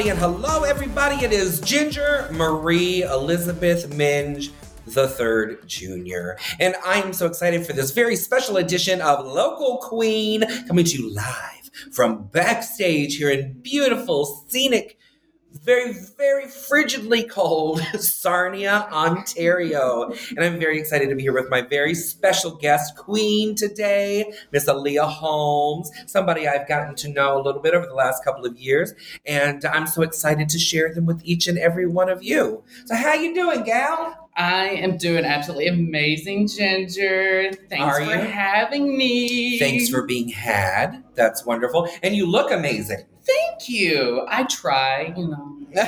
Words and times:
everybody, 0.00 0.24
and 0.24 0.34
hello, 0.34 0.62
everybody. 0.62 1.16
It 1.16 1.30
is 1.30 1.60
Ginger 1.60 2.26
Marie 2.32 3.02
Elizabeth 3.02 3.94
Minge 3.94 4.50
the 4.86 5.06
third 5.06 5.68
junior. 5.68 6.38
And 6.58 6.74
I 6.86 7.02
am 7.02 7.12
so 7.12 7.26
excited 7.26 7.66
for 7.66 7.74
this 7.74 7.90
very 7.90 8.16
special 8.16 8.56
edition 8.56 9.02
of 9.02 9.26
Local 9.26 9.76
Queen 9.82 10.42
coming 10.66 10.86
to 10.86 10.96
you 10.96 11.12
live 11.12 11.70
from 11.92 12.24
backstage 12.28 13.16
here 13.16 13.28
in 13.28 13.60
beautiful, 13.60 14.46
scenic, 14.48 14.98
very, 15.52 15.92
very 16.16 16.44
frigidly 16.46 17.28
cold 17.28 17.80
Sarnia, 17.98 18.88
Ontario. 18.92 20.12
And 20.30 20.40
I'm 20.40 20.58
very 20.58 20.78
excited 20.78 21.08
to 21.08 21.14
be 21.14 21.22
here 21.22 21.32
with 21.32 21.50
my 21.50 21.60
very 21.62 21.94
special 21.94 22.52
guest 22.52 22.96
queen 22.96 23.54
today, 23.54 24.32
Miss 24.52 24.66
Aaliyah 24.66 25.08
Holmes, 25.08 25.90
somebody 26.06 26.48
I've 26.48 26.68
gotten 26.68 26.94
to 26.96 27.08
know 27.08 27.40
a 27.40 27.42
little 27.42 27.60
bit 27.60 27.74
over 27.74 27.86
the 27.86 27.94
last 27.94 28.24
couple 28.24 28.46
of 28.46 28.58
years. 28.58 28.94
And 29.26 29.64
I'm 29.64 29.86
so 29.86 30.02
excited 30.02 30.48
to 30.50 30.58
share 30.58 30.94
them 30.94 31.06
with 31.06 31.20
each 31.24 31.46
and 31.46 31.58
every 31.58 31.86
one 31.86 32.08
of 32.08 32.22
you. 32.22 32.62
So 32.86 32.94
how 32.94 33.14
you 33.14 33.34
doing, 33.34 33.62
gal? 33.64 34.28
I 34.36 34.68
am 34.68 34.96
doing 34.96 35.24
absolutely 35.24 35.66
amazing, 35.66 36.46
Ginger. 36.46 37.50
Thanks 37.68 37.84
Are 37.84 37.96
for 37.96 38.10
you? 38.10 38.20
having 38.20 38.96
me. 38.96 39.58
Thanks 39.58 39.88
for 39.88 40.06
being 40.06 40.28
had. 40.28 41.04
That's 41.14 41.44
wonderful. 41.44 41.88
And 42.02 42.14
you 42.14 42.26
look 42.26 42.50
amazing. 42.50 43.04
Thank 43.30 43.68
you. 43.68 44.26
I 44.28 44.44
try, 44.44 45.14
you 45.16 45.28
know. 45.28 45.56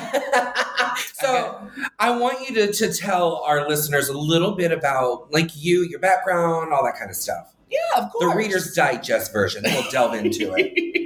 so 1.15 1.69
I 1.99 2.17
want 2.17 2.49
you 2.49 2.55
to, 2.55 2.73
to 2.73 2.93
tell 2.93 3.43
our 3.45 3.69
listeners 3.69 4.09
a 4.09 4.17
little 4.17 4.53
bit 4.53 4.71
about 4.71 5.33
like 5.33 5.51
you, 5.57 5.83
your 5.83 5.99
background, 5.99 6.73
all 6.73 6.85
that 6.85 6.97
kind 6.97 7.11
of 7.11 7.17
stuff. 7.17 7.55
Yeah, 7.69 8.05
of 8.05 8.13
course. 8.13 8.33
The. 8.33 8.39
Reader's 8.39 8.75
Digest 8.75 9.33
version. 9.33 9.63
We'll 9.65 9.91
delve 9.91 10.15
into 10.15 10.55
it. 10.57 10.93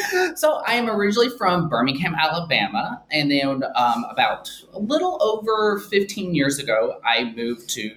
so 0.36 0.62
I 0.66 0.74
am 0.74 0.88
originally 0.88 1.30
from 1.30 1.68
Birmingham, 1.68 2.14
Alabama, 2.14 3.02
and 3.10 3.30
then 3.30 3.62
um, 3.74 4.04
about 4.10 4.50
a 4.72 4.78
little 4.78 5.18
over 5.22 5.78
15 5.78 6.34
years 6.34 6.58
ago, 6.58 7.00
I 7.04 7.32
moved 7.36 7.68
to 7.70 7.90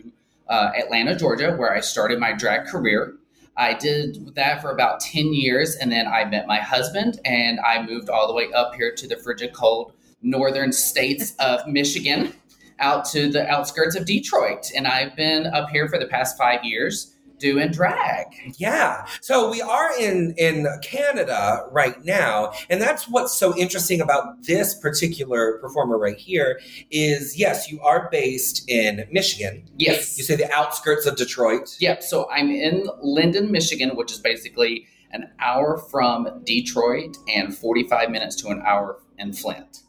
uh, 0.48 0.72
Atlanta, 0.78 1.16
Georgia, 1.16 1.56
where 1.56 1.74
I 1.74 1.80
started 1.80 2.20
my 2.20 2.34
drag 2.34 2.68
career. 2.68 3.16
I 3.58 3.74
did 3.74 4.36
that 4.36 4.62
for 4.62 4.72
about 4.72 5.00
10 5.00 5.34
years, 5.34 5.76
and 5.76 5.92
then 5.92 6.08
I 6.08 6.26
met 6.26 6.48
my 6.48 6.60
husband, 6.60 7.20
and 7.24 7.60
I 7.62 7.86
moved 7.86 8.10
all 8.10 8.28
the 8.28 8.34
way 8.34 8.52
up 8.54 8.76
here 8.76 8.94
to 8.94 9.08
the 9.08 9.16
frigid, 9.16 9.54
cold 9.54 9.94
northern 10.22 10.72
states 10.72 11.36
of 11.40 11.66
Michigan, 11.68 12.34
out 12.80 13.06
to 13.06 13.30
the 13.30 13.48
outskirts 13.48 13.96
of 13.96 14.06
Detroit. 14.06 14.72
And 14.76 14.88
I've 14.88 15.16
been 15.16 15.48
up 15.48 15.70
here 15.70 15.88
for 15.88 15.98
the 15.98 16.08
past 16.08 16.38
five 16.38 16.64
years 16.64 17.15
doing 17.40 17.72
drag. 17.72 18.28
Yeah. 18.58 19.06
So 19.22 19.50
we 19.50 19.62
are 19.62 19.92
in 20.00 20.34
in 20.38 20.68
Canada 20.82 21.66
right 21.72 22.04
now, 22.04 22.54
and 22.70 22.82
that's 22.82 23.08
what's 23.08 23.38
so 23.38 23.56
interesting 23.58 24.02
about 24.02 24.44
this 24.44 24.76
particular 24.76 25.58
performer 25.60 25.98
right 25.98 26.18
here 26.18 26.60
is 26.92 27.38
yes, 27.38 27.72
you 27.72 27.82
are 27.82 28.10
based 28.12 28.70
in 28.70 29.08
Michigan. 29.12 29.64
Yes. 29.78 30.18
You 30.18 30.24
say 30.24 30.36
the 30.36 30.52
outskirts 30.52 31.06
of 31.06 31.16
Detroit. 31.16 31.76
Yep. 31.80 32.04
So 32.04 32.30
I'm 32.32 32.50
in 32.50 32.88
Linden, 33.02 33.52
Michigan, 33.52 33.96
which 33.96 34.12
is 34.12 34.20
basically 34.20 34.88
an 35.12 35.30
hour 35.40 35.78
from 35.78 36.42
Detroit 36.44 37.18
and 37.34 37.56
45 37.56 38.10
minutes 38.10 38.36
to 38.38 38.50
an 38.50 38.62
hour 38.66 39.00
in 39.18 39.34
Flint. 39.34 39.85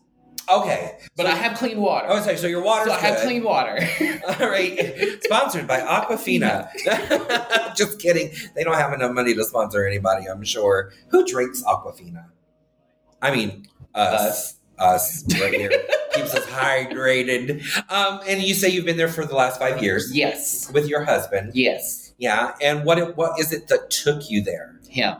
Okay. 0.49 0.99
But 1.17 1.27
I 1.27 1.35
have 1.35 1.59
clean 1.59 1.81
water. 1.81 2.07
Oh, 2.09 2.21
sorry. 2.21 2.37
So 2.37 2.47
your 2.47 2.63
water's 2.63 2.89
so 2.89 2.95
I 2.95 3.01
have 3.01 3.21
clean 3.21 3.43
water. 3.43 3.79
All 4.41 4.49
right. 4.49 5.19
Sponsored 5.23 5.67
by 5.67 5.81
Aquafina. 5.81 6.69
Just 7.77 8.01
kidding. 8.01 8.31
They 8.55 8.63
don't 8.63 8.75
have 8.75 8.93
enough 8.93 9.13
money 9.13 9.35
to 9.35 9.45
sponsor 9.45 9.87
anybody, 9.87 10.27
I'm 10.27 10.45
sure. 10.45 10.93
Who 11.09 11.27
drinks 11.27 11.63
Aquafina? 11.63 12.27
I 13.21 13.35
mean, 13.35 13.67
us. 13.95 14.55
Us, 14.79 15.25
right 15.41 15.55
here. 15.55 15.71
Keeps 16.13 16.35
us 16.35 16.45
hydrated. 16.47 17.63
Um, 17.91 18.21
and 18.27 18.43
you 18.43 18.53
say 18.53 18.69
you've 18.69 18.85
been 18.85 18.99
there 18.99 19.09
for 19.09 19.25
the 19.25 19.35
last 19.35 19.59
five 19.59 19.83
years 19.83 20.15
yes. 20.15 20.71
with 20.71 20.87
your 20.87 21.03
husband. 21.03 21.53
Yes. 21.55 22.13
Yeah. 22.19 22.55
And 22.61 22.85
what 22.85 23.17
what 23.17 23.41
is 23.41 23.53
it 23.53 23.69
that 23.69 23.91
took 23.91 24.31
you 24.31 24.43
there? 24.43 24.79
Him. 24.87 25.17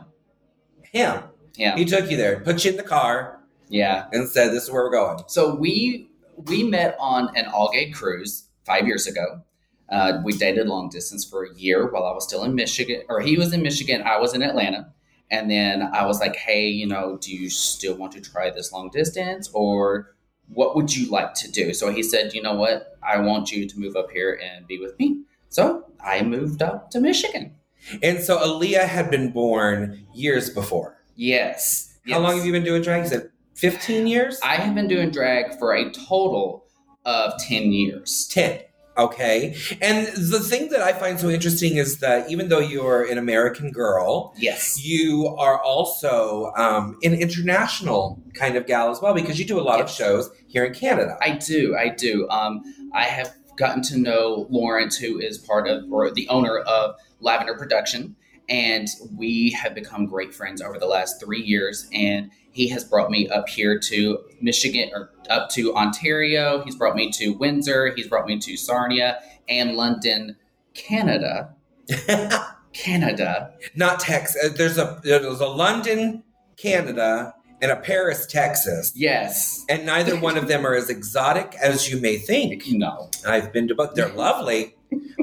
Him. 0.91 1.23
Yeah. 1.55 1.75
He 1.75 1.85
took 1.85 2.11
you 2.11 2.17
there, 2.17 2.39
put 2.39 2.63
you 2.63 2.71
in 2.71 2.77
the 2.77 2.83
car, 2.83 3.36
Yeah. 3.69 4.07
and 4.11 4.27
said, 4.27 4.51
This 4.51 4.63
is 4.63 4.71
where 4.71 4.83
we're 4.83 4.91
going. 4.91 5.23
So 5.27 5.55
we 5.55 6.09
we 6.35 6.63
met 6.63 6.95
on 6.99 7.35
an 7.35 7.45
all 7.47 7.69
gay 7.71 7.89
cruise 7.89 8.47
five 8.65 8.85
years 8.85 9.07
ago. 9.07 9.41
Uh, 9.89 10.21
we 10.23 10.33
dated 10.33 10.67
long 10.67 10.89
distance 10.89 11.25
for 11.25 11.45
a 11.45 11.53
year 11.55 11.89
while 11.89 12.03
I 12.03 12.13
was 12.13 12.25
still 12.25 12.43
in 12.43 12.55
Michigan, 12.55 13.03
or 13.09 13.21
he 13.21 13.37
was 13.37 13.53
in 13.53 13.61
Michigan, 13.61 14.01
I 14.03 14.19
was 14.19 14.33
in 14.33 14.43
Atlanta. 14.43 14.93
And 15.29 15.49
then 15.51 15.81
I 15.81 16.05
was 16.05 16.19
like, 16.19 16.35
hey, 16.35 16.67
you 16.67 16.87
know, 16.87 17.17
do 17.19 17.33
you 17.35 17.49
still 17.49 17.95
want 17.95 18.13
to 18.13 18.21
try 18.21 18.49
this 18.49 18.71
long 18.71 18.89
distance 18.89 19.49
or 19.53 20.15
what 20.47 20.75
would 20.75 20.95
you 20.95 21.09
like 21.09 21.33
to 21.35 21.51
do? 21.51 21.73
So 21.73 21.91
he 21.91 22.01
said, 22.01 22.33
you 22.33 22.41
know 22.41 22.55
what? 22.55 22.97
I 23.03 23.19
want 23.19 23.51
you 23.51 23.67
to 23.67 23.79
move 23.79 23.95
up 23.95 24.09
here 24.11 24.39
and 24.41 24.65
be 24.67 24.79
with 24.79 24.97
me. 24.99 25.23
So 25.49 25.85
I 26.03 26.21
moved 26.21 26.61
up 26.61 26.91
to 26.91 27.01
Michigan. 27.01 27.55
And 28.01 28.19
so 28.19 28.37
Aaliyah 28.37 28.87
had 28.87 29.11
been 29.11 29.31
born 29.31 30.07
years 30.13 30.49
before. 30.49 30.97
Yes. 31.15 31.97
How 32.09 32.19
long 32.19 32.37
have 32.37 32.45
you 32.45 32.51
been 32.53 32.63
doing 32.63 32.81
drag? 32.81 33.05
Said 33.07 33.29
15 33.57 34.07
years? 34.07 34.39
I 34.43 34.55
have 34.55 34.75
been 34.75 34.87
doing 34.87 35.09
drag 35.11 35.57
for 35.57 35.73
a 35.73 35.89
total 35.91 36.65
of 37.05 37.33
10 37.39 37.71
years. 37.71 38.27
10. 38.31 38.61
Okay. 38.97 39.55
And 39.81 40.07
the 40.07 40.39
thing 40.39 40.69
that 40.69 40.81
I 40.81 40.91
find 40.93 41.19
so 41.19 41.29
interesting 41.29 41.77
is 41.77 41.99
that 41.99 42.31
even 42.31 42.49
though 42.49 42.59
you're 42.59 43.03
an 43.03 43.17
American 43.19 43.71
girl, 43.71 44.33
Yes. 44.37 44.83
you 44.83 45.27
are 45.37 45.59
also 45.61 46.51
um, 46.55 46.97
an 47.03 47.13
international 47.13 48.21
kind 48.33 48.55
of 48.55 48.65
gal 48.65 48.89
as 48.89 48.99
well 49.01 49.13
because 49.13 49.37
you 49.39 49.45
do 49.45 49.59
a 49.59 49.61
lot 49.61 49.79
of 49.81 49.89
shows 49.89 50.29
here 50.47 50.65
in 50.65 50.73
Canada. 50.73 51.15
I 51.21 51.31
do. 51.31 51.75
I 51.77 51.89
do. 51.89 52.27
Um, 52.29 52.63
I 52.93 53.03
have 53.03 53.33
gotten 53.55 53.81
to 53.83 53.97
know 53.97 54.47
Lawrence, 54.49 54.97
who 54.97 55.19
is 55.19 55.37
part 55.37 55.67
of 55.67 55.83
or 55.91 56.11
the 56.11 56.27
owner 56.29 56.57
of 56.59 56.95
Lavender 57.19 57.55
Production, 57.55 58.15
and 58.49 58.87
we 59.15 59.51
have 59.51 59.75
become 59.75 60.05
great 60.05 60.33
friends 60.33 60.61
over 60.61 60.79
the 60.79 60.85
last 60.85 61.19
three 61.21 61.41
years. 61.41 61.87
And 61.93 62.31
he 62.57 62.67
has 62.69 62.83
brought 62.83 63.11
me 63.11 63.29
up 63.29 63.47
here 63.47 63.77
to 63.77 64.17
Michigan 64.41 64.89
or 64.91 65.11
up 65.29 65.47
to 65.51 65.75
Ontario. 65.75 66.63
He's 66.63 66.75
brought 66.75 66.95
me 66.95 67.11
to 67.11 67.29
Windsor. 67.33 67.93
He's 67.95 68.07
brought 68.07 68.25
me 68.25 68.39
to 68.39 68.57
Sarnia 68.57 69.19
and 69.47 69.75
London, 69.75 70.35
Canada. 70.73 71.53
Canada. 72.73 73.53
Not 73.75 73.99
Texas. 73.99 74.43
Uh, 74.43 74.53
There's 74.55 74.79
a 74.79 74.99
there's 75.03 75.39
a 75.39 75.45
London, 75.47 76.23
Canada, 76.57 77.35
and 77.61 77.71
a 77.71 77.75
Paris, 77.75 78.25
Texas. 78.25 78.91
Yes. 78.95 79.63
And 79.69 79.85
neither 79.85 80.19
one 80.19 80.35
of 80.35 80.47
them 80.47 80.65
are 80.65 80.73
as 80.73 80.89
exotic 80.89 81.55
as 81.61 81.91
you 81.91 82.01
may 82.01 82.17
think. 82.17 82.63
No. 82.69 83.11
I've 83.25 83.53
been 83.53 83.67
to 83.67 83.75
both. 83.75 83.93
They're 83.93 84.09
lovely, 84.13 84.75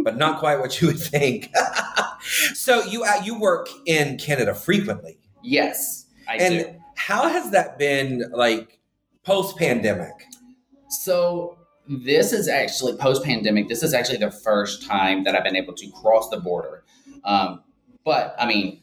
but 0.04 0.16
not 0.16 0.38
quite 0.38 0.60
what 0.60 0.80
you 0.80 0.86
would 0.86 1.00
think. 1.00 1.52
so 2.54 2.84
you 2.84 3.02
uh, 3.02 3.20
you 3.24 3.38
work 3.38 3.68
in 3.86 4.18
Canada 4.18 4.54
frequently, 4.54 5.18
Yes, 5.42 6.06
I 6.28 6.36
and 6.36 6.54
do. 6.60 6.80
How 6.96 7.28
has 7.28 7.50
that 7.50 7.78
been 7.78 8.30
like 8.32 8.78
post 9.24 9.56
pandemic? 9.56 10.12
So 10.88 11.58
this 11.88 12.32
is 12.32 12.48
actually 12.48 12.96
post 12.96 13.24
pandemic. 13.24 13.68
This 13.68 13.82
is 13.82 13.92
actually 13.94 14.18
the 14.18 14.30
first 14.30 14.86
time 14.86 15.24
that 15.24 15.34
I've 15.34 15.44
been 15.44 15.56
able 15.56 15.74
to 15.74 15.90
cross 15.90 16.30
the 16.30 16.38
border. 16.38 16.84
Um, 17.24 17.62
but 18.04 18.34
I 18.38 18.46
mean, 18.46 18.80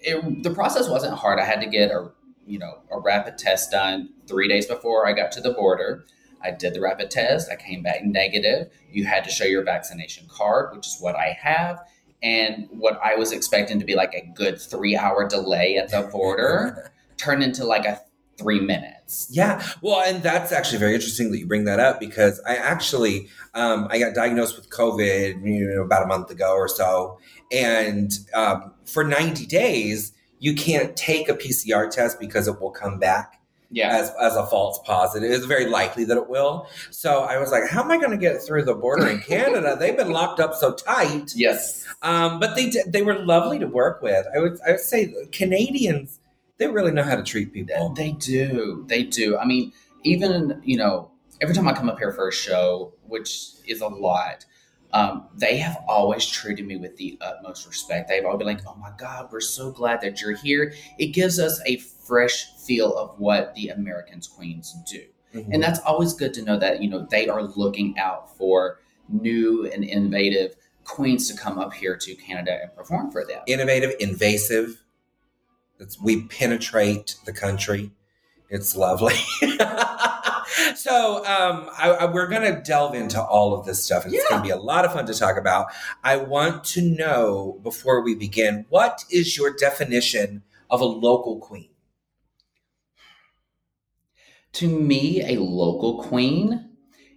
it, 0.00 0.42
the 0.42 0.50
process 0.50 0.88
wasn't 0.88 1.14
hard. 1.14 1.38
I 1.38 1.44
had 1.44 1.60
to 1.60 1.66
get 1.66 1.90
a 1.90 2.10
you 2.46 2.58
know 2.58 2.78
a 2.90 2.98
rapid 2.98 3.38
test 3.38 3.70
done 3.70 4.10
three 4.26 4.48
days 4.48 4.66
before 4.66 5.06
I 5.06 5.12
got 5.12 5.32
to 5.32 5.40
the 5.40 5.52
border. 5.52 6.04
I 6.44 6.50
did 6.50 6.74
the 6.74 6.80
rapid 6.80 7.10
test. 7.10 7.50
I 7.50 7.56
came 7.56 7.82
back 7.82 8.04
negative. 8.04 8.70
You 8.90 9.04
had 9.04 9.24
to 9.24 9.30
show 9.30 9.44
your 9.44 9.62
vaccination 9.62 10.26
card, 10.28 10.74
which 10.74 10.86
is 10.86 10.98
what 11.00 11.14
I 11.14 11.36
have. 11.40 11.80
And 12.20 12.68
what 12.70 13.00
I 13.02 13.14
was 13.16 13.32
expecting 13.32 13.78
to 13.80 13.84
be 13.84 13.94
like 13.94 14.14
a 14.14 14.26
good 14.34 14.60
three 14.60 14.96
hour 14.96 15.28
delay 15.28 15.76
at 15.76 15.90
the 15.90 16.02
border 16.02 16.92
turned 17.22 17.42
into 17.42 17.64
like 17.64 17.84
a 17.84 18.00
three 18.38 18.60
minutes. 18.60 19.28
Yeah, 19.30 19.62
well, 19.82 20.02
and 20.02 20.22
that's 20.22 20.52
actually 20.52 20.78
very 20.78 20.94
interesting 20.94 21.30
that 21.32 21.38
you 21.38 21.46
bring 21.46 21.64
that 21.64 21.78
up 21.78 22.00
because 22.00 22.40
I 22.46 22.56
actually 22.56 23.28
um, 23.54 23.86
I 23.90 23.98
got 23.98 24.14
diagnosed 24.14 24.56
with 24.56 24.70
COVID 24.70 25.44
you 25.46 25.66
know 25.74 25.82
about 25.82 26.02
a 26.02 26.06
month 26.06 26.30
ago 26.30 26.52
or 26.54 26.68
so, 26.68 27.18
and 27.52 28.10
um, 28.34 28.72
for 28.86 29.04
ninety 29.04 29.46
days 29.46 30.12
you 30.38 30.54
can't 30.54 30.96
take 30.96 31.28
a 31.28 31.34
PCR 31.34 31.88
test 31.88 32.18
because 32.18 32.48
it 32.48 32.60
will 32.60 32.72
come 32.72 32.98
back 32.98 33.40
Yeah. 33.70 33.96
as, 33.96 34.12
as 34.20 34.34
a 34.34 34.44
false 34.46 34.80
positive. 34.84 35.30
It's 35.30 35.44
very 35.46 35.66
likely 35.66 36.04
that 36.06 36.16
it 36.16 36.28
will. 36.28 36.66
So 36.90 37.20
I 37.22 37.38
was 37.38 37.52
like, 37.52 37.68
how 37.70 37.84
am 37.84 37.92
I 37.92 37.96
going 37.96 38.10
to 38.10 38.16
get 38.16 38.42
through 38.42 38.64
the 38.64 38.74
border 38.74 39.06
in 39.06 39.20
Canada? 39.20 39.76
They've 39.78 39.96
been 39.96 40.10
locked 40.10 40.40
up 40.40 40.54
so 40.56 40.74
tight. 40.74 41.30
Yes. 41.36 41.86
Um, 42.02 42.40
but 42.40 42.56
they 42.56 42.70
did, 42.70 42.92
they 42.92 43.02
were 43.02 43.20
lovely 43.24 43.60
to 43.60 43.68
work 43.68 44.02
with. 44.02 44.26
I 44.34 44.40
would 44.40 44.58
I 44.66 44.72
would 44.72 44.80
say 44.80 45.14
Canadians 45.30 46.18
they 46.62 46.68
really 46.68 46.92
know 46.92 47.02
how 47.02 47.16
to 47.16 47.22
treat 47.22 47.52
people. 47.52 47.90
They 47.90 48.12
do. 48.12 48.84
They 48.88 49.02
do. 49.02 49.36
I 49.36 49.44
mean, 49.44 49.72
even, 50.04 50.60
you 50.64 50.76
know, 50.76 51.10
every 51.40 51.54
time 51.54 51.66
I 51.68 51.72
come 51.72 51.88
up 51.88 51.98
here 51.98 52.12
for 52.12 52.28
a 52.28 52.32
show, 52.32 52.94
which 53.06 53.48
is 53.66 53.80
a 53.80 53.88
lot, 53.88 54.44
Um, 54.94 55.26
they 55.34 55.56
have 55.56 55.78
always 55.88 56.26
treated 56.26 56.66
me 56.66 56.76
with 56.76 56.98
the 56.98 57.16
utmost 57.22 57.66
respect. 57.66 58.10
They've 58.10 58.22
always 58.26 58.36
been 58.36 58.46
like, 58.46 58.60
"Oh 58.66 58.74
my 58.78 58.90
God, 58.98 59.30
we're 59.32 59.40
so 59.40 59.70
glad 59.70 60.02
that 60.02 60.20
you're 60.20 60.36
here." 60.36 60.74
It 60.98 61.14
gives 61.14 61.38
us 61.38 61.62
a 61.64 61.78
fresh 61.78 62.52
feel 62.66 62.94
of 62.98 63.18
what 63.18 63.54
the 63.54 63.68
Americans 63.70 64.26
Queens 64.28 64.76
do, 64.86 65.02
Mhm. 65.34 65.48
and 65.54 65.62
that's 65.62 65.80
always 65.80 66.12
good 66.12 66.34
to 66.34 66.42
know 66.42 66.58
that 66.58 66.82
you 66.82 66.90
know 66.90 67.06
they 67.10 67.26
are 67.26 67.42
looking 67.56 67.98
out 67.98 68.36
for 68.36 68.80
new 69.08 69.64
and 69.72 69.82
innovative 69.82 70.56
queens 70.84 71.26
to 71.30 71.34
come 71.38 71.58
up 71.58 71.72
here 71.72 71.96
to 71.96 72.14
Canada 72.14 72.58
and 72.60 72.76
perform 72.76 73.10
for 73.10 73.24
them. 73.24 73.40
innovative, 73.46 73.94
invasive. 73.98 74.84
It's, 75.82 76.00
we 76.00 76.22
penetrate 76.22 77.16
the 77.26 77.32
country. 77.32 77.90
It's 78.48 78.76
lovely. 78.76 79.14
so 80.76 81.24
um, 81.24 81.68
I, 81.78 81.96
I- 82.00 82.12
we're 82.12 82.28
going 82.28 82.42
to 82.54 82.62
delve 82.62 82.94
into 82.94 83.20
all 83.20 83.54
of 83.58 83.66
this 83.66 83.82
stuff, 83.84 84.04
and 84.04 84.14
it's 84.14 84.22
Yeah. 84.24 84.36
going 84.36 84.42
to 84.42 84.46
be 84.46 84.52
a 84.52 84.62
lot 84.62 84.84
of 84.84 84.92
fun 84.92 85.06
to 85.06 85.14
talk 85.14 85.36
about. 85.36 85.66
I 86.04 86.16
want 86.16 86.64
to 86.64 86.82
know 86.82 87.58
before 87.62 88.02
we 88.02 88.14
begin, 88.14 88.66
what 88.68 89.04
is 89.10 89.36
your 89.36 89.52
definition 89.54 90.42
of 90.70 90.80
a 90.80 90.84
local 90.86 91.38
queen? 91.38 91.68
To 94.54 94.68
me, 94.68 95.22
a 95.34 95.40
local 95.40 96.02
queen 96.02 96.68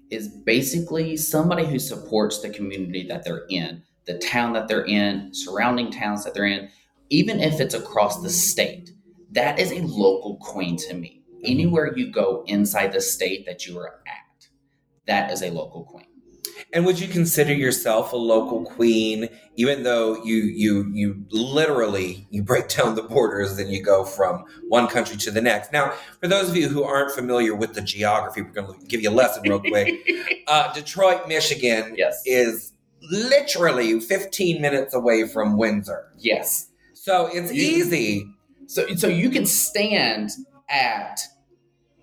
is 0.10 0.28
basically 0.30 1.18
somebody 1.18 1.66
who 1.66 1.80
supports 1.80 2.40
the 2.40 2.50
community 2.50 3.06
that 3.08 3.26
they're 3.26 3.46
in, 3.50 3.84
the 4.06 4.18
town 4.20 4.54
that 4.54 4.68
they're 4.70 4.86
in, 4.86 5.34
surrounding 5.34 5.92
towns 5.92 6.24
that 6.24 6.34
they're 6.34 6.46
in, 6.46 6.70
even 7.10 7.40
if 7.40 7.60
it's 7.60 7.74
across 7.74 8.22
the 8.22 8.30
state. 8.30 8.92
That 9.32 9.60
is 9.60 9.72
a 9.72 9.82
local 9.82 10.38
queen 10.38 10.78
to 10.78 10.94
me. 10.94 11.22
Anywhere 11.44 11.96
you 11.98 12.12
go 12.12 12.44
inside 12.48 12.94
the 12.94 13.02
state 13.02 13.46
that 13.46 13.68
you 13.68 13.78
are 13.78 14.00
at, 14.08 14.48
that 15.08 15.32
is 15.32 15.42
a 15.44 15.52
local 15.52 15.84
queen. 15.84 16.06
And 16.74 16.86
would 16.86 17.00
you 17.00 17.08
consider 17.08 17.54
yourself 17.54 18.14
a 18.14 18.18
local 18.18 18.64
queen, 18.66 19.28
even 19.56 19.84
though 19.84 20.24
you 20.24 20.36
you 20.36 20.90
you 20.94 21.26
literally 21.32 22.28
you 22.32 22.44
break 22.44 22.68
down 22.76 22.96
the 22.96 23.04
borders 23.04 23.58
and 23.60 23.70
you 23.72 23.84
go 23.84 24.04
from 24.06 24.46
one 24.70 24.88
country 24.88 25.18
to 25.18 25.32
the 25.32 25.42
next? 25.42 25.72
Now, 25.72 25.94
for 26.22 26.28
those 26.28 26.50
of 26.50 26.56
you 26.56 26.70
who 26.70 26.84
aren't 26.84 27.12
familiar 27.12 27.54
with 27.56 27.74
the 27.74 27.82
geography, 27.82 28.42
we're 28.42 28.50
going 28.52 28.80
to 28.80 28.86
give 28.88 29.02
you 29.02 29.10
a 29.10 29.12
lesson 29.12 29.44
real 29.44 29.60
quick. 29.60 29.94
uh, 30.48 30.74
Detroit, 30.74 31.28
Michigan, 31.28 31.94
Yes. 31.98 32.22
is 32.26 32.72
literally 33.12 34.00
15 34.00 34.62
minutes 34.62 34.94
away 34.94 35.28
from 35.28 35.58
Windsor, 35.58 36.12
Yes. 36.18 36.70
So 37.06 37.28
it's 37.28 37.54
You- 37.54 37.62
easy. 37.62 38.26
So, 38.68 38.88
so 38.96 39.08
you 39.08 39.30
can 39.30 39.46
stand 39.46 40.32
at 40.70 41.20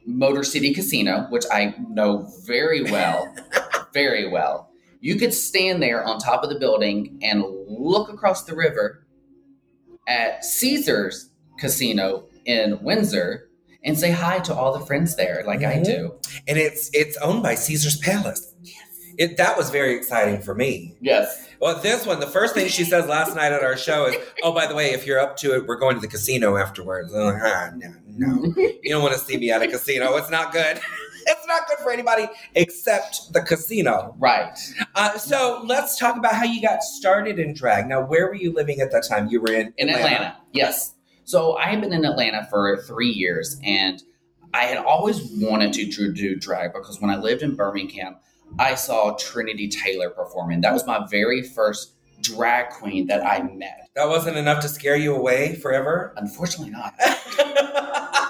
Motor 0.07 0.45
City 0.45 0.73
Casino, 0.73 1.27
which 1.31 1.45
I 1.53 1.75
know 1.89 2.29
very 2.47 2.83
well, 2.85 3.35
very 3.93 4.29
well. 4.29 4.71
You 5.01 5.17
could 5.17 5.35
stand 5.35 5.83
there 5.83 6.05
on 6.05 6.19
top 6.19 6.45
of 6.45 6.51
the 6.51 6.59
building 6.61 7.19
and 7.21 7.43
look 7.67 8.09
across 8.13 8.45
the 8.45 8.55
river 8.55 9.05
at 10.07 10.45
Caesar's 10.45 11.31
Casino 11.59 12.27
in 12.45 12.81
Windsor 12.83 13.49
and 13.85 13.99
say 13.99 14.13
hi 14.13 14.39
to 14.41 14.55
all 14.55 14.77
the 14.79 14.87
friends 14.87 15.17
there, 15.17 15.43
like 15.45 15.65
I 15.65 15.79
Mhm. 15.79 15.85
do. 15.85 16.15
And 16.47 16.57
it's 16.59 16.89
it's 16.93 17.17
owned 17.17 17.43
by 17.43 17.57
Caesar's 17.57 17.97
Palace. 17.99 18.52
It, 19.19 19.37
that 19.37 19.57
was 19.57 19.71
very 19.71 19.95
exciting 19.97 20.41
for 20.41 20.55
me. 20.55 20.97
Yes. 21.01 21.49
Well, 21.61 21.81
this 21.81 22.07
one, 22.07 22.21
the 22.21 22.27
first 22.27 22.55
thing 22.55 22.69
she 22.69 22.85
says 22.85 23.07
last 23.07 23.37
night 23.37 23.53
at 23.53 23.63
our 23.63 23.77
show 23.77 24.07
is, 24.07 24.17
"Oh, 24.43 24.53
by 24.53 24.67
the 24.67 24.75
way, 24.75 24.93
if 24.93 25.07
you're 25.07 25.21
up 25.21 25.37
to 25.39 25.55
it, 25.55 25.67
we're 25.67 25.79
going 25.79 25.95
to 25.95 26.01
the 26.01 26.09
casino 26.09 26.57
afterwards." 26.57 27.15
I'm 27.15 27.25
like, 27.25 27.43
ah, 27.43 27.71
no, 27.77 27.95
no, 28.07 28.55
you 28.57 28.91
don't 28.91 29.03
want 29.03 29.15
to 29.15 29.21
see 29.21 29.37
me 29.37 29.51
at 29.51 29.63
a 29.63 29.69
casino. 29.69 30.17
It's 30.17 30.31
not 30.31 30.53
good. 30.53 30.81
It's 31.25 31.47
not 31.47 31.69
good 31.69 31.79
for 31.79 31.93
anybody 31.93 32.27
except 32.57 33.33
the 33.33 33.43
casino. 33.43 34.17
Right. 34.19 34.59
Uh, 34.97 35.17
so 35.19 35.63
let's 35.65 35.97
talk 35.97 36.17
about 36.17 36.35
how 36.35 36.43
you 36.43 36.61
got 36.61 36.83
started 36.83 37.39
in 37.39 37.55
drag. 37.55 37.87
Now, 37.87 38.05
where 38.05 38.27
were 38.27 38.35
you 38.35 38.53
living 38.53 38.81
at 38.81 38.91
that 38.91 39.07
time? 39.09 39.29
You 39.29 39.41
were 39.41 39.53
in 39.53 39.73
in 39.79 39.89
Atlanta. 39.89 40.37
Yes. 40.51 40.95
So 41.23 41.57
I 41.57 41.67
had 41.67 41.81
been 41.81 41.93
in 41.93 42.05
Atlanta 42.05 42.49
for 42.51 42.77
three 42.83 43.11
years, 43.11 43.57
and 43.63 44.03
I 44.53 44.65
had 44.65 44.79
always 44.79 45.23
wanted 45.23 45.73
to 45.75 46.13
do 46.13 46.37
drag 46.37 46.73
because 46.73 47.01
when 47.01 47.11
I 47.11 47.17
lived 47.17 47.43
in 47.43 47.55
Birmingham, 47.55 48.17
I 48.59 48.75
saw 48.75 49.17
Trinity 49.19 49.69
Taylor 49.69 50.11
performing. 50.11 50.61
That 50.61 50.73
was 50.73 50.87
my 50.87 51.07
very 51.11 51.43
first 51.43 51.95
drag 52.21 52.71
queen 52.71 53.07
that 53.09 53.27
I 53.27 53.43
met. 53.43 53.89
That 53.95 54.09
wasn't 54.09 54.37
enough 54.37 54.61
to 54.63 54.69
scare 54.69 54.97
you 54.97 55.15
away 55.15 55.57
forever. 55.57 56.15
Unfortunately, 56.17 56.71
not. 56.71 56.95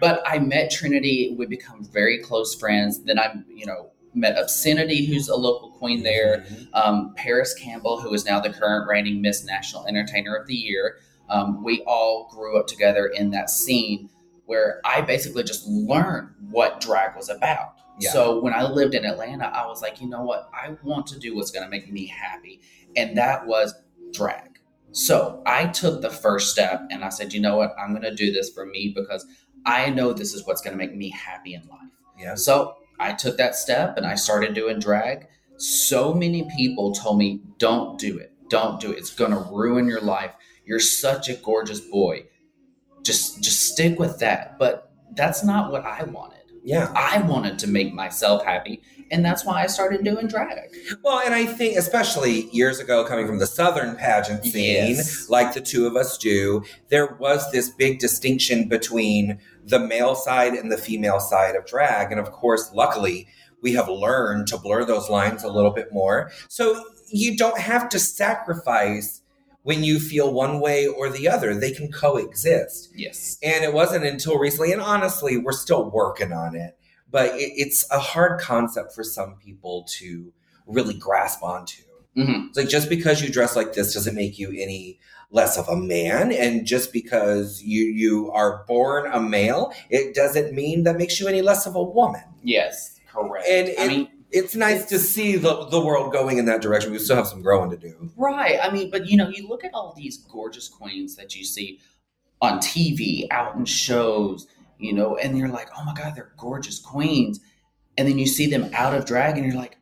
But 0.00 0.22
I 0.26 0.38
met 0.38 0.70
Trinity. 0.70 1.34
We 1.38 1.46
become 1.46 1.84
very 1.84 2.18
close 2.18 2.54
friends. 2.54 3.02
Then 3.02 3.18
I, 3.18 3.34
you 3.48 3.66
know, 3.66 3.90
met 4.14 4.36
Obscenity, 4.38 5.06
who's 5.06 5.28
a 5.28 5.36
local 5.36 5.70
queen 5.70 6.02
there. 6.02 6.44
um, 6.74 7.14
Paris 7.16 7.54
Campbell, 7.54 8.00
who 8.00 8.12
is 8.12 8.24
now 8.24 8.40
the 8.40 8.50
current 8.50 8.88
reigning 8.88 9.20
Miss 9.20 9.44
National 9.44 9.86
Entertainer 9.86 10.34
of 10.34 10.46
the 10.46 10.54
Year. 10.54 10.98
Um, 11.28 11.64
we 11.64 11.82
all 11.86 12.28
grew 12.30 12.58
up 12.58 12.66
together 12.66 13.06
in 13.06 13.30
that 13.30 13.50
scene 13.50 14.10
where 14.46 14.80
I 14.84 15.00
basically 15.00 15.42
just 15.42 15.66
learned 15.66 16.28
what 16.50 16.80
drag 16.80 17.16
was 17.16 17.28
about. 17.28 17.74
Yeah. 17.98 18.10
So 18.10 18.40
when 18.40 18.52
I 18.52 18.62
lived 18.62 18.94
in 18.94 19.04
Atlanta, 19.04 19.46
I 19.46 19.66
was 19.66 19.82
like, 19.82 20.00
you 20.00 20.08
know 20.08 20.22
what? 20.22 20.50
I 20.52 20.76
want 20.82 21.06
to 21.08 21.18
do 21.18 21.34
what's 21.34 21.50
going 21.50 21.64
to 21.64 21.70
make 21.70 21.90
me 21.90 22.06
happy. 22.06 22.60
And 22.96 23.16
that 23.16 23.46
was 23.46 23.74
drag. 24.12 24.58
So 24.92 25.42
I 25.46 25.66
took 25.66 26.00
the 26.00 26.10
first 26.10 26.50
step 26.50 26.86
and 26.90 27.04
I 27.04 27.10
said, 27.10 27.32
you 27.32 27.40
know 27.40 27.56
what? 27.56 27.74
I'm 27.78 27.90
going 27.90 28.02
to 28.02 28.14
do 28.14 28.32
this 28.32 28.50
for 28.50 28.64
me 28.66 28.92
because 28.94 29.26
I 29.64 29.90
know 29.90 30.12
this 30.12 30.32
is 30.32 30.46
what's 30.46 30.62
going 30.62 30.72
to 30.72 30.78
make 30.78 30.94
me 30.94 31.10
happy 31.10 31.54
in 31.54 31.62
life. 31.68 31.90
Yeah. 32.18 32.34
So 32.34 32.76
I 32.98 33.12
took 33.12 33.36
that 33.36 33.56
step 33.56 33.96
and 33.96 34.06
I 34.06 34.14
started 34.14 34.54
doing 34.54 34.78
drag. 34.78 35.26
So 35.58 36.14
many 36.14 36.48
people 36.56 36.92
told 36.92 37.18
me, 37.18 37.40
don't 37.58 37.98
do 37.98 38.18
it. 38.18 38.32
Don't 38.48 38.80
do 38.80 38.92
it. 38.92 38.98
It's 38.98 39.14
going 39.14 39.32
to 39.32 39.48
ruin 39.52 39.86
your 39.86 40.00
life. 40.00 40.32
You're 40.64 40.80
such 40.80 41.28
a 41.28 41.34
gorgeous 41.34 41.80
boy. 41.80 42.26
Just 43.02 43.42
just 43.42 43.72
stick 43.72 43.98
with 43.98 44.18
that. 44.20 44.58
But 44.58 44.90
that's 45.14 45.44
not 45.44 45.70
what 45.70 45.84
I 45.84 46.04
wanted. 46.04 46.45
Yeah. 46.66 46.92
I 46.96 47.22
wanted 47.22 47.58
to 47.60 47.68
make 47.68 47.94
myself 47.94 48.44
happy, 48.44 48.82
and 49.12 49.24
that's 49.24 49.44
why 49.44 49.62
I 49.62 49.68
started 49.68 50.02
doing 50.04 50.26
drag. 50.26 50.58
Well, 51.04 51.20
and 51.20 51.32
I 51.32 51.46
think, 51.46 51.76
especially 51.78 52.50
years 52.50 52.80
ago, 52.80 53.04
coming 53.04 53.26
from 53.26 53.38
the 53.38 53.46
Southern 53.46 53.94
pageant 53.94 54.42
scene, 54.44 54.96
Yes. 54.96 55.28
like 55.30 55.54
the 55.54 55.60
two 55.60 55.86
of 55.86 55.94
us 55.94 56.18
do, 56.18 56.64
there 56.88 57.14
was 57.20 57.48
this 57.52 57.68
big 57.70 58.00
distinction 58.00 58.68
between 58.68 59.38
the 59.64 59.78
male 59.78 60.16
side 60.16 60.54
and 60.54 60.70
the 60.72 60.76
female 60.76 61.20
side 61.20 61.54
of 61.54 61.66
drag. 61.66 62.10
And 62.10 62.20
of 62.20 62.32
course, 62.32 62.70
luckily, 62.74 63.28
we 63.62 63.72
have 63.74 63.88
learned 63.88 64.48
to 64.48 64.58
blur 64.58 64.84
those 64.84 65.08
lines 65.08 65.44
a 65.44 65.48
little 65.48 65.70
bit 65.72 65.92
more. 65.92 66.30
So 66.48 66.84
you 67.08 67.36
don't 67.36 67.58
have 67.60 67.88
to 67.90 67.98
sacrifice 68.00 69.22
when 69.66 69.82
you 69.82 69.98
feel 69.98 70.32
one 70.32 70.60
way 70.60 70.86
or 70.86 71.08
the 71.10 71.26
other, 71.28 71.52
they 71.52 71.72
can 71.72 71.90
coexist. 71.90 72.88
Yes. 72.94 73.36
And 73.42 73.64
it 73.64 73.72
wasn't 73.72 74.04
until 74.04 74.38
recently, 74.38 74.70
and 74.72 74.80
honestly, 74.80 75.36
we're 75.38 75.50
still 75.50 75.90
working 75.90 76.32
on 76.32 76.54
it, 76.54 76.78
but 77.10 77.30
it, 77.34 77.50
it's 77.56 77.84
a 77.90 77.98
hard 77.98 78.40
concept 78.40 78.94
for 78.94 79.02
some 79.02 79.34
people 79.44 79.84
to 79.98 80.32
really 80.68 80.94
grasp 80.94 81.42
onto. 81.42 81.82
hmm 82.14 82.46
It's 82.48 82.56
like 82.56 82.68
just 82.68 82.88
because 82.88 83.20
you 83.20 83.28
dress 83.28 83.56
like 83.56 83.72
this 83.72 83.92
doesn't 83.92 84.14
make 84.14 84.38
you 84.38 84.50
any 84.56 85.00
less 85.32 85.58
of 85.58 85.68
a 85.68 85.74
man, 85.76 86.30
and 86.30 86.64
just 86.64 86.92
because 86.92 87.60
you 87.60 87.84
you 87.86 88.30
are 88.30 88.64
born 88.68 89.10
a 89.12 89.18
male, 89.20 89.72
it 89.90 90.14
doesn't 90.14 90.52
mean 90.54 90.84
that 90.84 90.96
makes 90.96 91.18
you 91.18 91.26
any 91.26 91.42
less 91.42 91.66
of 91.66 91.74
a 91.74 91.82
woman. 91.82 92.22
Yes. 92.44 93.00
Correct. 93.12 93.48
And 93.48 93.68
I 93.80 93.84
it- 93.84 93.88
mean, 93.88 94.08
It's 94.30 94.54
nice 94.54 94.86
to 94.86 94.98
see 94.98 95.36
the, 95.36 95.66
the 95.66 95.80
world 95.80 96.12
going 96.12 96.38
in 96.38 96.46
that 96.46 96.60
direction. 96.60 96.92
We 96.92 96.98
still 96.98 97.16
have 97.16 97.28
some 97.28 97.42
growing 97.42 97.70
to 97.70 97.76
do. 97.76 98.10
Right. 98.16 98.58
I 98.60 98.70
mean, 98.70 98.90
but 98.90 99.06
you 99.06 99.16
know, 99.16 99.28
you 99.28 99.48
look 99.48 99.64
at 99.64 99.72
all 99.72 99.94
these 99.96 100.18
gorgeous 100.18 100.68
queens 100.68 101.16
that 101.16 101.36
you 101.36 101.44
see 101.44 101.80
on 102.42 102.58
TV, 102.58 103.26
out 103.30 103.54
in 103.56 103.64
shows, 103.64 104.46
you 104.78 104.92
know, 104.92 105.16
and 105.16 105.38
you're 105.38 105.48
like, 105.48 105.68
oh 105.76 105.84
my 105.84 105.94
God, 105.94 106.14
they're 106.14 106.32
gorgeous 106.36 106.78
queens. 106.78 107.40
And 107.96 108.06
then 108.06 108.18
you 108.18 108.26
see 108.26 108.46
them 108.46 108.70
out 108.74 108.94
of 108.94 109.06
drag 109.06 109.36
and 109.38 109.46
you're 109.46 109.56
like, 109.56 109.78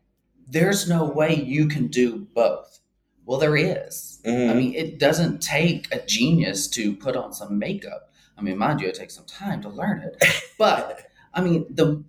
there's 0.47 0.89
no 0.89 1.05
way 1.05 1.35
you 1.35 1.67
can 1.67 1.89
do 1.89 2.27
both. 2.35 2.81
Well, 3.27 3.39
there 3.41 3.57
is. 3.57 4.21
Mhm. 4.25 4.51
I 4.51 4.55
mean, 4.55 4.75
it 4.75 4.99
doesn't 4.99 5.43
take 5.43 5.93
a 5.93 6.05
genius 6.07 6.69
to 6.69 6.95
put 6.95 7.17
on 7.17 7.33
some 7.33 7.59
makeup. 7.59 8.11
I 8.37 8.43
mean, 8.43 8.59
mind 8.59 8.81
you, 8.81 8.89
it 8.89 8.95
takes 8.95 9.15
some 9.15 9.25
time 9.25 9.63
to 9.63 9.69
learn 9.69 10.01
it. 10.03 10.23
But 10.59 11.07
I 11.33 11.41
mean, 11.41 11.67
the 11.71 12.05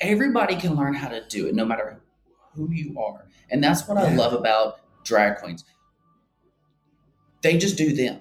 everybody 0.00 0.56
can 0.56 0.74
learn 0.74 0.94
how 0.94 1.08
to 1.08 1.26
do 1.28 1.46
it, 1.46 1.54
no 1.54 1.64
matter 1.64 2.00
who 2.54 2.70
you 2.70 2.98
are, 2.98 3.26
and 3.50 3.62
that's 3.62 3.86
what 3.86 3.98
I 3.98 4.14
love 4.14 4.32
about 4.32 4.80
drag 5.04 5.38
queens. 5.38 5.64
They 7.42 7.56
just 7.56 7.76
do 7.76 7.94
them. 7.94 8.20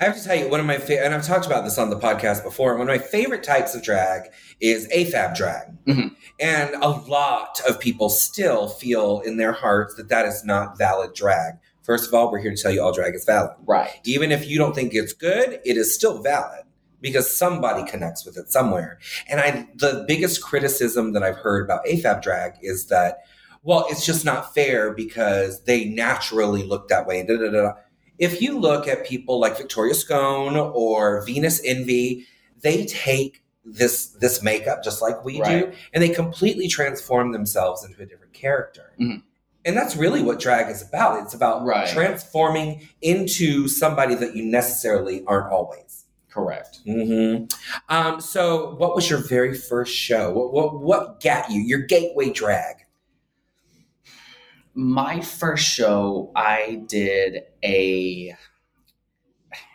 I 0.00 0.04
have 0.04 0.16
to 0.16 0.24
tell 0.24 0.36
you, 0.36 0.48
one 0.48 0.60
of 0.60 0.66
my 0.66 0.78
favorite, 0.78 1.04
and 1.04 1.14
I've 1.14 1.26
talked 1.26 1.46
about 1.46 1.64
this 1.64 1.78
on 1.78 1.90
the 1.90 1.98
podcast 1.98 2.42
before, 2.42 2.72
one 2.76 2.88
of 2.88 2.94
my 2.94 2.98
favorite 2.98 3.42
types 3.42 3.74
of 3.74 3.82
drag 3.82 4.22
is 4.60 4.88
AFAB 4.88 5.36
drag. 5.36 5.84
Mhm. 5.84 6.16
And 6.40 6.74
a 6.76 6.88
lot 6.88 7.60
of 7.68 7.78
people 7.78 8.08
still 8.08 8.68
feel 8.68 9.20
in 9.20 9.36
their 9.36 9.52
hearts 9.52 9.94
that 9.96 10.08
that 10.08 10.26
is 10.26 10.44
not 10.44 10.78
valid 10.78 11.14
drag. 11.14 11.54
First 11.82 12.08
of 12.08 12.14
all, 12.14 12.32
we're 12.32 12.38
here 12.38 12.54
to 12.54 12.60
tell 12.60 12.72
you 12.72 12.82
all 12.82 12.92
drag 12.92 13.14
is 13.14 13.24
valid. 13.24 13.52
Right. 13.64 13.90
Even 14.04 14.32
if 14.32 14.48
you 14.48 14.58
don't 14.58 14.74
think 14.74 14.94
it's 14.94 15.12
good, 15.12 15.60
it 15.64 15.76
is 15.76 15.94
still 15.94 16.22
valid 16.22 16.64
because 17.06 17.32
somebody 17.32 17.88
connects 17.88 18.26
with 18.26 18.36
it 18.36 18.50
somewhere. 18.50 18.98
And 19.28 19.38
I 19.40 19.68
the 19.76 20.04
biggest 20.08 20.42
criticism 20.42 21.12
that 21.12 21.22
I've 21.22 21.36
heard 21.36 21.64
about 21.64 21.84
AFAB 21.86 22.20
drag 22.20 22.54
is 22.62 22.88
that 22.88 23.18
well, 23.62 23.86
it's 23.90 24.04
just 24.04 24.24
not 24.24 24.52
fair 24.54 24.92
because 24.92 25.62
they 25.64 25.84
naturally 25.86 26.64
look 26.64 26.88
that 26.88 27.06
way. 27.06 27.24
Da, 27.24 27.36
da, 27.36 27.50
da. 27.50 27.72
If 28.18 28.40
you 28.42 28.58
look 28.58 28.88
at 28.88 29.06
people 29.06 29.38
like 29.38 29.56
Victoria 29.56 29.94
Scone 29.94 30.56
or 30.56 31.24
Venus 31.24 31.60
Envy, 31.64 32.26
they 32.60 32.86
take 32.86 33.44
this 33.64 34.06
this 34.08 34.42
makeup 34.42 34.82
just 34.82 35.00
like 35.00 35.24
we 35.24 35.40
do, 35.42 35.72
and 35.92 36.02
they 36.02 36.08
completely 36.08 36.66
transform 36.66 37.30
themselves 37.30 37.84
into 37.84 38.02
a 38.02 38.06
different 38.06 38.32
character. 38.32 38.92
Mhm. 39.00 39.22
And 39.64 39.76
that's 39.76 39.94
really 39.96 40.22
what 40.22 40.40
drag 40.40 40.70
is 40.70 40.82
about. 40.82 41.22
It's 41.24 41.34
about 41.34 41.64
Right. 41.64 41.88
transforming 41.88 42.88
into 43.00 43.68
somebody 43.68 44.14
that 44.16 44.34
you 44.36 44.44
necessarily 44.44 45.22
aren't 45.26 45.52
always. 45.52 46.04
Correct. 46.36 46.80
hmm 46.84 47.44
Um, 47.88 48.20
so, 48.20 48.74
what 48.74 48.94
was 48.94 49.08
your 49.08 49.20
very 49.20 49.54
first 49.54 49.94
show? 49.96 50.30
What, 50.32 50.52
what 50.52 50.82
what 50.82 51.22
got 51.22 51.50
you? 51.50 51.62
Your 51.62 51.78
gateway 51.78 52.28
drag? 52.28 52.76
My 54.74 55.22
first 55.22 55.66
show, 55.66 56.30
I 56.36 56.82
did 56.88 57.44
a. 57.64 58.36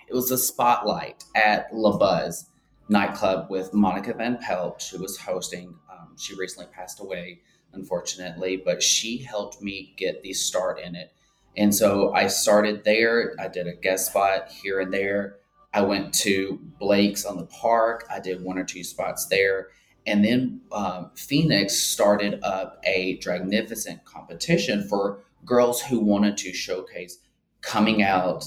It 0.08 0.14
was 0.14 0.30
a 0.30 0.38
spotlight 0.38 1.24
at 1.36 1.74
La 1.74 1.98
Buzz 1.98 2.46
nightclub 2.90 3.50
with 3.50 3.74
Monica 3.74 4.14
Van 4.14 4.38
Pelt, 4.38 4.88
who 4.92 5.02
was 5.02 5.18
hosting. 5.18 5.74
Um, 5.92 6.16
she 6.16 6.36
recently 6.36 6.72
passed 6.72 7.00
away, 7.00 7.40
unfortunately, 7.74 8.62
but 8.64 8.84
she 8.84 9.18
helped 9.18 9.64
me 9.64 9.96
get 9.98 10.22
the 10.22 10.34
start 10.34 10.80
in 10.80 10.94
it. 10.94 11.12
And 11.58 11.74
so 11.74 12.14
I 12.14 12.28
started 12.28 12.84
there. 12.84 13.34
I 13.40 13.48
did 13.48 13.66
a 13.66 13.74
guest 13.74 14.12
spot 14.12 14.52
here 14.52 14.80
and 14.80 14.94
there. 14.94 15.38
I 15.74 15.82
went 15.82 16.14
to 16.16 16.60
Blake's 16.80 17.26
on 17.26 17.38
the 17.38 17.46
park. 17.46 18.06
I 18.12 18.20
did 18.20 18.44
one 18.44 18.58
or 18.58 18.64
two 18.64 18.84
spots 18.84 19.28
there. 19.28 19.70
And 20.06 20.26
then 20.26 20.62
um, 20.72 21.12
Phoenix 21.16 21.76
started 21.78 22.44
up 22.44 22.82
a 22.86 23.18
Dragnificent 23.18 24.04
competition 24.04 24.88
for 24.88 25.24
girls 25.46 25.82
who 25.82 26.00
wanted 26.00 26.38
to 26.38 26.54
showcase 26.54 27.20
coming 27.62 28.02
out, 28.02 28.46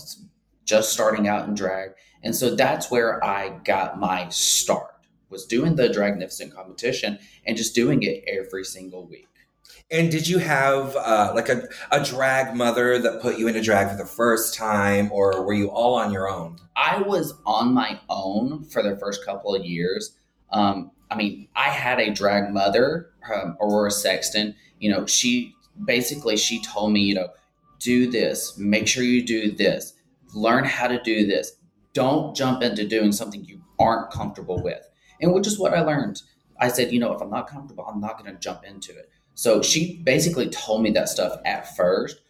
just 0.65 0.93
starting 0.93 1.29
out 1.29 1.49
in 1.49 1.55
drag. 1.55 1.91
And 2.23 2.35
so 2.35 2.55
that's 2.55 2.91
where 2.91 3.25
I 3.25 3.59
got 3.65 4.01
my 4.01 4.29
start, 4.31 5.07
was 5.31 5.47
doing 5.47 5.77
the 5.77 5.89
Dragnificent 5.89 6.55
competition 6.55 7.19
and 7.47 7.57
just 7.57 7.75
doing 7.75 8.03
it 8.03 8.25
every 8.27 8.65
single 8.65 9.07
week. 9.07 9.29
And 9.91 10.11
did 10.11 10.27
you 10.27 10.39
have 10.39 10.97
uh, 10.97 11.33
like 11.35 11.49
a, 11.49 11.69
a 11.91 12.03
drag 12.03 12.57
mother 12.57 12.99
that 12.99 13.21
put 13.21 13.39
you 13.39 13.49
into 13.49 13.61
drag 13.61 13.91
for 13.91 13.97
the 13.97 14.09
first 14.09 14.55
time, 14.55 15.13
or 15.13 15.45
were 15.45 15.53
you 15.53 15.71
all 15.71 15.95
on 15.95 16.13
your 16.13 16.29
own? 16.29 16.59
I 16.77 17.03
was 17.03 17.35
on 17.45 17.75
my 17.75 18.01
own 18.09 18.65
for 18.65 18.83
the 18.83 18.97
first 18.97 19.25
couple 19.25 19.55
of 19.55 19.65
years. 19.65 20.19
Um, 20.51 20.91
I 21.11 21.17
mean, 21.17 21.49
I 21.55 21.69
had 21.69 22.01
a 22.01 22.13
drag 22.13 22.53
mother, 22.53 23.11
um, 23.33 23.57
Aurora 23.61 23.91
Sexton. 23.91 24.55
You 24.81 24.91
know, 24.91 25.07
she 25.07 25.55
basically 25.85 26.37
she 26.37 26.63
told 26.63 26.93
me, 26.93 27.01
you 27.01 27.15
know, 27.15 27.29
do 27.79 28.11
this, 28.11 28.57
make 28.57 28.89
sure 28.89 29.05
you 29.05 29.25
do 29.25 29.51
this, 29.53 29.95
learn 30.35 30.65
how 30.65 30.89
to 30.89 31.01
do 31.03 31.27
this. 31.27 31.57
Don't 31.93 32.35
jump 32.35 32.63
into 32.63 32.89
doing 32.89 33.13
something 33.13 33.45
you 33.45 33.61
aren't 33.79 34.11
comfortable 34.11 34.63
with, 34.63 34.89
and 35.21 35.33
which 35.33 35.47
is 35.47 35.59
what 35.59 35.75
I 35.75 35.83
learned. 35.83 36.23
I 36.59 36.69
said, 36.69 36.93
you 36.93 37.01
know, 37.01 37.13
if 37.13 37.21
I'm 37.21 37.31
not 37.31 37.49
comfortable, 37.49 37.85
I'm 37.87 38.01
not 38.01 38.19
going 38.19 38.33
to 38.33 38.41
jump 38.41 38.65
into 38.65 38.93
it. 38.93 39.11
So 39.35 39.63
she 39.63 39.97
basically 40.03 40.49
told 40.49 40.83
me 40.83 40.91
that 40.93 41.09
stuff 41.09 41.41
at 41.45 41.77
first, 41.77 42.21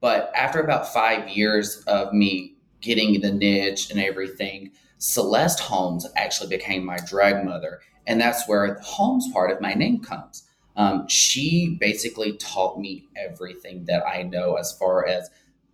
but 0.00 0.30
after 0.34 0.60
about 0.60 0.92
five 0.92 1.28
years 1.28 1.82
of 1.86 2.12
me 2.12 2.56
getting 2.80 3.20
the 3.20 3.32
niche 3.32 3.90
and 3.90 4.00
everything, 4.00 4.72
Celeste 4.98 5.60
Holmes 5.60 6.06
actually 6.16 6.48
became 6.56 6.84
my 6.84 6.98
drag 7.06 7.44
mother. 7.44 7.80
And 8.06 8.20
that's 8.20 8.46
where 8.48 8.74
the 8.74 8.82
Holmes 8.82 9.28
part 9.32 9.50
of 9.50 9.60
my 9.60 9.74
name 9.74 10.00
comes. 10.00 10.44
Um, 10.76 11.06
she 11.08 11.76
basically 11.80 12.36
taught 12.36 12.78
me 12.78 13.06
everything 13.16 13.84
that 13.86 14.06
I 14.06 14.22
know 14.22 14.54
as 14.54 14.72
far 14.72 15.06
as 15.06 15.30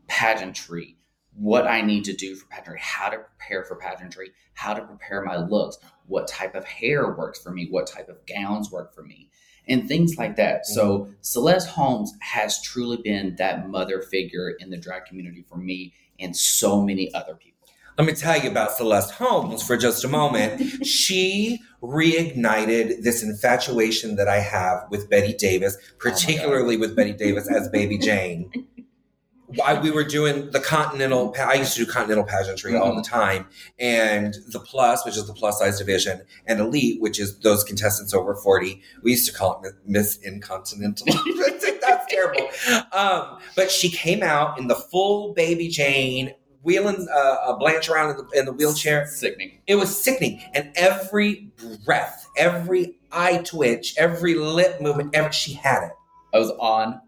pageantry, 0.08 0.96
what 1.34 1.66
I 1.66 1.82
need 1.82 2.04
to 2.04 2.12
do 2.12 2.34
for 2.34 2.46
pageantry, 2.46 2.80
how 2.80 3.08
to 3.10 3.18
prepare 3.18 3.64
for 3.64 3.76
pageantry, 3.76 4.32
how 4.54 4.74
to 4.74 4.84
prepare 4.84 5.22
my 5.22 5.36
looks, 5.36 5.78
what 6.06 6.26
type 6.26 6.54
of 6.54 6.64
hair 6.64 7.14
works 7.14 7.40
for 7.40 7.50
me, 7.50 7.68
what 7.70 7.86
type 7.86 8.08
of 8.08 8.26
gowns 8.26 8.72
work 8.72 8.94
for 8.94 9.02
me, 9.02 9.30
and 9.68 9.86
things 9.86 10.16
like 10.16 10.36
that. 10.36 10.62
Mm-hmm. 10.62 10.74
So 10.74 11.08
Celeste 11.20 11.68
Holmes 11.68 12.12
has 12.20 12.60
truly 12.62 12.98
been 12.98 13.36
that 13.36 13.68
mother 13.68 14.02
figure 14.02 14.54
in 14.58 14.70
the 14.70 14.76
drag 14.76 15.04
community 15.06 15.44
for 15.48 15.56
me 15.56 15.92
and 16.18 16.36
so 16.36 16.82
many 16.82 17.12
other 17.14 17.34
people. 17.34 17.58
Let 17.98 18.06
me 18.06 18.12
tell 18.12 18.40
you 18.40 18.48
about 18.48 18.76
Celeste 18.76 19.10
Holmes 19.12 19.60
for 19.60 19.76
just 19.76 20.04
a 20.04 20.08
moment. 20.08 20.86
she 20.86 21.58
reignited 21.82 23.02
this 23.02 23.24
infatuation 23.24 24.14
that 24.16 24.28
I 24.28 24.38
have 24.38 24.86
with 24.88 25.10
Bette 25.10 25.34
Davis, 25.34 25.76
oh 25.80 25.94
particularly 25.98 26.76
with 26.76 26.94
Bette 26.94 27.14
Davis 27.14 27.48
as 27.50 27.68
Baby 27.68 27.98
Jane. 27.98 28.50
I, 29.64 29.80
we 29.80 29.90
were 29.90 30.04
doing 30.04 30.50
the 30.50 30.60
continental. 30.60 31.34
I 31.38 31.54
used 31.54 31.74
to 31.76 31.84
do 31.84 31.90
continental 31.90 32.24
pageantry 32.24 32.76
all 32.76 32.94
the 32.94 33.02
time, 33.02 33.46
and 33.78 34.34
the 34.48 34.60
plus, 34.60 35.04
which 35.06 35.16
is 35.16 35.26
the 35.26 35.32
plus 35.32 35.58
size 35.58 35.78
division, 35.78 36.22
and 36.46 36.60
elite, 36.60 37.00
which 37.00 37.18
is 37.18 37.38
those 37.38 37.64
contestants 37.64 38.12
over 38.12 38.34
forty. 38.34 38.82
We 39.02 39.12
used 39.12 39.26
to 39.28 39.34
call 39.34 39.62
it 39.64 39.72
Miss 39.86 40.18
Incontinental. 40.18 41.06
That's 41.80 42.12
terrible. 42.12 42.48
Um, 42.92 43.38
but 43.56 43.70
she 43.70 43.88
came 43.88 44.22
out 44.22 44.58
in 44.58 44.68
the 44.68 44.74
full 44.74 45.32
Baby 45.32 45.68
Jane, 45.68 46.34
wheeling 46.62 47.08
uh, 47.10 47.36
a 47.46 47.56
Blanche 47.56 47.88
around 47.88 48.10
in 48.10 48.16
the, 48.16 48.38
in 48.38 48.44
the 48.44 48.52
wheelchair. 48.52 49.06
Sickening. 49.06 49.60
It 49.66 49.76
was 49.76 49.98
sickening, 49.98 50.42
and 50.52 50.72
every 50.76 51.50
breath, 51.86 52.28
every 52.36 52.98
eye 53.10 53.38
twitch, 53.38 53.94
every 53.96 54.34
lip 54.34 54.82
movement, 54.82 55.14
every, 55.14 55.32
she 55.32 55.54
had 55.54 55.84
it. 55.84 55.92
I 56.34 56.38
was 56.38 56.50
on 56.58 57.00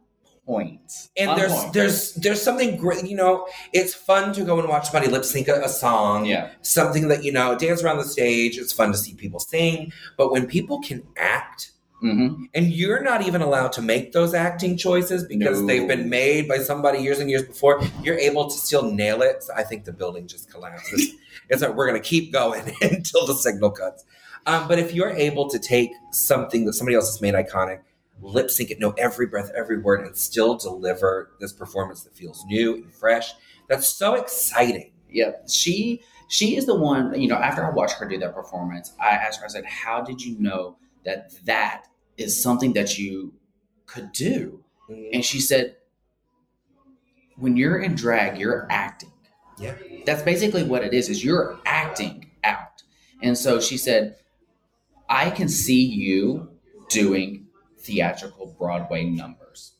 point. 0.51 1.09
And 1.17 1.31
On 1.31 1.39
there's 1.39 1.53
point. 1.53 1.73
there's 1.73 2.15
there's 2.15 2.43
something 2.43 2.77
great, 2.77 3.07
you 3.07 3.17
know. 3.17 3.47
It's 3.73 3.95
fun 3.95 4.33
to 4.35 4.45
go 4.45 4.59
and 4.59 4.69
watch 4.69 4.87
somebody 4.91 5.11
lip 5.11 5.25
sync 5.25 5.49
a, 5.49 5.61
a 5.63 5.69
song, 5.69 6.27
yeah, 6.27 6.51
something 6.63 7.09
that 7.09 7.23
you 7.25 7.33
know, 7.33 7.57
dance 7.57 7.83
around 7.83 7.99
the 7.99 8.05
stage. 8.05 8.59
It's 8.59 8.73
fun 8.73 8.91
to 8.93 8.99
see 8.99 9.15
people 9.15 9.41
sing, 9.41 9.93
but 10.17 10.33
when 10.33 10.47
people 10.47 10.81
can 10.81 11.03
act, 11.17 11.73
hmm 12.01 12.45
and 12.55 12.67
you're 12.73 13.03
not 13.03 13.21
even 13.29 13.43
allowed 13.43 13.73
to 13.73 13.83
make 13.83 14.13
those 14.13 14.33
acting 14.35 14.77
choices 14.77 15.25
because 15.25 15.61
No. 15.61 15.67
they've 15.67 15.87
been 15.87 16.09
made 16.09 16.49
by 16.49 16.59
somebody 16.59 16.99
years 17.01 17.19
and 17.21 17.29
years 17.31 17.43
before, 17.45 17.81
you're 18.03 18.19
able 18.19 18.45
to 18.51 18.57
still 18.57 18.91
nail 18.91 19.23
it. 19.23 19.43
So 19.45 19.53
I 19.55 19.63
think 19.63 19.85
the 19.85 19.93
building 19.93 20.27
just 20.27 20.51
collapses. 20.51 21.11
it's 21.49 21.63
like 21.63 21.75
we're 21.77 21.87
gonna 21.87 22.01
keep 22.01 22.33
going 22.33 22.63
until 22.83 23.27
the 23.27 23.35
signal 23.35 23.71
cuts. 23.71 24.05
Um, 24.47 24.67
but 24.69 24.79
if 24.79 24.95
you're 24.95 25.11
able 25.11 25.51
to 25.51 25.59
take 25.59 25.91
something 26.13 26.65
that 26.65 26.73
somebody 26.73 26.97
else 26.97 27.09
has 27.13 27.21
made 27.21 27.35
iconic, 27.35 27.81
lip 28.21 28.51
sync 28.51 28.71
it, 28.71 28.81
know 28.81 28.95
every 28.99 29.27
breath, 29.27 29.51
every 29.57 29.79
word, 29.79 30.05
and 30.07 30.17
still 30.17 30.57
deliver 30.57 31.33
this 31.41 31.53
performance 31.53 32.03
that 32.05 32.15
feels 32.15 32.45
new 32.47 32.75
and 32.75 32.93
fresh, 32.93 33.33
that's 33.69 33.89
so 33.89 34.15
exciting. 34.15 34.93
yeah. 35.09 35.33
She 35.49 36.03
she 36.29 36.57
is 36.57 36.67
the 36.67 36.75
one. 36.75 37.21
You 37.21 37.29
know, 37.29 37.37
after 37.37 37.65
I 37.65 37.71
watched 37.71 37.95
her 37.99 38.07
do 38.09 38.19
that 38.19 38.35
performance, 38.35 38.93
I 39.01 39.11
asked 39.11 39.41
her. 39.41 39.47
I 39.47 39.49
said, 39.49 39.65
"How 39.65 40.01
did 40.01 40.23
you 40.23 40.39
know 40.39 40.77
that 41.05 41.33
that 41.45 41.87
is 42.17 42.41
something 42.41 42.73
that 42.75 42.99
you 42.99 43.35
could 43.87 44.13
do?" 44.13 44.63
Mm-hmm. 44.89 45.11
And 45.15 45.25
she 45.25 45.41
said, 45.41 45.77
"When 47.37 47.57
you're 47.57 47.79
in 47.79 47.95
drag, 47.95 48.39
you're 48.39 48.67
acting." 48.71 49.13
Yeah. 49.59 49.75
That's 50.07 50.23
basically 50.23 50.63
what 50.63 50.85
it 50.85 50.95
is. 50.95 51.09
Is 51.09 51.25
you're 51.25 51.59
acting 51.67 52.31
out. 52.45 52.83
And 53.23 53.37
so 53.37 53.61
she 53.61 53.77
said, 53.77 54.17
"I 55.09 55.31
can 55.31 55.49
see 55.49 55.83
you 55.85 56.51
doing 56.89 57.40
theatrical 57.81 58.55
Broadway 58.59 59.05
numbers," 59.05 59.73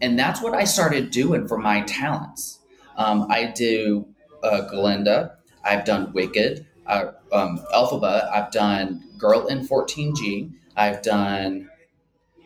and 0.00 0.18
that's 0.18 0.42
what 0.42 0.54
I 0.54 0.64
started 0.64 1.10
doing 1.10 1.46
for 1.48 1.58
my 1.58 1.82
talents. 1.82 2.60
Um, 2.96 3.26
I 3.30 3.52
do 3.54 4.06
uh, 4.42 4.62
Glinda. 4.62 5.36
I've 5.64 5.84
done 5.84 6.12
Wicked. 6.12 6.66
Uh, 6.86 7.12
um, 7.32 7.58
Elphaba. 7.74 8.30
I've 8.30 8.50
done 8.50 9.04
Girl 9.18 9.46
in 9.46 9.66
14G. 9.66 10.50
I've 10.74 11.02
done, 11.02 11.68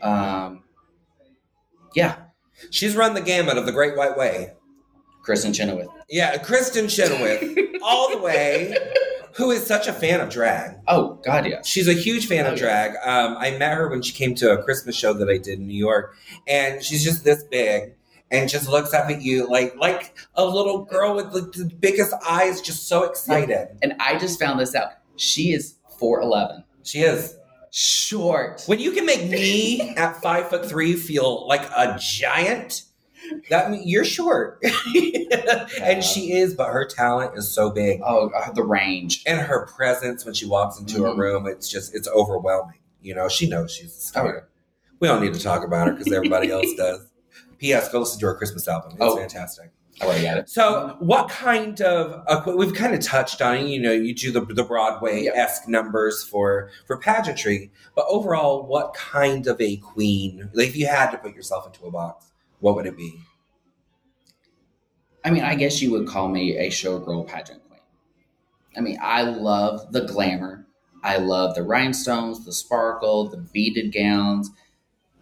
um, 0.03 0.65
yeah, 1.95 2.17
She's 2.71 2.97
run 2.97 3.15
the 3.15 3.21
gamut 3.21 3.59
of 3.59 3.67
the 3.67 3.73
Great 3.73 3.97
White 3.97 4.17
Way. 4.17 4.53
Kristin 5.27 5.55
Chenoweth. 5.55 5.89
Yeah, 6.09 6.37
Kristin 6.39 6.89
Chenoweth, 6.91 7.57
all 7.83 8.11
the 8.11 8.19
way, 8.19 8.77
who 9.35 9.51
is 9.51 9.67
such 9.67 9.87
a 9.89 9.93
fan 9.93 10.21
of 10.21 10.29
drag. 10.29 10.79
Oh 10.89 11.21
God, 11.25 11.47
yeah. 11.47 11.63
She's 11.63 11.89
a 11.89 11.93
huge 11.95 12.27
fan 12.27 12.45
Oh, 12.47 12.53
of 12.53 12.59
yeah. 12.59 12.65
drag. 12.65 12.91
Um, 13.05 13.37
I 13.39 13.53
met 13.57 13.75
her 13.77 13.89
when 13.89 14.03
she 14.03 14.13
came 14.13 14.35
to 14.37 14.51
a 14.53 14.63
Christmas 14.63 14.95
show 14.97 15.13
that 15.15 15.29
I 15.29 15.39
did 15.39 15.59
in 15.59 15.67
New 15.67 15.75
York, 15.79 16.15
and 16.47 16.83
she's 16.83 17.03
just 17.05 17.25
this 17.25 17.43
big 17.45 17.95
and 18.31 18.49
just 18.49 18.69
looks 18.69 18.95
up 18.95 19.11
at 19.11 19.21
you 19.23 19.49
like 19.49 19.75
like 19.77 20.17
a 20.35 20.45
little 20.45 20.85
girl 20.85 21.15
with 21.15 21.33
the, 21.33 21.41
the 21.65 21.75
biggest 21.75 22.15
eyes, 22.29 22.61
just 22.61 22.89
so 22.89 23.05
excited. 23.05 23.69
And 23.83 23.95
I 24.01 24.19
just 24.19 24.39
found 24.41 24.59
this 24.61 24.75
out. 24.75 24.93
She 25.17 25.53
is 25.53 25.75
4'11. 26.01 26.65
She 26.83 27.01
is. 27.01 27.37
Short. 27.75 28.63
When 28.67 28.79
you 28.81 28.93
can 28.93 29.07
make 29.07 29.31
me 29.31 29.81
at 29.97 30.21
five 30.21 30.49
foot 30.51 30.67
three 30.67 30.95
feel 30.95 31.47
like 31.49 31.63
a 31.77 31.97
giant, 31.99 32.83
that 33.51 33.71
mean 33.71 33.83
you're 33.87 34.05
short. 34.05 34.63
and 35.81 36.03
she 36.05 36.33
is, 36.33 36.55
but 36.55 36.69
her 36.73 36.85
talent 36.85 37.37
is 37.37 37.49
so 37.49 37.71
big. 37.71 38.01
Oh, 38.05 38.31
uh, 38.31 38.53
the 38.53 38.63
range. 38.65 39.23
and 39.27 39.41
her 39.41 39.67
presence 39.67 40.25
when 40.25 40.35
she 40.35 40.47
walks 40.47 40.79
into 40.79 41.07
a 41.07 41.11
Mhm. 41.15 41.19
room 41.19 41.47
it's 41.47 41.69
just 41.69 41.95
it's 41.95 42.09
overwhelming 42.09 42.79
you 43.03 43.15
know 43.15 43.29
she 43.29 43.49
knows 43.49 43.73
she's 43.73 43.97
a 43.97 44.01
star 44.01 44.25
Oh, 44.29 44.33
yeah. 44.35 44.41
We 45.01 45.09
don't 45.09 45.23
need 45.23 45.35
to 45.35 45.41
talk 45.41 45.65
about 45.65 45.89
her 45.89 45.93
because 45.95 46.13
everybody 46.13 46.51
else 46.51 46.73
does. 46.77 47.01
P.S. 47.59 47.89
Go 47.91 48.01
listen 48.01 48.21
to 48.21 48.27
her 48.27 48.35
Christmas 48.35 48.69
album. 48.69 48.93
It's 48.93 49.01
Oh. 49.01 49.17
fantastic. 49.17 49.71
I 50.01 50.07
already 50.07 50.23
got 50.23 50.39
it. 50.39 50.49
So, 50.49 50.97
what 51.01 51.29
kind 51.29 51.81
of 51.83 52.23
uh, 52.27 52.53
we've 52.57 52.75
kind 52.75 52.95
of 52.95 53.01
touched 53.01 53.43
on 53.43 53.57
it. 53.57 53.67
You 53.67 53.81
know, 53.81 53.93
you 53.93 54.15
do 54.15 54.33
the 54.33 54.41
the 54.41 54.63
Broadway 54.65 55.27
esque 55.27 55.69
numbers 55.69 56.23
for 56.25 56.71
for 56.87 56.97
pageantry, 56.97 57.71
but 57.95 58.07
overall, 58.09 58.65
what 58.67 58.95
kind 58.95 59.47
of 59.47 59.61
a 59.61 59.77
queen? 59.77 60.51
Like, 60.55 60.69
if 60.69 60.77
you 60.77 60.87
had 60.87 61.11
to 61.11 61.19
put 61.19 61.35
yourself 61.35 61.67
into 61.67 61.85
a 61.87 61.91
box, 61.91 62.32
what 62.63 62.77
would 62.77 62.87
it 62.87 62.97
be? 62.97 63.21
I 65.25 65.31
mean, 65.31 65.43
I 65.45 65.55
guess 65.55 65.81
you 65.81 65.91
would 65.93 66.07
call 66.09 66.29
me 66.29 66.57
a 66.57 66.69
showgirl 66.69 67.27
pageant 67.27 67.63
queen. 67.69 67.81
I 68.77 68.81
mean, 68.81 68.99
I 69.03 69.23
love 69.23 69.93
the 69.93 70.03
glamour. 70.07 70.67
I 71.05 71.19
love 71.19 71.55
the 71.55 71.63
rhinestones, 71.63 72.45
the 72.45 72.53
sparkle, 72.53 73.29
the 73.31 73.39
beaded 73.39 73.93
gowns, 73.93 74.51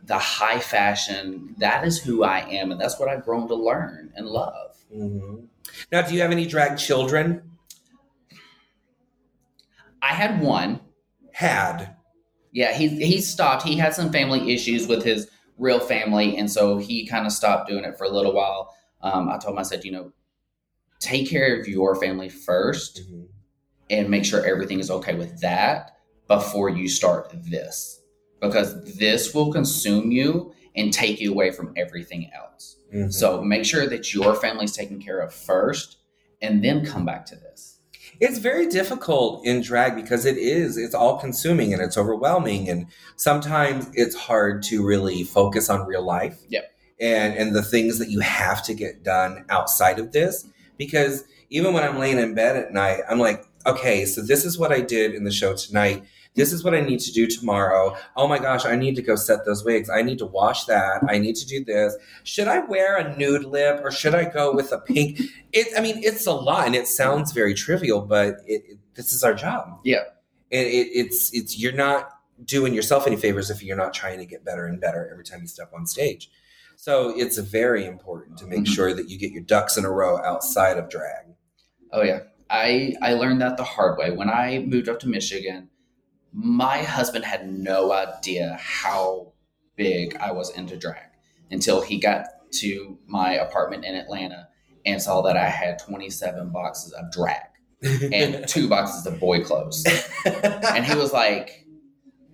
the 0.04 0.18
high 0.18 0.60
fashion. 0.60 1.54
That 1.58 1.86
is 1.86 2.00
who 2.02 2.24
I 2.24 2.40
am, 2.50 2.72
and 2.72 2.80
that's 2.80 2.98
what 3.00 3.08
I've 3.08 3.24
grown 3.24 3.48
to 3.48 3.54
learn 3.56 4.12
and 4.16 4.26
love. 4.28 4.76
hmm 4.92 5.36
Now, 5.92 6.02
do 6.02 6.14
you 6.14 6.22
have 6.22 6.32
any 6.32 6.46
drag 6.46 6.78
children? 6.78 7.42
I 10.02 10.14
had 10.14 10.40
one. 10.40 10.80
Had 11.32 11.96
Yeah, 12.52 12.72
he 12.74 12.88
he 12.88 13.20
stopped. 13.20 13.64
He 13.64 13.76
had 13.76 13.94
some 13.94 14.12
family 14.12 14.52
issues 14.52 14.86
with 14.88 15.04
his 15.04 15.30
real 15.60 15.78
family, 15.78 16.36
and 16.36 16.50
so 16.50 16.78
he 16.78 17.06
kind 17.06 17.26
of 17.26 17.32
stopped 17.32 17.68
doing 17.68 17.84
it 17.84 17.96
for 17.98 18.04
a 18.04 18.10
little 18.10 18.32
while. 18.32 18.74
Um, 19.02 19.28
I 19.28 19.38
told 19.38 19.54
him, 19.54 19.58
I 19.58 19.62
said, 19.62 19.84
you 19.84 19.92
know, 19.92 20.12
take 20.98 21.28
care 21.28 21.58
of 21.60 21.68
your 21.68 21.94
family 21.96 22.28
1st 22.28 23.02
Mhm. 23.10 23.26
and 23.90 24.10
make 24.10 24.24
sure 24.24 24.44
everything 24.44 24.80
is 24.80 24.90
okay 24.90 25.14
with 25.14 25.40
that 25.40 25.96
before 26.26 26.68
you 26.68 26.88
start 26.88 27.32
this, 27.50 28.00
because 28.40 28.96
this 28.98 29.34
will 29.34 29.52
consume 29.52 30.10
you 30.10 30.52
and 30.76 30.92
take 30.92 31.20
you 31.20 31.32
away 31.32 31.50
from 31.50 31.72
everything 31.76 32.30
else. 32.34 32.76
Mhm. 32.94 33.12
So 33.12 33.42
make 33.42 33.64
sure 33.64 33.86
that 33.86 34.14
your 34.14 34.34
family's 34.34 34.72
taken 34.76 35.00
care 35.00 35.18
of 35.20 35.32
first, 35.32 35.98
and 36.42 36.64
then 36.64 36.84
come 36.84 37.04
back 37.04 37.26
to 37.26 37.36
this. 37.36 37.69
It's 38.20 38.38
very 38.38 38.66
difficult 38.66 39.46
in 39.46 39.62
drag 39.62 39.96
because 39.96 40.26
it 40.26 40.36
is, 40.36 40.76
it's 40.76 40.94
all 40.94 41.18
consuming 41.18 41.72
and 41.72 41.80
it's 41.80 41.96
overwhelming. 41.96 42.68
And 42.68 42.86
sometimes 43.16 43.90
it's 43.94 44.14
hard 44.14 44.62
to 44.64 44.86
really 44.86 45.24
focus 45.24 45.70
on 45.70 45.86
real 45.86 46.04
life. 46.04 46.38
Yep. 46.48 46.70
And, 47.00 47.34
and 47.34 47.56
the 47.56 47.62
things 47.62 47.98
that 47.98 48.10
you 48.10 48.20
have 48.20 48.62
to 48.64 48.74
get 48.74 49.02
done 49.02 49.46
outside 49.48 49.98
of 49.98 50.12
this. 50.12 50.46
Because 50.76 51.24
even 51.48 51.72
when 51.72 51.82
I'm 51.82 51.98
laying 51.98 52.18
in 52.18 52.34
bed 52.34 52.56
at 52.56 52.72
night, 52.72 53.00
I'm 53.08 53.18
like, 53.18 53.44
okay, 53.66 54.04
so 54.04 54.20
this 54.20 54.44
is 54.44 54.58
what 54.58 54.70
I 54.70 54.80
did 54.80 55.14
in 55.14 55.24
the 55.24 55.30
show 55.30 55.54
tonight. 55.54 56.04
This 56.34 56.52
is 56.52 56.62
what 56.62 56.74
I 56.74 56.80
need 56.80 57.00
to 57.00 57.12
do 57.12 57.26
tomorrow. 57.26 57.96
Oh 58.16 58.28
my 58.28 58.38
gosh, 58.38 58.64
I 58.64 58.76
need 58.76 58.94
to 58.96 59.02
go 59.02 59.16
set 59.16 59.44
those 59.44 59.64
wigs. 59.64 59.90
I 59.90 60.02
need 60.02 60.18
to 60.18 60.26
wash 60.26 60.64
that. 60.66 61.02
I 61.08 61.18
need 61.18 61.34
to 61.36 61.46
do 61.46 61.64
this. 61.64 61.96
Should 62.22 62.46
I 62.46 62.60
wear 62.60 62.96
a 62.96 63.16
nude 63.16 63.44
lip 63.44 63.80
or 63.82 63.90
should 63.90 64.14
I 64.14 64.24
go 64.24 64.54
with 64.54 64.70
a 64.72 64.78
pink? 64.78 65.20
It, 65.52 65.66
I 65.76 65.80
mean, 65.80 66.02
it's 66.04 66.26
a 66.26 66.32
lot, 66.32 66.66
and 66.66 66.76
it 66.76 66.86
sounds 66.86 67.32
very 67.32 67.52
trivial, 67.54 68.00
but 68.02 68.36
it, 68.46 68.62
it, 68.68 68.78
this 68.94 69.12
is 69.12 69.24
our 69.24 69.34
job. 69.34 69.80
Yeah. 69.84 70.04
and 70.52 70.66
it, 70.66 70.88
it's 70.92 71.32
it's 71.34 71.58
you're 71.58 71.72
not 71.72 72.10
doing 72.44 72.74
yourself 72.74 73.06
any 73.06 73.16
favors 73.16 73.50
if 73.50 73.62
you're 73.62 73.76
not 73.76 73.92
trying 73.92 74.18
to 74.18 74.24
get 74.24 74.44
better 74.44 74.66
and 74.66 74.80
better 74.80 75.08
every 75.12 75.24
time 75.24 75.40
you 75.42 75.46
step 75.48 75.70
on 75.74 75.86
stage. 75.86 76.30
So 76.76 77.12
it's 77.18 77.36
very 77.38 77.84
important 77.84 78.38
to 78.38 78.46
make 78.46 78.60
Mhm. 78.60 78.68
sure 78.68 78.94
that 78.94 79.10
you 79.10 79.18
get 79.18 79.32
your 79.32 79.42
ducks 79.42 79.76
in 79.76 79.84
a 79.84 79.90
row 79.90 80.16
outside 80.24 80.78
of 80.78 80.88
drag. 80.88 81.26
Oh 81.92 82.02
yeah. 82.02 82.20
I 82.48 82.94
I 83.02 83.14
learned 83.14 83.40
that 83.42 83.56
the 83.56 83.64
hard 83.64 83.98
way. 83.98 84.10
When 84.12 84.30
I 84.30 84.60
moved 84.60 84.88
up 84.88 84.98
to 85.00 85.08
Michigan, 85.08 85.68
my 86.32 86.82
husband 86.82 87.24
had 87.24 87.50
no 87.50 87.92
idea 87.92 88.56
how 88.60 89.32
big 89.76 90.16
I 90.16 90.32
was 90.32 90.50
into 90.50 90.76
drag 90.76 91.08
until 91.50 91.80
he 91.80 91.98
got 91.98 92.26
to 92.52 92.98
my 93.06 93.32
apartment 93.34 93.84
in 93.84 93.94
Atlanta 93.94 94.48
and 94.84 95.00
saw 95.00 95.22
that 95.22 95.36
I 95.36 95.48
had 95.48 95.78
27 95.78 96.50
boxes 96.50 96.92
of 96.92 97.10
drag 97.12 97.42
and 97.82 98.46
two 98.48 98.68
boxes 98.68 99.06
of 99.06 99.18
boy 99.18 99.42
clothes. 99.42 99.84
And 100.24 100.84
he 100.84 100.94
was 100.94 101.12
like, 101.12 101.66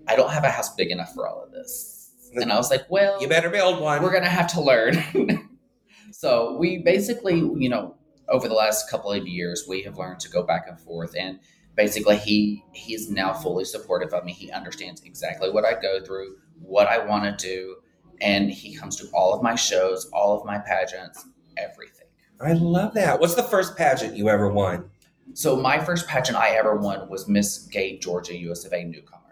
I 0.08 0.16
don't 0.16 0.30
have 0.30 0.44
a 0.44 0.50
house 0.50 0.74
big 0.74 0.90
enough 0.90 1.14
for 1.14 1.28
all 1.28 1.42
of 1.42 1.52
this. 1.52 2.10
And 2.34 2.52
I 2.52 2.56
was 2.56 2.70
like, 2.70 2.84
well, 2.90 3.20
you 3.20 3.28
better 3.28 3.50
build 3.50 3.80
one. 3.80 4.02
we're 4.02 4.12
gonna 4.12 4.28
have 4.28 4.48
to 4.48 4.60
learn. 4.60 5.48
so 6.12 6.56
we 6.58 6.78
basically, 6.78 7.36
you 7.36 7.68
know, 7.68 7.96
over 8.28 8.48
the 8.48 8.54
last 8.54 8.90
couple 8.90 9.12
of 9.12 9.26
years, 9.26 9.64
we 9.68 9.82
have 9.82 9.96
learned 9.96 10.20
to 10.20 10.28
go 10.28 10.42
back 10.42 10.66
and 10.68 10.78
forth, 10.78 11.14
and 11.16 11.38
basically, 11.76 12.16
he 12.16 12.64
he 12.72 12.94
is 12.94 13.10
now 13.10 13.32
fully 13.32 13.64
supportive 13.64 14.12
of 14.12 14.24
me. 14.24 14.32
He 14.32 14.50
understands 14.50 15.02
exactly 15.04 15.50
what 15.50 15.64
I 15.64 15.80
go 15.80 16.00
through, 16.04 16.36
what 16.60 16.88
I 16.88 16.98
want 17.04 17.24
to 17.38 17.46
do, 17.46 17.76
and 18.20 18.50
he 18.50 18.74
comes 18.74 18.96
to 18.96 19.08
all 19.14 19.34
of 19.34 19.42
my 19.42 19.54
shows, 19.54 20.08
all 20.12 20.38
of 20.38 20.44
my 20.46 20.58
pageants, 20.58 21.26
everything. 21.56 22.06
I 22.40 22.52
love 22.52 22.94
that. 22.94 23.20
What's 23.20 23.34
the 23.34 23.42
first 23.42 23.76
pageant 23.76 24.16
you 24.16 24.28
ever 24.28 24.50
won? 24.50 24.90
So 25.34 25.56
my 25.56 25.78
first 25.78 26.06
pageant 26.06 26.36
I 26.38 26.50
ever 26.50 26.76
won 26.76 27.08
was 27.08 27.28
Miss 27.28 27.66
Gay 27.66 27.98
Georgia 27.98 28.36
US 28.36 28.64
of 28.64 28.72
A 28.72 28.84
newcomer. 28.84 29.22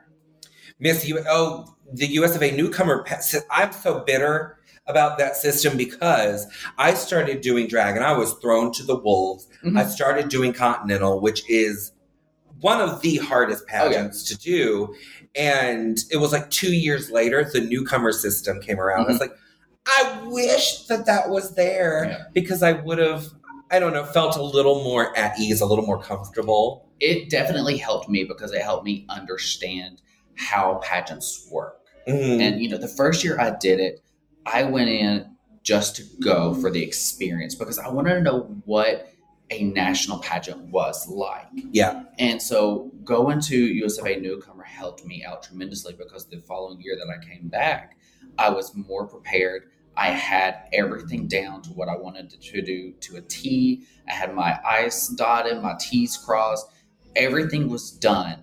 Miss 0.79 1.07
U. 1.07 1.23
Oh, 1.29 1.77
the 1.93 2.07
US 2.19 2.35
of 2.35 2.43
A 2.43 2.51
newcomer. 2.51 3.05
I'm 3.51 3.73
so 3.73 4.01
bitter 4.01 4.59
about 4.87 5.17
that 5.19 5.37
system 5.37 5.77
because 5.77 6.47
I 6.77 6.93
started 6.95 7.41
doing 7.41 7.69
drag 7.69 7.97
and 7.97 8.05
I 8.05 8.17
was 8.17 8.35
thrown 8.35 8.73
to 8.73 8.83
the 8.83 8.97
wolves. 8.97 9.49
Mhm. 9.65 9.79
I 9.79 9.87
started 9.87 10.29
doing 10.29 10.53
Continental, 10.53 11.21
which 11.21 11.49
is 11.49 11.93
one 12.65 12.81
of 12.81 13.03
the 13.03 13.17
hardest 13.17 13.63
Oh, 13.65 13.75
yeah. 13.75 13.83
pageants 13.91 14.23
to 14.25 14.39
do. 14.39 14.95
And 15.37 15.99
it 16.11 16.17
was 16.17 16.33
like 16.33 16.49
two 16.51 16.73
years 16.73 17.11
later, 17.11 17.45
the 17.53 17.61
newcomer 17.61 18.11
system 18.11 18.59
came 18.63 18.81
around. 18.81 19.05
I 19.05 19.09
was 19.13 19.21
like, 19.21 19.37
I 19.87 20.23
wish 20.29 20.87
that 20.87 21.05
that 21.05 21.29
was 21.29 21.55
there 21.57 22.07
Yeah. 22.07 22.25
because 22.33 22.63
I 22.63 22.73
would 22.73 22.97
have, 22.97 23.27
I 23.71 23.79
don't 23.79 23.93
know, 23.93 24.05
felt 24.07 24.37
a 24.37 24.43
little 24.43 24.83
more 24.83 25.15
at 25.19 25.39
ease, 25.39 25.61
a 25.61 25.67
little 25.67 25.85
more 25.85 26.01
comfortable. 26.01 26.89
It 27.01 27.29
definitely 27.29 27.77
helped 27.77 28.09
me 28.09 28.25
because 28.25 28.51
it 28.53 28.63
helped 28.63 28.87
me 28.87 29.05
understand 29.11 30.01
how 30.37 30.81
pageants 30.83 31.47
work. 31.53 31.81
Mhm. 32.09 32.41
And 32.41 32.63
you 32.63 32.71
know, 32.71 32.79
the 32.79 32.89
first 32.89 33.23
year 33.25 33.39
I 33.39 33.51
did 33.51 33.79
it, 33.79 34.01
I 34.47 34.63
went 34.65 34.89
in 34.89 35.27
just 35.63 35.97
to 35.97 36.03
go 36.23 36.55
for 36.55 36.71
the 36.71 36.83
experience 36.83 37.55
because 37.55 37.79
I 37.79 37.89
wanted 37.91 38.15
to 38.15 38.23
know 38.23 38.41
what 38.65 39.11
a 39.51 39.65
national 39.65 40.19
pageant 40.19 40.71
was 40.71 41.07
like. 41.09 41.49
Yeah. 41.71 42.05
And 42.19 42.41
so 42.41 42.91
going 43.05 43.41
to 43.43 43.57
US 43.57 43.99
of 43.99 44.07
A 44.07 44.17
newcomer 44.17 44.65
helped 44.65 45.05
me 45.05 45.25
out 45.25 45.43
tremendously 45.43 45.95
because 45.95 46.27
the 46.27 46.39
following 46.39 46.81
year 46.81 46.97
that 46.97 47.09
I 47.09 47.25
came 47.25 47.49
back, 47.49 47.99
I 48.39 48.51
was 48.51 48.75
more 48.75 49.07
prepared. 49.07 49.71
I 49.97 50.09
had 50.09 50.69
everything 50.73 51.29
down 51.29 51.63
to 51.63 51.71
what 51.71 51.89
I 51.89 51.97
wanted 51.97 52.31
to 52.31 52.63
do 52.63 52.93
to 52.93 53.17
a 53.17 53.21
T. 53.21 53.85
I 54.09 54.13
had 54.13 54.35
my 54.35 54.59
I's 54.67 55.09
dotted, 55.09 55.63
my 55.63 55.77
T's 55.79 56.17
crossed. 56.17 56.67
Everything 57.15 57.69
was 57.69 57.93
done. 57.93 58.41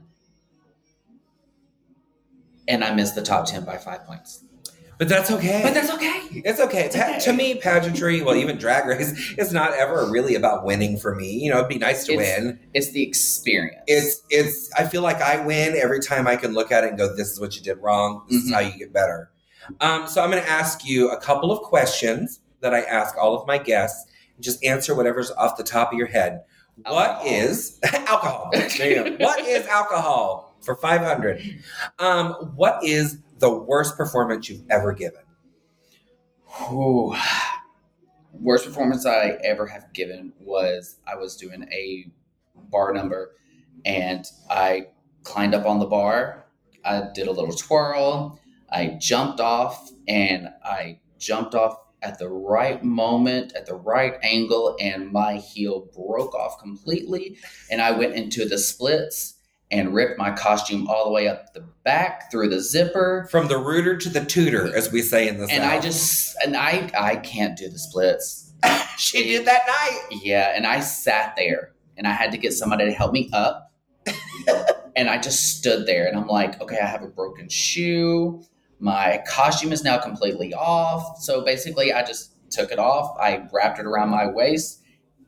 And 2.68 2.84
I 2.84 2.94
missed 2.94 3.16
the 3.16 3.22
top 3.22 3.48
10 3.48 3.66
by 3.66 3.78
five 3.78 4.06
points. 4.06 4.46
But 5.02 5.10
that's 5.10 5.32
okay. 5.32 5.62
But 5.64 5.74
that's 5.74 5.90
okay. 5.90 6.22
It's 6.46 6.60
okay. 6.60 6.88
Pa- 6.94 7.00
okay. 7.14 7.20
To 7.22 7.34
me, 7.34 7.56
pageantry, 7.56 8.22
well, 8.22 8.36
even 8.36 8.60
drag 8.60 8.86
race, 8.86 9.34
is 9.36 9.52
not 9.52 9.74
ever 9.74 10.06
really 10.12 10.36
about 10.36 10.64
winning 10.64 10.96
for 11.00 11.16
me. 11.16 11.32
You 11.32 11.50
know, 11.50 11.58
it'd 11.58 11.70
be 11.70 11.80
nice 11.80 12.06
to 12.06 12.14
It's- 12.14 12.40
win. 12.40 12.60
It's 12.76 12.92
the 12.92 13.02
experience. 13.02 13.82
It's, 13.88 14.22
it's, 14.30 14.72
I 14.74 14.84
feel 14.86 15.02
like 15.02 15.20
I 15.20 15.44
win 15.44 15.76
every 15.76 16.02
time 16.02 16.28
I 16.28 16.36
can 16.36 16.54
look 16.54 16.72
at 16.72 16.84
it 16.84 16.90
and 16.90 17.00
go, 17.00 17.16
this 17.16 17.32
is 17.32 17.40
what 17.40 17.56
you 17.56 17.64
did 17.64 17.80
wrong. 17.82 18.22
This 18.30 18.44
is 18.44 18.52
Mhm. 18.52 18.54
how 18.54 18.60
you 18.60 18.78
get 18.78 18.94
better. 18.94 19.32
Um, 19.80 20.06
so 20.08 20.22
I'm 20.24 20.30
going 20.30 20.44
to 20.44 20.48
ask 20.50 20.86
you 20.86 21.10
a 21.10 21.18
couple 21.20 21.52
of 21.52 21.62
questions 21.64 22.40
that 22.60 22.76
I 22.76 22.82
ask 22.82 23.18
all 23.18 23.34
of 23.34 23.48
my 23.48 23.58
guests. 23.58 24.06
Just 24.40 24.64
answer 24.64 24.94
whatever's 24.94 25.32
off 25.32 25.58
the 25.58 25.64
top 25.64 25.92
of 25.92 25.98
your 25.98 26.08
head. 26.10 26.42
What 26.86 27.10
Alcohol. 27.10 27.26
is 27.28 27.80
alcohol? 27.84 28.52
There 28.78 28.88
you 29.04 29.18
go. 29.18 29.26
what 29.26 29.40
is 29.48 29.66
alcohol 29.66 30.51
for 30.62 30.76
500? 30.76 31.62
Um, 32.00 32.34
what 32.56 32.84
is 32.84 33.20
the 33.40 33.52
worst 33.52 33.98
performance 33.98 34.50
you've 34.50 34.64
ever 34.70 34.94
given? 34.94 35.22
Whew. 36.46 37.16
Worst 38.34 38.66
performance 38.66 39.06
I 39.06 39.38
ever 39.44 39.68
have 39.68 39.94
given 39.94 40.34
was 40.40 40.98
I 41.08 41.16
was 41.16 41.36
doing 41.36 41.68
a 41.72 42.08
bar 42.72 42.94
number 42.94 43.36
and 43.86 44.26
I 44.50 44.88
climbed 45.24 45.54
up 45.54 45.66
on 45.66 45.80
the 45.80 45.86
bar. 45.86 46.46
I 46.84 47.10
did 47.14 47.28
a 47.28 47.32
little 47.32 47.54
twirl. 47.54 48.40
I 48.72 48.98
jumped 49.00 49.40
off 49.40 49.92
and 50.08 50.50
I 50.64 51.00
jumped 51.20 51.56
off 51.56 51.78
at 52.02 52.18
the 52.18 52.30
right 52.30 52.84
moment, 52.84 53.54
at 53.56 53.68
the 53.68 53.76
right 53.76 54.16
angle, 54.24 54.76
and 54.80 55.12
my 55.12 55.36
heel 55.36 55.88
broke 55.96 56.34
off 56.34 56.60
completely. 56.60 57.38
And 57.70 57.82
I 57.82 57.92
went 57.92 58.16
into 58.16 58.48
the 58.48 58.58
splits 58.58 59.36
and 59.72 59.94
ripped 59.94 60.18
my 60.18 60.32
costume 60.32 60.88
all 60.88 61.06
the 61.06 61.12
way 61.12 61.28
up 61.28 61.54
the 61.54 61.62
back 61.84 62.30
through 62.30 62.50
the 62.50 62.60
zipper. 62.60 63.28
From 63.32 63.48
the 63.48 63.58
rooter 63.58 63.98
to 63.98 64.10
the 64.10 64.24
tutor, 64.24 64.76
as 64.76 64.92
we 64.92 65.02
say 65.02 65.28
in 65.28 65.38
the 65.38 65.44
and 65.44 65.64
South. 65.64 65.72
I 65.72 65.80
just 65.80 66.36
and 66.44 66.58
I 66.58 66.92
I 66.98 67.16
can't 67.18 67.58
do 67.58 67.70
the 67.70 67.80
splits. 67.80 68.54
she 68.98 69.24
did 69.24 69.46
that 69.48 69.62
night. 69.66 70.20
Yeah, 70.24 70.54
and 70.56 70.68
I 70.68 70.82
sat 70.82 71.36
there 71.36 71.74
and 71.98 72.08
I 72.08 72.12
had 72.12 72.32
to 72.32 72.38
get 72.38 72.54
somebody 72.54 72.86
to 72.86 72.92
help 72.92 73.14
me 73.14 73.30
up. 73.34 73.72
and 74.96 75.10
I 75.10 75.18
just 75.18 75.58
stood 75.58 75.86
there 75.86 76.08
and 76.08 76.18
I'm 76.18 76.28
like, 76.28 76.62
okay, 76.62 76.80
I 76.80 76.86
have 76.86 77.04
a 77.04 77.08
broken 77.08 77.48
shoe. 77.50 78.44
My 78.80 79.24
costume 79.28 79.72
is 79.72 79.84
now 79.84 80.00
completely 80.00 80.54
off. 80.54 81.20
So 81.20 81.46
basically, 81.46 81.94
I 81.94 82.04
just 82.04 82.34
took 82.50 82.72
it 82.72 82.80
off. 82.80 83.16
I 83.20 83.48
wrapped 83.54 83.80
it 83.80 83.86
around 83.86 84.10
my 84.10 84.28
waist, 84.28 84.82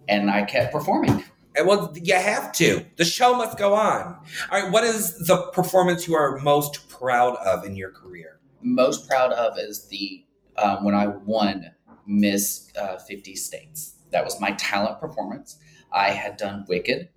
and 0.08 0.29
I 0.29 0.43
kept 0.43 0.73
performing. 0.73 1.23
Well, 1.62 1.94
you 1.96 2.16
have 2.16 2.52
to. 2.54 2.86
The 2.96 3.06
show 3.06 3.36
must 3.36 3.58
go 3.58 3.74
on. 3.74 4.18
All 4.52 4.62
right, 4.62 4.72
what 4.72 4.84
is 4.84 5.18
the 5.28 5.52
performance 5.54 6.08
you 6.08 6.16
are 6.16 6.38
most 6.39 6.89
proud 6.89 7.36
of 7.38 7.66
in 7.66 7.76
your 7.76 7.92
career? 7.92 8.39
Most 8.62 9.08
proud 9.08 9.32
of 9.34 9.58
is 9.58 9.88
the 9.88 10.26
um, 10.58 10.84
when 10.84 10.96
I 10.96 11.08
won 11.08 11.72
Miss 12.06 12.72
uh, 12.80 12.98
50 12.98 13.36
States. 13.36 13.96
That 14.12 14.24
was 14.24 14.39
my 14.39 14.52
talent 14.52 15.00
performance. 15.00 15.58
I 15.92 16.10
had 16.10 16.38
done 16.38 16.66
Wicked, 16.68 17.10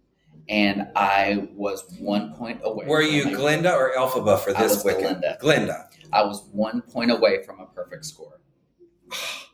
and 0.49 0.89
I 0.97 1.49
was 1.55 1.85
one 1.99 2.35
point 2.35 2.61
away. 2.65 2.87
Were 2.87 3.03
you 3.03 3.35
Glinda 3.35 3.73
or 3.75 3.93
Elphaba 3.97 4.39
for 4.39 4.57
I 4.57 4.63
this 4.63 4.75
was 4.75 4.85
Wicked? 4.85 5.03
Glinda. 5.03 5.39
Glinda. 5.41 5.89
I 6.13 6.25
was 6.25 6.49
one 6.53 6.83
point 6.83 7.11
away 7.11 7.43
from 7.43 7.61
a 7.61 7.67
perfect 7.67 8.05
score. 8.05 8.41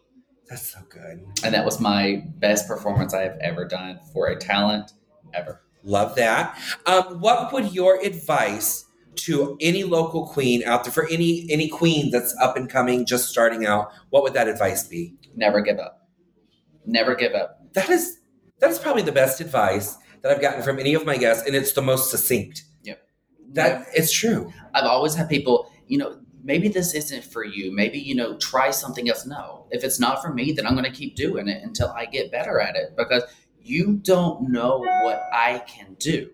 That's 0.53 0.71
so 0.71 0.81
good. 0.91 1.25
And 1.43 1.55
that 1.55 1.65
was 1.65 1.81
my 1.81 2.25
best 2.37 2.69
performance 2.69 3.15
I 3.15 3.23
have 3.23 3.38
ever 3.41 3.65
done 3.65 3.99
for 4.12 4.27
a 4.27 4.37
talent 4.37 4.93
ever. 5.33 5.62
Love 5.83 6.15
that. 6.17 6.61
Um, 6.85 7.23
what 7.23 7.55
would 7.55 7.73
your 7.73 7.99
advice 8.05 8.85
to 9.15 9.57
any 9.62 9.83
local 9.83 10.27
queen 10.27 10.62
out 10.65 10.85
there 10.85 10.93
for 10.93 11.09
any 11.09 11.47
any 11.51 11.69
queen 11.69 12.11
that's 12.11 12.37
up 12.38 12.59
and 12.59 12.69
coming, 12.69 13.07
just 13.07 13.31
starting 13.31 13.65
out? 13.65 13.93
What 14.11 14.25
would 14.25 14.35
that 14.35 14.47
advice 14.47 14.87
be? 14.87 15.15
Never 15.35 15.62
give 15.62 15.79
up. 15.79 16.07
Never 16.85 17.15
give 17.15 17.33
up. 17.33 17.73
That 17.73 17.88
is 17.88 18.19
that 18.59 18.71
is 18.71 18.79
probably 18.79 19.05
the 19.05 19.11
best 19.11 19.41
advice 19.41 19.97
that 20.21 20.31
I've 20.33 20.43
gotten 20.43 20.62
from 20.62 20.79
any 20.79 20.93
of 20.93 21.07
my 21.07 21.17
guests, 21.17 21.47
and 21.47 21.57
it's 21.57 21.73
the 21.73 21.81
most 21.81 22.11
succinct. 22.11 22.65
Yep. 22.83 23.03
That 23.55 23.87
it's 23.95 24.12
true. 24.12 24.53
I've 24.75 24.85
always 24.85 25.15
had 25.15 25.31
people, 25.31 25.73
you 25.87 25.97
know, 25.97 26.21
maybe 26.42 26.68
this 26.68 26.94
isn't 26.94 27.24
for 27.24 27.44
you. 27.44 27.72
Maybe, 27.72 27.98
you 27.98 28.14
know, 28.14 28.37
try 28.37 28.70
something 28.70 29.09
else. 29.09 29.26
No. 29.26 29.66
If 29.70 29.85
it's 29.85 30.00
not 30.00 30.22
for 30.22 30.33
me, 30.33 30.52
then 30.52 30.66
I'm 30.66 30.74
going 30.74 30.90
to 30.90 30.96
keep 30.96 31.14
doing 31.14 31.48
it 31.48 31.62
until 31.62 31.88
I 31.88 32.07
get 32.07 32.33
better 32.33 32.61
at 32.61 32.76
it 32.76 32.96
because 32.96 33.22
you 33.61 33.94
don't 34.02 34.50
know 34.50 34.78
what 34.78 35.22
I 35.33 35.62
can 35.66 35.94
do. 35.98 36.31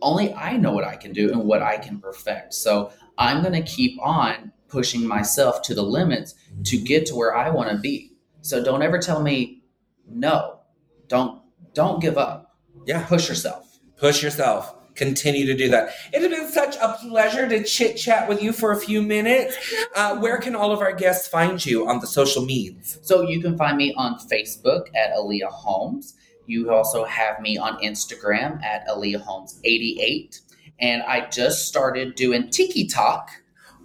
Only 0.00 0.34
I 0.34 0.56
know 0.56 0.72
what 0.72 0.84
I 0.84 0.96
can 0.96 1.12
do 1.12 1.30
and 1.30 1.44
what 1.44 1.62
I 1.62 1.78
can 1.78 2.00
perfect. 2.00 2.54
So 2.54 2.92
I'm 3.18 3.40
going 3.40 3.54
to 3.54 3.62
keep 3.62 4.00
on 4.02 4.52
pushing 4.68 5.06
myself 5.06 5.62
to 5.62 5.74
the 5.74 5.82
limits 5.82 6.34
to 6.64 6.76
mm-hmm. 6.76 6.84
get 6.84 7.06
to 7.06 7.14
where 7.14 7.36
I 7.36 7.50
want 7.50 7.70
to 7.70 7.78
be. 7.78 8.12
So 8.40 8.64
don't 8.64 8.82
ever 8.82 8.98
tell 8.98 9.22
me 9.22 9.62
no. 10.08 10.58
Don't 11.06 11.40
don't 11.74 12.00
give 12.00 12.18
up. 12.18 12.56
Yeah. 12.84 13.04
Push 13.04 13.28
yourself. 13.28 13.78
Push 13.96 14.22
yourself. 14.22 14.74
Continue 14.94 15.46
to 15.46 15.54
do 15.54 15.68
that. 15.70 15.90
It 16.12 16.20
has 16.20 16.30
been 16.30 16.50
such 16.50 16.76
a 16.76 16.96
pleasure 17.00 17.48
to 17.48 17.64
chit 17.64 17.96
chat 17.96 18.28
with 18.28 18.42
you 18.42 18.52
for 18.52 18.72
a 18.72 18.76
few 18.76 19.02
minutes. 19.02 19.56
Uh, 19.94 20.18
where 20.18 20.38
can 20.38 20.54
all 20.54 20.72
of 20.72 20.80
our 20.80 20.92
guests 20.92 21.26
find 21.28 21.64
you 21.64 21.88
on 21.88 22.00
the 22.00 22.06
social 22.06 22.44
medias? 22.44 22.98
So 23.02 23.22
you 23.22 23.40
can 23.40 23.56
find 23.56 23.76
me 23.76 23.94
on 23.96 24.18
Facebook 24.18 24.88
at 24.94 25.12
Aaliyah 25.16 25.50
Holmes. 25.50 26.14
You 26.46 26.70
also 26.70 27.04
have 27.04 27.40
me 27.40 27.56
on 27.56 27.78
Instagram 27.82 28.62
at 28.62 28.86
Aaliyah 28.88 29.22
Holmes 29.22 29.60
88. 29.64 30.40
And 30.80 31.02
I 31.02 31.28
just 31.30 31.66
started 31.68 32.14
doing 32.14 32.50
Tiki 32.50 32.86
Talk. 32.86 33.30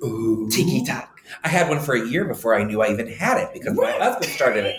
Ooh. 0.03 0.49
Tiki 0.51 0.83
Talk. 0.83 1.21
I 1.43 1.49
had 1.49 1.69
one 1.69 1.79
for 1.79 1.93
a 1.93 2.07
year 2.07 2.25
before 2.25 2.55
I 2.55 2.63
knew 2.63 2.81
I 2.81 2.91
even 2.91 3.07
had 3.07 3.37
it 3.37 3.49
because 3.53 3.75
my 3.77 3.91
husband 3.91 4.31
started 4.31 4.65
it. 4.65 4.75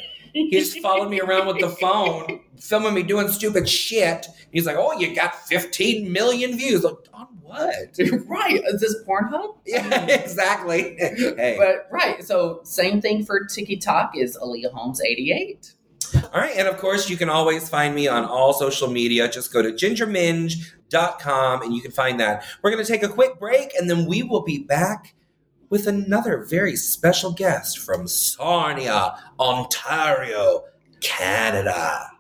He 0.51 0.51
just 0.51 0.81
followed 0.81 1.11
me 1.11 1.21
around 1.21 1.47
with 1.47 1.59
the 1.61 1.69
phone, 1.69 2.41
filming 2.61 2.95
me 2.95 3.03
doing 3.03 3.29
stupid 3.29 3.69
shit. 3.69 4.27
He's 4.53 4.67
like, 4.67 4.77
"Oh, 4.79 4.99
you 4.99 5.15
got 5.15 5.35
15 5.47 6.11
million 6.13 6.57
views." 6.57 6.85
Like, 6.85 6.95
on 7.13 7.27
what? 7.43 7.99
right. 8.27 8.61
Is 8.67 8.81
this 8.81 8.97
Pornhub? 9.07 9.57
Yeah, 9.67 10.07
exactly. 10.07 10.97
Hey, 10.99 11.57
But 11.59 11.89
right. 11.91 12.23
So 12.25 12.61
same 12.65 13.01
thing 13.01 13.25
for 13.25 13.45
Tiki 13.47 13.77
Talk 13.77 14.13
is 14.17 14.37
Aaliyah 14.37 14.73
Holmes 14.73 15.01
88. 15.03 15.75
all 16.15 16.41
right, 16.41 16.57
and 16.57 16.67
of 16.69 16.79
course, 16.79 17.11
you 17.11 17.17
can 17.17 17.29
always 17.29 17.69
find 17.69 17.95
me 17.95 18.09
on 18.09 18.25
all 18.25 18.53
social 18.55 18.89
media. 18.89 19.29
Just 19.31 19.53
go 19.53 19.61
to 19.63 19.73
gingerminge.com 19.73 21.63
and 21.63 21.75
you 21.75 21.83
can 21.83 21.91
find 21.91 22.19
that. 22.21 22.45
We're 22.63 22.71
going 22.71 22.85
to 22.85 22.91
take 22.91 23.03
a 23.03 23.09
quick 23.09 23.39
break, 23.39 23.75
and 23.79 23.89
then 23.91 24.07
we 24.07 24.23
will 24.23 24.43
be 24.43 24.59
back 24.59 25.15
with 25.71 25.87
another 25.87 26.45
very 26.49 26.77
special 26.77 27.33
guest 27.33 27.79
from 27.79 28.09
Sarnia, 28.09 29.17
Ontario, 29.39 30.65
Canada. 31.01 32.11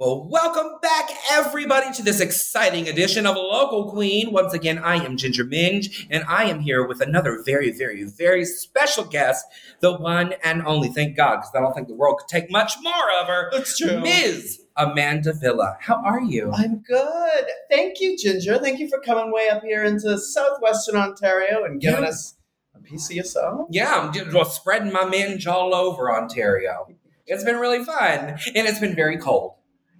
Well, 0.00 0.28
welcome 0.30 0.78
back, 0.80 1.10
everybody, 1.28 1.92
to 1.94 2.04
this 2.04 2.20
exciting 2.20 2.88
edition 2.88 3.26
of 3.26 3.34
Local 3.34 3.90
Queen. 3.90 4.30
Once 4.30 4.54
again, 4.54 4.78
I 4.78 5.04
am 5.04 5.16
Ginger 5.16 5.42
Minge, 5.44 6.06
and 6.08 6.22
I 6.28 6.44
am 6.44 6.60
here 6.60 6.86
with 6.86 7.00
another 7.00 7.42
very, 7.44 7.72
very, 7.72 8.04
very 8.04 8.44
special 8.44 9.02
guest, 9.02 9.44
the 9.80 9.96
one 9.96 10.34
and 10.44 10.62
only, 10.64 10.86
thank 10.88 11.16
God, 11.16 11.38
because 11.38 11.50
I 11.52 11.60
don't 11.60 11.74
think 11.74 11.88
the 11.88 11.94
world 11.94 12.20
could 12.20 12.28
take 12.28 12.48
much 12.48 12.74
more 12.80 12.92
of 13.20 13.26
her, 13.26 13.50
That's 13.50 13.76
true. 13.76 14.00
Ms. 14.00 14.60
Amanda 14.78 15.32
Villa. 15.32 15.76
How 15.80 15.96
are 16.04 16.22
you? 16.22 16.52
I'm 16.54 16.78
good. 16.82 17.44
Thank 17.70 18.00
you, 18.00 18.16
Ginger. 18.16 18.58
Thank 18.58 18.78
you 18.78 18.88
for 18.88 19.00
coming 19.00 19.32
way 19.32 19.48
up 19.48 19.62
here 19.62 19.84
into 19.84 20.16
southwestern 20.18 20.96
Ontario 20.96 21.64
and 21.64 21.80
giving 21.80 22.02
Yeah. 22.04 22.10
us 22.10 22.36
a 22.74 22.78
piece 22.78 23.10
of 23.10 23.16
yourself. 23.16 23.66
Yeah, 23.70 23.92
I'm 23.94 24.12
just 24.12 24.32
well, 24.32 24.44
spreading 24.44 24.92
my 24.92 25.04
minge 25.04 25.46
all 25.46 25.74
over 25.74 26.10
Ontario. 26.14 26.86
It's 27.26 27.44
been 27.44 27.56
really 27.56 27.84
fun, 27.84 28.38
and 28.54 28.66
it's 28.68 28.78
been 28.78 28.94
very 28.94 29.18
cold. 29.18 29.54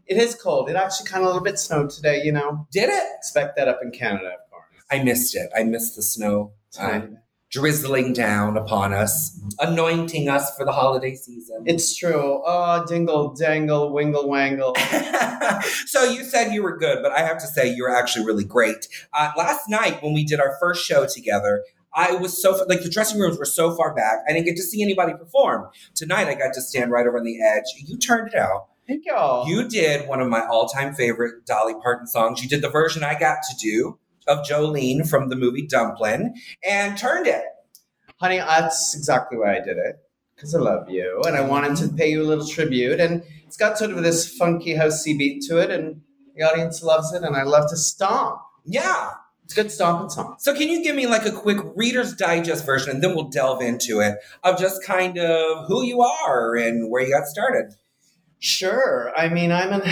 It 0.07 0.17
is 0.17 0.35
cold. 0.35 0.71
It 0.71 0.77
actually 0.77 1.09
kind 1.09 1.23
of 1.23 1.25
a 1.25 1.33
little 1.33 1.43
bit 1.45 1.59
snowed 1.59 1.91
today, 1.91 2.23
you 2.23 2.33
know. 2.33 2.67
Did 2.73 2.88
it? 2.88 3.03
Expect 3.19 3.57
that 3.57 3.69
up 3.69 3.81
in 3.83 3.91
Canada, 3.91 4.29
of 4.29 4.51
course. 4.51 4.64
I 4.91 5.03
missed 5.03 5.37
it. 5.37 5.51
I 5.55 5.64
missed 5.64 5.97
the 5.97 6.03
snow 6.03 6.53
bit. 6.75 7.11
Drizzling 7.51 8.13
down 8.13 8.57
upon 8.57 8.93
us, 8.93 9.39
anointing 9.59 10.29
us 10.29 10.55
for 10.57 10.67
the 10.67 10.73
holiday 10.73 11.15
season. 11.15 11.63
It's 11.67 11.97
true. 11.97 12.43
Oh, 12.45 12.85
dingle, 12.87 13.35
dangle, 13.35 13.93
wingle, 13.93 14.29
wangle. 14.29 14.75
so 15.87 16.05
you 16.05 16.25
said 16.25 16.53
you 16.53 16.63
were 16.63 16.77
good, 16.77 16.99
but 17.03 17.13
I 17.13 17.21
have 17.21 17.39
to 17.39 17.47
say 17.47 17.73
you 17.73 17.85
were 17.85 17.95
actually 17.95 18.27
really 18.27 18.45
great. 18.45 18.87
Uh, 19.15 19.33
last 19.37 19.69
night 19.69 20.03
when 20.03 20.13
we 20.13 20.25
did 20.25 20.41
our 20.41 20.57
first 20.61 20.85
show 20.85 21.07
together, 21.07 21.65
I 21.95 22.15
was 22.17 22.41
so 22.41 22.65
like 22.69 22.83
the 22.83 22.91
dressing 22.91 23.19
rooms 23.19 23.39
were 23.39 23.47
so 23.47 23.75
far 23.75 23.95
back, 23.95 24.19
I 24.29 24.33
didn't 24.33 24.45
get 24.45 24.57
to 24.57 24.63
see 24.63 24.83
anybody 24.83 25.15
perform. 25.15 25.69
Tonight 25.95 26.29
I 26.29 26.35
got 26.35 26.53
to 26.55 26.61
stand 26.61 26.91
right 26.91 27.07
over 27.07 27.19
on 27.19 27.25
the 27.25 27.43
edge. 27.43 27.65
You 27.77 27.97
turned 27.97 28.29
it 28.29 28.35
out. 28.35 28.69
Thank 28.87 29.05
y'all. 29.07 29.47
You 29.49 29.69
did 29.69 30.09
one 30.09 30.21
of 30.21 30.29
my 30.29 30.47
all-time 30.47 30.95
favorite 30.95 31.45
Dolly 31.45 31.75
Parton 31.83 32.07
songs. 32.07 32.43
You 32.43 32.49
did 32.49 32.63
the 32.63 32.71
version 32.71 33.05
I 33.05 33.19
got 33.19 33.39
to 33.51 33.57
do 33.57 33.99
of 34.29 34.47
Jolene 34.47 35.09
from 35.09 35.29
the 35.29 35.37
movie 35.37 35.67
Dumplin' 35.67 36.35
and 36.62 36.97
turned 36.97 37.27
it. 37.27 37.45
Honey, 38.21 38.38
that's 38.38 38.95
exactly 38.95 39.38
why 39.38 39.57
I 39.57 39.61
did 39.61 39.79
it. 39.79 39.97
Because 40.35 40.55
I 40.55 40.61
love 40.61 40.88
you 40.88 41.21
and 41.27 41.37
I 41.37 41.41
wanted 41.41 41.77
to 41.79 41.88
pay 41.88 42.11
you 42.11 42.23
a 42.23 42.29
little 42.29 42.47
tribute. 42.47 43.01
And 43.01 43.25
it's 43.47 43.57
got 43.57 43.79
sort 43.79 43.91
of 43.91 44.03
this 44.03 44.37
funky 44.37 44.75
housey 44.75 45.19
beat 45.19 45.43
to 45.49 45.59
it, 45.59 45.71
and 45.71 46.03
the 46.37 46.45
audience 46.45 46.83
loves 46.83 47.12
it, 47.12 47.23
and 47.25 47.35
I 47.35 47.43
love 47.43 47.69
to 47.71 47.77
stomp. 47.77 48.41
Yeah. 48.64 49.11
It's 49.45 49.57
a 49.57 49.62
good 49.62 49.73
stomping 49.73 50.11
song. 50.11 50.37
So 50.38 50.53
can 50.53 50.69
you 50.69 50.85
give 50.85 50.95
me 50.95 51.07
like 51.07 51.25
a 51.25 51.33
quick 51.33 51.57
Reader's 51.75 52.14
Digest 52.14 52.67
version, 52.67 52.91
and 52.91 53.03
then 53.03 53.14
we'll 53.14 53.31
delve 53.31 53.62
into 53.62 54.01
it 54.01 54.19
of 54.45 54.59
just 54.59 54.85
kind 54.85 55.17
of 55.17 55.67
who 55.67 55.83
you 55.83 56.03
are 56.03 56.55
and 56.55 56.91
where 56.91 57.03
you 57.03 57.11
got 57.11 57.27
started. 57.27 57.73
Sure. 58.38 59.11
I 59.17 59.31
mean, 59.31 59.51
I'm 59.51 59.73
an 59.73 59.91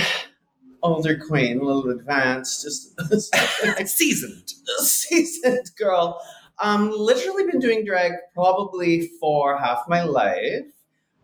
older 0.82 1.18
queen, 1.18 1.60
a 1.60 1.64
little 1.64 1.90
advanced, 1.90 2.62
just 2.62 2.98
Seasoned. 3.88 4.52
seasoned 4.78 5.70
girl. 5.78 6.20
Um, 6.58 6.90
literally 6.90 7.44
been 7.44 7.60
doing 7.60 7.84
drag 7.84 8.12
probably 8.34 9.08
for 9.20 9.58
half 9.58 9.84
my 9.88 10.02
life. 10.02 10.64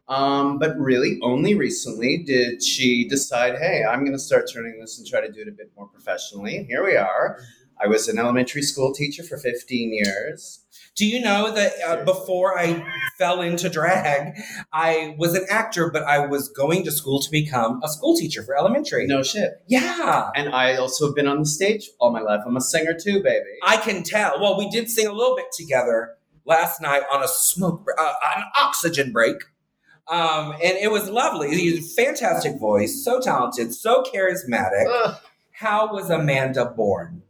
Um, 0.08 0.58
but 0.58 0.76
really, 0.78 1.18
only 1.22 1.54
recently 1.54 2.18
did 2.18 2.62
she 2.62 3.08
decide, 3.08 3.56
hey, 3.58 3.84
I'm 3.84 4.00
going 4.00 4.12
to 4.12 4.18
start 4.18 4.50
turning 4.52 4.78
this 4.78 4.98
and 4.98 5.06
try 5.06 5.20
to 5.20 5.32
do 5.32 5.40
it 5.40 5.48
a 5.48 5.52
bit 5.52 5.70
more 5.76 5.86
professionally. 5.86 6.56
And 6.56 6.66
here 6.66 6.84
we 6.84 6.96
are. 6.96 7.38
I 7.82 7.86
was 7.86 8.08
an 8.08 8.18
elementary 8.18 8.62
school 8.62 8.92
teacher 8.92 9.22
for 9.22 9.38
15 9.38 9.94
years. 9.94 10.61
Do 10.94 11.06
you 11.06 11.20
know 11.22 11.50
that 11.52 11.72
uh, 11.86 12.04
before 12.04 12.58
I 12.58 12.84
fell 13.16 13.40
into 13.40 13.70
drag, 13.70 14.34
I 14.72 15.14
was 15.18 15.34
an 15.34 15.46
actor, 15.48 15.90
but 15.90 16.02
I 16.02 16.26
was 16.26 16.48
going 16.48 16.84
to 16.84 16.90
school 16.90 17.20
to 17.20 17.30
become 17.30 17.80
a 17.82 17.88
school 17.88 18.14
teacher 18.14 18.42
for 18.42 18.56
elementary. 18.56 19.06
No 19.06 19.22
shit. 19.22 19.62
Yeah. 19.66 20.30
And 20.36 20.50
I 20.54 20.76
also 20.76 21.06
have 21.06 21.14
been 21.14 21.26
on 21.26 21.40
the 21.40 21.46
stage 21.46 21.88
all 21.98 22.12
my 22.12 22.20
life. 22.20 22.40
I'm 22.46 22.56
a 22.56 22.60
singer 22.60 22.94
too, 22.94 23.22
baby. 23.22 23.46
I 23.62 23.78
can 23.78 24.02
tell. 24.02 24.38
Well, 24.40 24.58
we 24.58 24.68
did 24.68 24.90
sing 24.90 25.06
a 25.06 25.12
little 25.12 25.34
bit 25.34 25.46
together 25.52 26.10
last 26.44 26.82
night 26.82 27.02
on 27.10 27.22
a 27.22 27.28
smoke, 27.28 27.86
uh, 27.98 28.12
an 28.36 28.44
oxygen 28.60 29.12
break. 29.12 29.36
Um, 30.08 30.52
and 30.52 30.76
it 30.76 30.90
was 30.90 31.08
lovely. 31.08 31.54
You 31.54 31.76
had 31.76 31.84
a 31.84 31.86
fantastic 31.86 32.58
voice, 32.58 33.02
so 33.02 33.20
talented, 33.20 33.72
so 33.72 34.02
charismatic. 34.02 34.86
Ugh. 34.88 35.16
How 35.52 35.92
was 35.92 36.10
Amanda 36.10 36.66
born? 36.66 37.22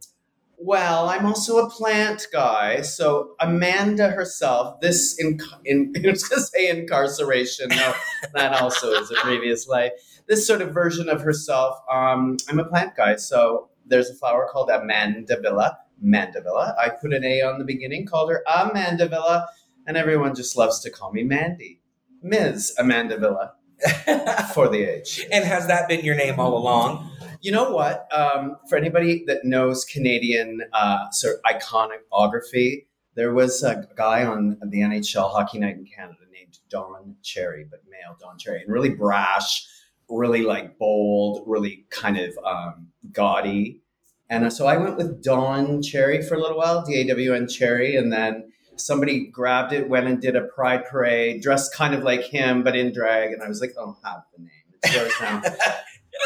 Well, 0.65 1.09
I'm 1.09 1.25
also 1.25 1.57
a 1.57 1.69
plant 1.69 2.27
guy. 2.31 2.83
So 2.83 3.35
Amanda 3.41 4.09
herself, 4.09 4.79
this 4.79 5.19
in, 5.19 5.41
in 5.65 5.93
I 5.97 6.09
was 6.09 6.23
going 6.23 6.39
to 6.41 6.47
say 6.47 6.69
incarceration. 6.69 7.67
No, 7.69 7.93
that 8.33 8.61
also 8.61 8.91
is 8.93 9.11
a 9.11 9.15
previous 9.15 9.67
life. 9.67 9.91
this 10.27 10.47
sort 10.47 10.61
of 10.61 10.73
version 10.73 11.09
of 11.09 11.21
herself. 11.21 11.79
Um, 11.91 12.37
I'm 12.47 12.59
a 12.59 12.65
plant 12.65 12.95
guy, 12.95 13.17
so 13.17 13.69
there's 13.85 14.09
a 14.09 14.15
flower 14.15 14.47
called 14.49 14.69
Amandavilla. 14.69 15.75
Mandevilla. 16.01 16.77
I 16.77 16.89
put 16.89 17.13
an 17.13 17.25
A 17.25 17.41
on 17.41 17.59
the 17.59 17.65
beginning, 17.65 18.05
called 18.05 18.29
her 18.31 18.43
Amandavilla, 18.47 19.47
and 19.85 19.97
everyone 19.97 20.33
just 20.33 20.57
loves 20.57 20.79
to 20.81 20.89
call 20.89 21.11
me 21.11 21.23
Mandy. 21.23 21.81
Ms. 22.21 22.73
Amandavilla 22.79 23.51
for 24.53 24.69
the 24.69 24.83
age. 24.83 25.25
and 25.29 25.43
has 25.43 25.67
that 25.67 25.89
been 25.89 26.05
your 26.05 26.15
name 26.15 26.39
all 26.39 26.57
along? 26.57 27.09
You 27.43 27.51
know 27.51 27.71
what? 27.71 28.07
Um, 28.15 28.55
for 28.69 28.77
anybody 28.77 29.25
that 29.27 29.43
knows 29.43 29.83
Canadian 29.83 30.61
uh, 30.71 31.09
sort 31.11 31.35
of 31.35 31.41
iconography, 31.45 32.87
there 33.15 33.33
was 33.33 33.61
a 33.63 33.85
guy 33.97 34.23
on 34.23 34.57
the 34.65 34.79
NHL 34.79 35.29
Hockey 35.29 35.59
Night 35.59 35.75
in 35.75 35.85
Canada 35.85 36.19
named 36.31 36.59
Don 36.69 37.17
Cherry, 37.21 37.65
but 37.69 37.81
male 37.91 38.15
Don 38.17 38.37
Cherry, 38.37 38.61
and 38.61 38.71
really 38.71 38.91
brash, 38.91 39.67
really 40.09 40.43
like 40.43 40.77
bold, 40.77 41.43
really 41.45 41.83
kind 41.89 42.17
of 42.17 42.33
um, 42.45 42.87
gaudy. 43.11 43.81
And 44.29 44.45
uh, 44.45 44.49
so 44.49 44.65
I 44.65 44.77
went 44.77 44.95
with 44.95 45.21
Don 45.21 45.81
Cherry 45.81 46.21
for 46.21 46.35
a 46.35 46.39
little 46.39 46.57
while, 46.57 46.85
D 46.85 47.01
A 47.01 47.07
W 47.09 47.33
N 47.33 47.49
Cherry, 47.49 47.97
and 47.97 48.09
then 48.09 48.53
somebody 48.77 49.27
grabbed 49.27 49.73
it, 49.73 49.89
went 49.89 50.07
and 50.07 50.21
did 50.21 50.37
a 50.37 50.43
pride 50.43 50.85
parade, 50.85 51.41
dressed 51.41 51.75
kind 51.75 51.93
of 51.93 52.03
like 52.03 52.23
him, 52.23 52.63
but 52.63 52.77
in 52.77 52.93
drag. 52.93 53.33
And 53.33 53.43
I 53.43 53.49
was 53.49 53.59
like, 53.59 53.73
oh, 53.77 53.97
have 54.05 54.23
the 54.33 54.43
name. 54.43 54.49
It's 54.81 54.95
yours 54.95 55.13
now. 55.21 55.41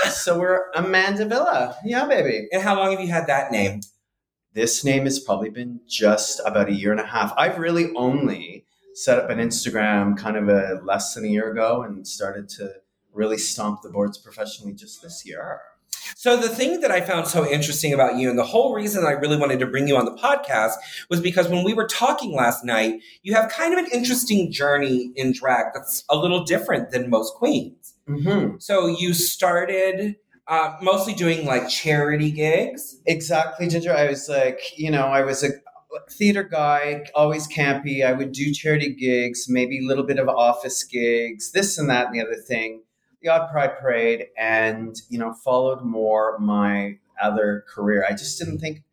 So 0.10 0.40
we're 0.40 0.70
Amanda 0.76 1.26
Villa. 1.26 1.76
Yeah, 1.84 2.08
baby. 2.08 2.48
And 2.52 2.62
how 2.62 2.76
long 2.76 2.92
have 2.92 3.02
you 3.02 3.08
had 3.08 3.28
that 3.28 3.52
name? 3.52 3.82
This 4.54 4.84
name 4.84 5.04
has 5.04 5.20
probably 5.20 5.50
been 5.50 5.82
just 5.88 6.42
about 6.46 6.70
a 6.70 6.74
year 6.74 6.92
and 6.92 7.00
a 7.00 7.06
half. 7.06 7.34
I've 7.38 7.60
really 7.60 7.94
only 7.96 8.66
set 8.96 9.20
up 9.20 9.30
an 9.30 9.38
Instagram 9.38 10.18
kind 10.18 10.36
of 10.36 10.50
a 10.50 10.82
less 10.84 11.14
than 11.14 11.26
a 11.26 11.28
year 11.28 11.52
ago 11.52 11.84
and 11.84 12.08
started 12.08 12.50
to 12.50 12.74
really 13.14 13.38
stomp 13.38 13.82
the 13.82 13.90
boards 13.90 14.18
professionally 14.18 14.74
just 14.74 15.02
this 15.02 15.24
year. 15.26 15.62
So 16.16 16.38
the 16.38 16.50
thing 16.50 16.80
that 16.82 16.92
I 16.92 17.02
found 17.02 17.28
so 17.28 17.48
interesting 17.48 17.94
about 17.94 18.18
you, 18.18 18.30
and 18.30 18.40
the 18.40 18.44
whole 18.44 18.74
reason 18.74 19.06
I 19.06 19.12
really 19.12 19.38
wanted 19.38 19.60
to 19.60 19.68
bring 19.68 19.88
you 19.88 19.98
on 19.98 20.06
the 20.06 20.16
podcast, 20.16 20.76
was 21.10 21.20
because 21.20 21.48
when 21.50 21.64
we 21.64 21.74
were 21.74 21.88
talking 21.88 22.34
last 22.34 22.64
night, 22.64 23.02
you 23.24 23.34
have 23.34 23.52
kind 23.52 23.74
of 23.74 23.80
an 23.80 23.92
interesting 23.92 24.52
journey 24.52 25.12
in 25.16 25.34
drag 25.34 25.68
that's 25.74 26.04
a 26.10 26.16
little 26.16 26.44
different 26.44 26.92
than 26.92 27.10
most 27.10 27.34
queens. 27.36 27.87
Mm-hmm. 28.08 28.58
So 28.60 28.88
you 28.88 29.14
started 29.14 30.16
uh, 30.48 30.78
mostly 30.82 31.14
doing 31.14 31.46
like 31.46 31.68
charity 31.70 32.32
gigs. 32.32 32.98
Exactly, 33.06 33.68
Ginger. 33.68 33.94
I 33.94 34.08
was 34.10 34.30
like, 34.30 34.60
you 34.78 34.90
know, 34.90 35.08
I 35.08 35.22
was 35.24 35.44
a 35.44 35.50
theater 36.10 36.44
guy, 36.44 37.06
always 37.16 37.48
campy. 37.48 38.06
I 38.06 38.14
would 38.14 38.32
do 38.32 38.54
charity 38.54 38.94
gigs, 38.94 39.48
maybe 39.50 39.80
a 39.80 39.88
little 39.88 40.06
bit 40.06 40.20
of 40.20 40.30
office 40.30 40.84
gigs, 40.84 41.52
this 41.52 41.78
and 41.78 41.90
that 41.90 42.08
and 42.08 42.16
the 42.16 42.22
other 42.22 42.36
thing, 42.36 42.84
the 43.22 43.30
odd 43.30 43.52
pride 43.52 43.78
parade, 43.80 44.28
and 44.38 44.96
you 45.10 45.18
know, 45.18 45.34
followed 45.34 45.84
more 45.84 46.38
my 46.40 46.98
other 47.22 47.66
career. 47.68 48.06
I 48.08 48.14
just 48.14 48.40
didn't 48.40 48.60
think, 48.60 48.84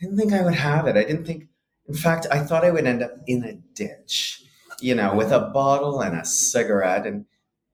I 0.00 0.04
didn't 0.04 0.18
think 0.18 0.32
I 0.32 0.42
would 0.42 0.54
have 0.54 0.86
it. 0.86 0.96
I 0.96 1.04
didn't 1.04 1.26
think. 1.26 1.48
In 1.88 1.94
fact, 1.94 2.26
I 2.30 2.40
thought 2.40 2.64
I 2.64 2.70
would 2.70 2.86
end 2.86 3.02
up 3.02 3.12
in 3.28 3.44
a 3.44 3.52
ditch, 3.74 4.42
you 4.80 4.94
know, 4.94 5.14
with 5.14 5.30
a 5.30 5.38
bottle 5.38 6.00
and 6.00 6.18
a 6.18 6.24
cigarette, 6.24 7.06
and 7.06 7.26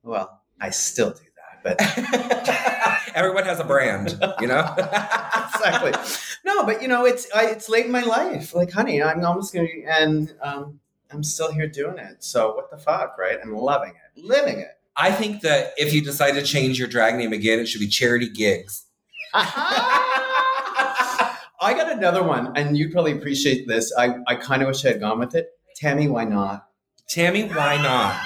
well, 0.03 0.42
I 0.63 0.71
still 0.71 1.11
do 1.11 1.25
that, 1.37 1.63
but 1.63 2.93
Everyone 3.15 3.45
has 3.45 3.61
a 3.61 3.65
brand, 3.65 4.19
you 4.41 4.47
know? 4.47 4.75
exactly. 4.79 5.93
No, 6.45 6.65
but 6.65 6.81
you 6.81 6.89
know, 6.89 7.05
it's 7.05 7.27
I, 7.35 7.47
it's 7.47 7.69
late 7.69 7.87
in 7.87 7.93
my 7.93 8.03
life. 8.03 8.55
Like, 8.55 8.71
honey, 8.71 9.03
I'm 9.03 9.25
almost 9.25 9.53
gonna, 9.53 9.69
and 9.87 10.35
um, 10.41 10.81
I'm 11.11 11.23
still 11.23 11.53
here 11.53 11.69
doing 11.69 11.99
it. 11.99 12.25
So 12.25 12.55
what 12.55 12.71
the 12.71 12.79
fuck, 12.79 13.19
right? 13.19 13.39
I'm 13.43 13.55
loving 13.55 13.91
it, 13.91 14.21
living 14.23 14.61
it. 14.61 14.79
I 14.97 15.11
think 15.11 15.43
that 15.43 15.73
if 15.77 15.93
you 15.93 16.03
decide 16.03 16.33
to 16.33 16.43
change 16.43 16.79
your 16.79 16.89
drag 16.89 17.17
name 17.17 17.33
again, 17.33 17.59
it 17.59 17.67
should 17.67 17.81
be 17.81 17.89
charity 17.89 18.29
gigs. 18.29 18.87
I 19.35 20.15
got 21.61 21.93
another 21.93 22.23
one, 22.23 22.57
and 22.57 22.77
you'd 22.77 22.93
probably 22.93 23.13
appreciate 23.13 23.69
this. 23.69 23.93
I, 23.97 24.17
I 24.27 24.35
kind 24.37 24.63
of 24.63 24.69
wish 24.69 24.85
I 24.85 24.89
had 24.89 25.01
gone 25.01 25.19
with 25.19 25.35
it. 25.35 25.51
Tammy, 25.77 26.09
why 26.09 26.25
not? 26.25 26.67
Tammy, 27.09 27.45
why 27.45 27.77
not? 27.77 28.21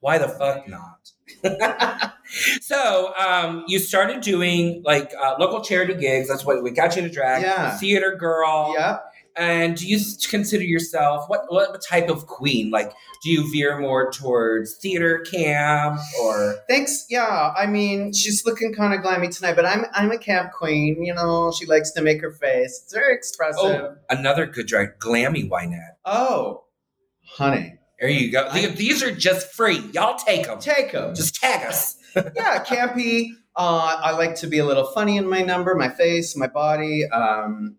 Why 0.00 0.18
the 0.18 0.28
fuck 0.28 0.68
not? 0.68 1.12
so 2.60 3.12
um, 3.16 3.64
you 3.68 3.78
started 3.78 4.20
doing 4.20 4.82
like 4.84 5.12
uh, 5.22 5.36
local 5.38 5.60
charity 5.62 5.94
gigs. 5.94 6.28
That's 6.28 6.44
what 6.44 6.62
we 6.62 6.70
got 6.70 6.96
you 6.96 7.02
to 7.02 7.08
drag. 7.08 7.42
Yeah. 7.42 7.76
Theater 7.76 8.16
girl. 8.16 8.74
Yeah. 8.76 8.98
And 9.36 9.76
do 9.76 9.88
you 9.88 9.98
consider 10.30 10.62
yourself 10.62 11.28
what 11.28 11.46
what 11.48 11.82
type 11.82 12.08
of 12.08 12.26
queen? 12.28 12.70
Like, 12.70 12.92
do 13.22 13.30
you 13.30 13.50
veer 13.50 13.80
more 13.80 14.12
towards 14.12 14.76
theater 14.76 15.24
camp 15.28 15.98
or? 16.22 16.56
Thanks. 16.68 17.06
Yeah. 17.10 17.52
I 17.56 17.66
mean, 17.66 18.12
she's 18.12 18.46
looking 18.46 18.72
kind 18.72 18.94
of 18.94 19.00
glammy 19.00 19.34
tonight, 19.36 19.56
but 19.56 19.66
I'm 19.66 19.86
I'm 19.92 20.12
a 20.12 20.18
camp 20.18 20.52
queen. 20.52 21.04
You 21.04 21.14
know, 21.14 21.50
she 21.50 21.66
likes 21.66 21.90
to 21.92 22.02
make 22.02 22.20
her 22.20 22.30
face. 22.30 22.82
It's 22.84 22.92
very 22.92 23.12
expressive. 23.14 23.58
Oh, 23.60 23.96
another 24.08 24.46
good 24.46 24.68
drag, 24.68 25.00
glammy 25.00 25.48
Wynette. 25.50 25.96
Oh, 26.04 26.64
honey, 27.24 27.78
There 28.04 28.12
you 28.12 28.30
go. 28.30 28.46
I- 28.50 28.66
These 28.66 29.02
are 29.02 29.10
just 29.10 29.50
free. 29.54 29.78
Y'all 29.94 30.18
take 30.18 30.44
them. 30.44 30.58
take 30.58 30.92
them. 30.92 31.14
Just 31.14 31.36
tag 31.36 31.66
us. 31.66 31.96
yeah, 32.14 32.62
campy. 32.62 33.30
Uh, 33.56 33.96
I 33.98 34.10
like 34.10 34.34
to 34.36 34.46
be 34.46 34.58
a 34.58 34.66
little 34.66 34.84
funny 34.84 35.16
in 35.16 35.26
my 35.26 35.40
number, 35.40 35.74
my 35.74 35.88
face, 35.88 36.36
my 36.36 36.46
body. 36.46 37.06
Um, 37.08 37.78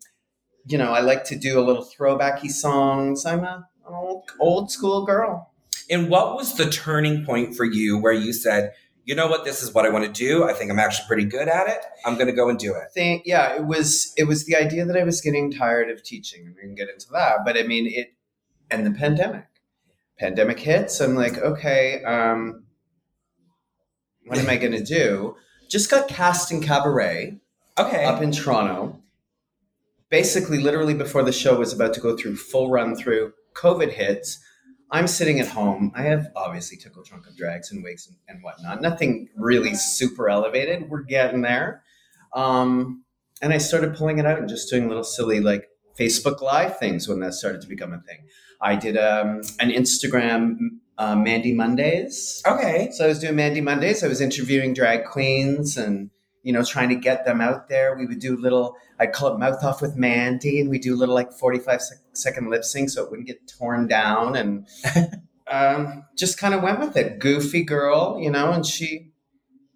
you 0.65 0.79
know, 0.79 0.91
I 0.91 1.01
like 1.01 1.25
to 1.25 1.35
do 1.35 1.59
a 1.59 1.61
little 1.61 1.85
throwbacky 1.85 2.49
songs. 2.49 3.23
I'm 3.23 3.43
a 3.43 3.67
an 3.87 3.93
old, 3.93 4.23
old 4.39 4.71
school 4.71 5.05
girl. 5.05 5.51
And 5.91 6.09
what 6.09 6.35
was 6.35 6.55
the 6.57 6.71
turning 6.71 7.23
point 7.23 7.55
for 7.55 7.63
you 7.63 7.99
where 7.99 8.11
you 8.11 8.33
said, 8.33 8.73
you 9.03 9.13
know 9.13 9.27
what, 9.27 9.45
this 9.45 9.61
is 9.61 9.75
what 9.75 9.85
I 9.85 9.89
want 9.89 10.05
to 10.05 10.11
do. 10.11 10.45
I 10.45 10.53
think 10.53 10.71
I'm 10.71 10.79
actually 10.79 11.05
pretty 11.05 11.25
good 11.25 11.47
at 11.47 11.67
it. 11.67 11.81
I'm 12.03 12.15
going 12.15 12.25
to 12.25 12.33
go 12.33 12.49
and 12.49 12.57
do 12.57 12.73
it. 12.73 12.85
Think, 12.95 13.21
yeah, 13.27 13.53
it 13.53 13.65
was 13.67 14.11
it 14.17 14.23
was 14.23 14.45
the 14.47 14.55
idea 14.55 14.85
that 14.85 14.97
I 14.97 15.03
was 15.03 15.21
getting 15.21 15.51
tired 15.51 15.91
of 15.91 16.01
teaching, 16.01 16.47
and 16.47 16.55
we 16.55 16.61
can 16.63 16.73
get 16.73 16.89
into 16.89 17.09
that. 17.11 17.45
But 17.45 17.59
I 17.59 17.61
mean, 17.61 17.85
it 17.85 18.15
and 18.71 18.87
the 18.87 18.91
pandemic. 18.91 19.45
Pandemic 20.17 20.59
hits. 20.59 20.99
I'm 21.01 21.15
like, 21.15 21.37
okay, 21.37 22.03
um, 22.03 22.63
what 24.25 24.39
am 24.39 24.49
I 24.49 24.57
going 24.57 24.71
to 24.71 24.83
do? 24.83 25.35
Just 25.69 25.89
got 25.91 26.07
cast 26.07 26.51
in 26.51 26.61
cabaret. 26.61 27.39
Okay. 27.77 28.05
up 28.05 28.21
in 28.21 28.31
Toronto. 28.31 29.01
Basically, 30.09 30.59
literally 30.59 30.93
before 30.93 31.23
the 31.23 31.33
show 31.33 31.59
was 31.59 31.73
about 31.73 31.93
to 31.95 31.99
go 31.99 32.15
through 32.15 32.37
full 32.37 32.69
run 32.69 32.95
through, 32.95 33.33
COVID 33.53 33.91
hits. 33.91 34.39
I'm 34.91 35.07
sitting 35.07 35.39
at 35.39 35.47
home. 35.47 35.91
I 35.95 36.03
have 36.03 36.27
obviously 36.35 36.77
tickle 36.77 37.03
trunk 37.03 37.27
of 37.27 37.35
drags 37.35 37.71
and 37.71 37.83
wigs 37.83 38.07
and, 38.07 38.17
and 38.29 38.43
whatnot. 38.43 38.81
Nothing 38.81 39.29
really 39.35 39.73
super 39.73 40.29
elevated. 40.29 40.89
We're 40.89 41.01
getting 41.01 41.41
there. 41.41 41.83
Um, 42.33 43.03
and 43.41 43.51
I 43.51 43.57
started 43.57 43.95
pulling 43.95 44.19
it 44.19 44.25
out 44.25 44.39
and 44.39 44.47
just 44.47 44.69
doing 44.69 44.87
little 44.87 45.03
silly 45.03 45.39
like 45.41 45.67
Facebook 45.99 46.41
Live 46.41 46.77
things 46.77 47.07
when 47.07 47.19
that 47.21 47.33
started 47.33 47.61
to 47.61 47.67
become 47.67 47.91
a 47.91 47.99
thing. 47.99 48.27
I 48.65 48.75
did 48.75 48.97
um, 48.97 49.41
an 49.59 49.69
Instagram 49.69 50.57
uh, 50.97 51.15
Mandy 51.15 51.53
Mondays. 51.53 52.41
okay. 52.47 52.89
So 52.93 53.05
I 53.05 53.07
was 53.07 53.19
doing 53.19 53.35
Mandy 53.35 53.61
Mondays. 53.61 54.03
I 54.03 54.07
was 54.07 54.21
interviewing 54.21 54.73
drag 54.73 55.05
queens 55.05 55.77
and 55.77 56.09
you 56.41 56.51
know 56.51 56.63
trying 56.63 56.89
to 56.89 56.95
get 56.95 57.25
them 57.25 57.41
out 57.41 57.69
there. 57.69 57.95
We 57.95 58.07
would 58.07 58.19
do 58.19 58.35
little. 58.35 58.75
I'd 58.99 59.13
call 59.13 59.33
it 59.33 59.37
mouth 59.37 59.63
off 59.63 59.81
with 59.81 59.95
Mandy, 59.95 60.59
and 60.59 60.69
we 60.69 60.79
do 60.79 60.95
little 60.95 61.13
like 61.13 61.31
forty 61.31 61.59
five 61.59 61.81
sec- 61.81 61.99
second 62.13 62.49
lip 62.49 62.63
sync 62.63 62.89
so 62.89 63.03
it 63.03 63.11
wouldn't 63.11 63.27
get 63.27 63.47
torn 63.47 63.87
down, 63.87 64.35
and 64.35 64.67
um, 65.51 66.03
just 66.17 66.39
kind 66.39 66.55
of 66.55 66.63
went 66.63 66.79
with 66.79 66.97
it. 66.97 67.19
Goofy 67.19 67.63
girl, 67.63 68.17
you 68.19 68.31
know, 68.31 68.51
and 68.51 68.65
she 68.65 69.11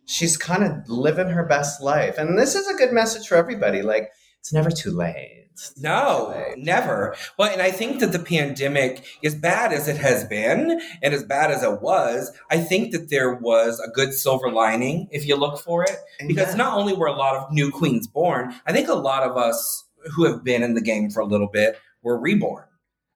she's 0.06 0.36
kind 0.36 0.64
of 0.64 0.90
living 0.90 1.28
her 1.28 1.46
best 1.46 1.80
life. 1.82 2.18
And 2.18 2.40
this 2.40 2.56
is 2.56 2.68
a 2.68 2.74
good 2.74 2.92
message 2.92 3.28
for 3.28 3.36
everybody. 3.36 3.84
Like 3.84 4.10
it's 4.40 4.52
never 4.52 4.72
too 4.72 4.92
late. 4.92 5.39
No, 5.78 6.34
never. 6.58 7.16
Well, 7.38 7.52
and 7.52 7.62
I 7.62 7.72
think 7.72 8.00
that 8.00 8.12
the 8.12 8.20
pandemic, 8.20 9.04
as 9.24 9.36
bad 9.36 9.72
as 9.74 9.88
it 9.88 9.98
has 9.98 10.24
been 10.26 10.82
and 11.02 11.14
as 11.14 11.24
bad 11.24 11.52
as 11.52 11.64
it 11.64 11.82
was, 11.82 12.32
I 12.50 12.58
think 12.58 12.92
that 12.92 13.10
there 13.10 13.34
was 13.34 13.80
a 13.80 13.90
good 13.90 14.14
silver 14.14 14.52
lining 14.52 15.08
if 15.12 15.26
you 15.28 15.36
look 15.36 15.60
for 15.60 15.84
it. 15.84 15.98
Because 16.28 16.56
not 16.56 16.78
only 16.78 16.94
were 16.94 17.08
a 17.08 17.14
lot 17.16 17.36
of 17.36 17.52
new 17.52 17.72
queens 17.72 18.08
born, 18.08 18.54
I 18.66 18.74
think 18.74 18.88
a 18.88 18.94
lot 18.94 19.24
of 19.24 19.38
us 19.38 19.86
who 20.16 20.26
have 20.26 20.44
been 20.44 20.64
in 20.64 20.74
the 20.76 20.82
game 20.82 21.10
for 21.10 21.20
a 21.20 21.26
little 21.26 21.50
bit 21.50 21.78
were 22.02 22.18
reborn. 22.20 22.66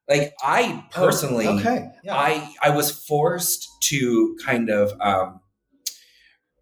Like 0.09 0.33
I 0.43 0.85
personally, 0.91 1.47
Oh, 1.47 1.57
okay, 1.59 1.87
yeah. 2.03 2.15
I 2.15 2.53
I 2.61 2.71
was 2.71 2.91
forced 2.91 3.69
to 3.83 4.35
kind 4.45 4.69
of 4.69 4.91
um, 4.99 5.39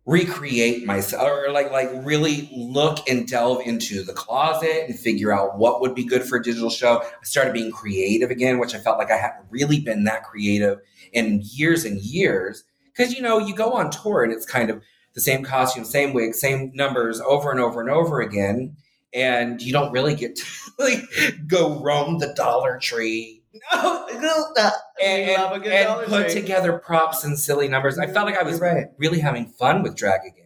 recreate 0.05 0.85
myself, 0.85 1.23
or 1.23 1.51
like 1.51 1.71
like 1.71 1.89
really 2.03 2.49
look 2.51 3.07
and 3.07 3.27
delve 3.27 3.65
into 3.65 4.03
the 4.03 4.13
closet 4.13 4.85
and 4.87 4.97
figure 4.97 5.31
out 5.31 5.57
what 5.57 5.81
would 5.81 5.93
be 5.93 6.03
good 6.03 6.23
for 6.23 6.37
a 6.37 6.43
digital 6.43 6.69
show. 6.69 7.01
I 7.03 7.23
started 7.23 7.53
being 7.53 7.71
creative 7.71 8.31
again, 8.31 8.59
which 8.59 8.73
I 8.73 8.79
felt 8.79 8.97
like 8.97 9.11
I 9.11 9.17
hadn't 9.17 9.45
really 9.49 9.79
been 9.79 10.05
that 10.05 10.23
creative 10.23 10.79
in 11.13 11.41
years 11.43 11.85
and 11.85 11.99
years. 11.99 12.63
Because 12.85 13.13
you 13.13 13.21
know, 13.21 13.37
you 13.37 13.55
go 13.55 13.73
on 13.73 13.89
tour 13.89 14.23
and 14.23 14.33
it's 14.33 14.45
kind 14.45 14.69
of 14.69 14.81
the 15.13 15.21
same 15.21 15.43
costume, 15.43 15.85
same 15.85 16.13
wig, 16.13 16.33
same 16.33 16.71
numbers 16.73 17.21
over 17.21 17.51
and 17.51 17.59
over 17.59 17.81
and 17.81 17.89
over 17.89 18.21
again. 18.21 18.75
And 19.13 19.61
you 19.61 19.73
don't 19.73 19.91
really 19.91 20.15
get 20.15 20.37
to 20.37 20.45
like 20.79 21.03
go 21.47 21.79
roam 21.79 22.19
the 22.19 22.33
Dollar 22.33 22.79
Tree 22.79 23.40
no, 23.73 24.07
no, 24.19 24.45
and, 25.03 25.27
we 25.27 25.35
love 25.35 25.51
a 25.53 25.59
good 25.59 25.71
and 25.71 26.07
put 26.07 26.25
Tree. 26.31 26.41
together 26.41 26.77
props 26.77 27.23
and 27.23 27.37
silly 27.37 27.67
numbers. 27.67 27.97
I 27.99 28.07
felt 28.07 28.25
like 28.25 28.37
I 28.37 28.43
was 28.43 28.59
right. 28.59 28.87
really 28.97 29.19
having 29.19 29.45
fun 29.47 29.83
with 29.83 29.95
drag 29.95 30.21
again. 30.21 30.45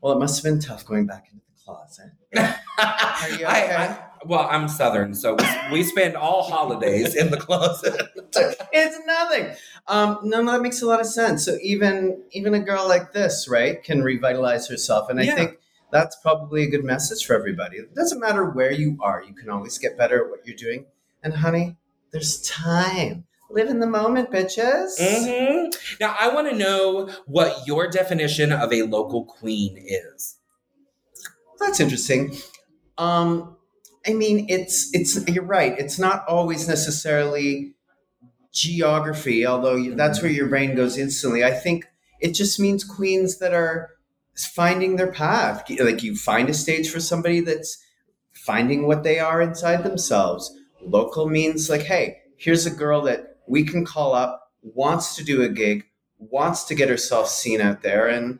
Well, 0.00 0.12
it 0.14 0.18
must 0.18 0.42
have 0.42 0.50
been 0.52 0.60
tough 0.60 0.84
going 0.84 1.06
back 1.06 1.28
into 1.32 1.44
the 1.46 1.64
closet. 1.64 2.10
Are 2.38 3.38
you 3.38 3.46
I- 3.46 3.64
okay? 3.64 3.74
I- 3.76 3.98
well, 4.24 4.46
I'm 4.48 4.68
Southern, 4.68 5.16
so 5.16 5.34
we, 5.34 5.44
we 5.72 5.82
spend 5.82 6.14
all 6.14 6.42
holidays 6.48 7.16
in 7.16 7.32
the 7.32 7.36
closet. 7.36 8.00
it's 8.72 8.98
nothing. 9.04 9.52
Um, 9.88 10.18
no, 10.22 10.40
no, 10.40 10.52
that 10.52 10.62
makes 10.62 10.80
a 10.80 10.86
lot 10.86 11.00
of 11.00 11.06
sense. 11.06 11.44
So 11.44 11.56
even 11.60 12.22
even 12.30 12.54
a 12.54 12.60
girl 12.60 12.86
like 12.86 13.12
this, 13.12 13.48
right, 13.48 13.82
can 13.82 14.00
revitalize 14.02 14.68
herself, 14.68 15.10
and 15.10 15.18
I 15.18 15.24
Yeah. 15.24 15.34
think 15.34 15.58
that's 15.90 16.14
probably 16.14 16.62
a 16.62 16.70
good 16.70 16.84
message 16.84 17.26
for 17.26 17.34
everybody. 17.34 17.78
It 17.78 17.96
doesn't 17.96 18.20
matter 18.20 18.44
where 18.48 18.70
you 18.70 18.96
are; 19.02 19.24
you 19.26 19.34
can 19.34 19.50
always 19.50 19.76
get 19.78 19.98
better 19.98 20.24
at 20.24 20.30
what 20.30 20.46
you're 20.46 20.54
doing. 20.56 20.86
And 21.24 21.34
honey, 21.34 21.76
there's 22.12 22.40
time. 22.42 23.24
Live 23.50 23.68
in 23.68 23.80
the 23.80 23.86
moment, 23.86 24.30
bitches. 24.30 24.94
hmm 24.98 25.68
Now, 26.00 26.16
I 26.18 26.32
want 26.32 26.50
to 26.50 26.56
know 26.56 27.10
what 27.26 27.66
your 27.66 27.88
definition 27.88 28.50
of 28.52 28.72
a 28.72 28.82
local 28.82 29.24
queen 29.24 29.76
is. 29.78 30.38
That's 31.58 31.80
interesting. 31.80 32.36
Um, 32.98 33.56
I 34.06 34.14
mean, 34.14 34.46
it's 34.48 34.90
it's 34.92 35.28
you're 35.28 35.44
right. 35.44 35.78
It's 35.78 35.98
not 35.98 36.26
always 36.26 36.66
necessarily 36.66 37.74
geography, 38.52 39.46
although 39.46 39.76
you, 39.76 39.94
that's 39.94 40.22
where 40.22 40.30
your 40.30 40.48
brain 40.48 40.74
goes 40.74 40.98
instantly. 40.98 41.44
I 41.44 41.52
think 41.52 41.86
it 42.20 42.32
just 42.34 42.58
means 42.58 42.84
queens 42.84 43.38
that 43.38 43.54
are 43.54 43.90
finding 44.36 44.96
their 44.96 45.12
path. 45.12 45.64
Like 45.70 46.02
you 46.02 46.16
find 46.16 46.48
a 46.48 46.54
stage 46.54 46.90
for 46.90 47.00
somebody 47.00 47.40
that's 47.40 47.78
finding 48.32 48.86
what 48.86 49.04
they 49.04 49.18
are 49.18 49.40
inside 49.40 49.84
themselves. 49.84 50.52
Local 50.84 51.28
means 51.28 51.70
like, 51.70 51.82
hey, 51.82 52.18
here's 52.36 52.66
a 52.66 52.70
girl 52.70 53.02
that 53.02 53.38
we 53.46 53.64
can 53.64 53.84
call 53.84 54.14
up, 54.14 54.52
wants 54.62 55.16
to 55.16 55.24
do 55.24 55.42
a 55.42 55.48
gig, 55.48 55.84
wants 56.18 56.64
to 56.64 56.74
get 56.74 56.88
herself 56.88 57.28
seen 57.28 57.60
out 57.60 57.82
there, 57.82 58.08
and 58.08 58.38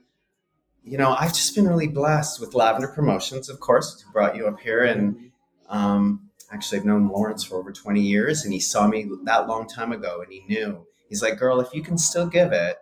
you 0.84 0.98
know, 0.98 1.14
I've 1.18 1.32
just 1.32 1.54
been 1.54 1.68
really 1.68 1.88
blessed 1.88 2.40
with 2.40 2.54
Lavender 2.54 2.88
Promotions, 2.88 3.48
of 3.48 3.60
course, 3.60 4.00
who 4.00 4.12
brought 4.12 4.36
you 4.36 4.46
up 4.46 4.60
here. 4.60 4.84
And 4.84 5.30
um, 5.68 6.30
actually, 6.52 6.78
I've 6.78 6.84
known 6.84 7.08
Lawrence 7.08 7.44
for 7.44 7.56
over 7.56 7.72
20 7.72 8.00
years, 8.00 8.44
and 8.44 8.52
he 8.52 8.60
saw 8.60 8.86
me 8.88 9.08
that 9.24 9.48
long 9.48 9.68
time 9.68 9.92
ago, 9.92 10.22
and 10.22 10.32
he 10.32 10.42
knew. 10.48 10.86
He's 11.08 11.22
like, 11.22 11.38
girl, 11.38 11.60
if 11.60 11.72
you 11.72 11.82
can 11.82 11.98
still 11.98 12.26
give 12.26 12.52
it, 12.52 12.78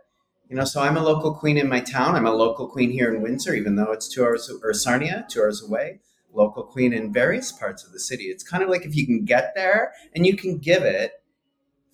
you 0.49 0.57
know, 0.57 0.65
so 0.65 0.81
I'm 0.81 0.97
a 0.97 1.03
local 1.03 1.35
queen 1.35 1.59
in 1.59 1.69
my 1.69 1.81
town. 1.81 2.17
I'm 2.17 2.27
a 2.27 2.33
local 2.33 2.67
queen 2.69 2.91
here 2.91 3.15
in 3.15 3.23
Windsor, 3.23 3.55
even 3.55 3.77
though 3.77 3.93
it's 3.93 4.09
two 4.09 4.25
hours, 4.25 4.51
or 4.63 4.73
Sarnia, 4.73 5.27
two 5.29 5.41
hours 5.41 5.63
away. 5.63 6.01
Local 6.33 6.63
queen 6.63 6.93
in 6.93 7.13
various 7.13 7.51
parts 7.53 7.85
of 7.85 7.93
the 7.93 8.01
city. 8.01 8.25
It's 8.25 8.45
kind 8.45 8.63
of 8.63 8.69
like 8.69 8.85
if 8.87 8.95
you 8.97 9.07
can 9.07 9.25
get 9.25 9.53
there 9.55 9.93
and 10.15 10.25
you 10.27 10.37
can 10.37 10.59
give 10.59 10.83
it, 10.83 11.13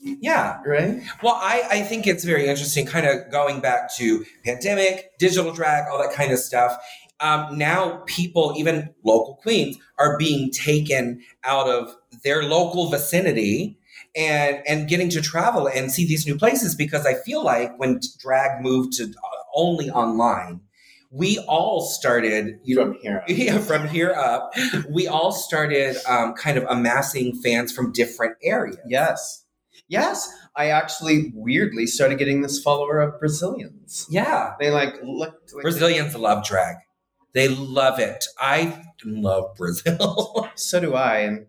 Yeah. 0.00 0.60
right? 0.64 1.02
Well, 1.22 1.34
I, 1.40 1.62
I 1.70 1.82
think 1.82 2.06
it's 2.06 2.24
very 2.24 2.46
interesting, 2.46 2.86
kind 2.86 3.06
of 3.06 3.30
going 3.30 3.60
back 3.60 3.94
to 3.96 4.24
pandemic, 4.44 5.18
digital 5.18 5.52
drag, 5.52 5.84
all 5.90 5.98
that 5.98 6.12
kind 6.14 6.32
of 6.32 6.38
stuff. 6.38 6.76
Um, 7.18 7.56
now, 7.56 8.02
people, 8.06 8.52
even 8.58 8.90
local 9.02 9.36
queens, 9.36 9.78
are 9.98 10.18
being 10.18 10.50
taken 10.50 11.22
out 11.44 11.66
of 11.68 11.96
their 12.24 12.42
local 12.42 12.90
vicinity 12.90 13.78
and 14.14 14.62
and 14.68 14.88
getting 14.88 15.08
to 15.10 15.22
travel 15.22 15.66
and 15.66 15.90
see 15.90 16.06
these 16.06 16.26
new 16.26 16.36
places 16.36 16.74
because 16.74 17.06
I 17.06 17.14
feel 17.14 17.42
like 17.42 17.78
when 17.78 18.00
drag 18.18 18.62
moved 18.62 18.92
to 18.98 19.12
only 19.54 19.88
online, 19.90 20.60
we 21.10 21.38
all 21.48 21.82
started, 21.82 22.58
you 22.64 22.76
know, 22.76 22.92
From 22.92 22.98
here. 23.00 23.24
yeah, 23.28 23.58
from 23.58 23.88
here 23.88 24.12
up, 24.12 24.52
we 24.88 25.06
all 25.06 25.32
started 25.32 25.96
um, 26.08 26.34
kind 26.34 26.58
of 26.58 26.64
amassing 26.68 27.34
fans 27.42 27.72
from 27.72 27.92
different 27.92 28.36
areas. 28.42 28.78
Yes. 28.88 29.44
Yes. 29.88 30.28
I 30.56 30.70
actually 30.70 31.32
weirdly 31.34 31.86
started 31.86 32.18
getting 32.18 32.42
this 32.42 32.60
follower 32.60 32.98
of 32.98 33.18
Brazilians. 33.20 34.06
Yeah. 34.10 34.54
They 34.58 34.70
like 34.70 34.94
looked 35.02 35.54
like 35.54 35.62
Brazilians 35.62 36.16
love 36.16 36.44
drag. 36.44 36.76
They 37.34 37.48
love 37.48 37.98
it. 38.00 38.24
I 38.40 38.82
love 39.04 39.54
Brazil. 39.56 40.50
So 40.56 40.80
do 40.80 40.94
I. 40.94 41.18
And 41.18 41.46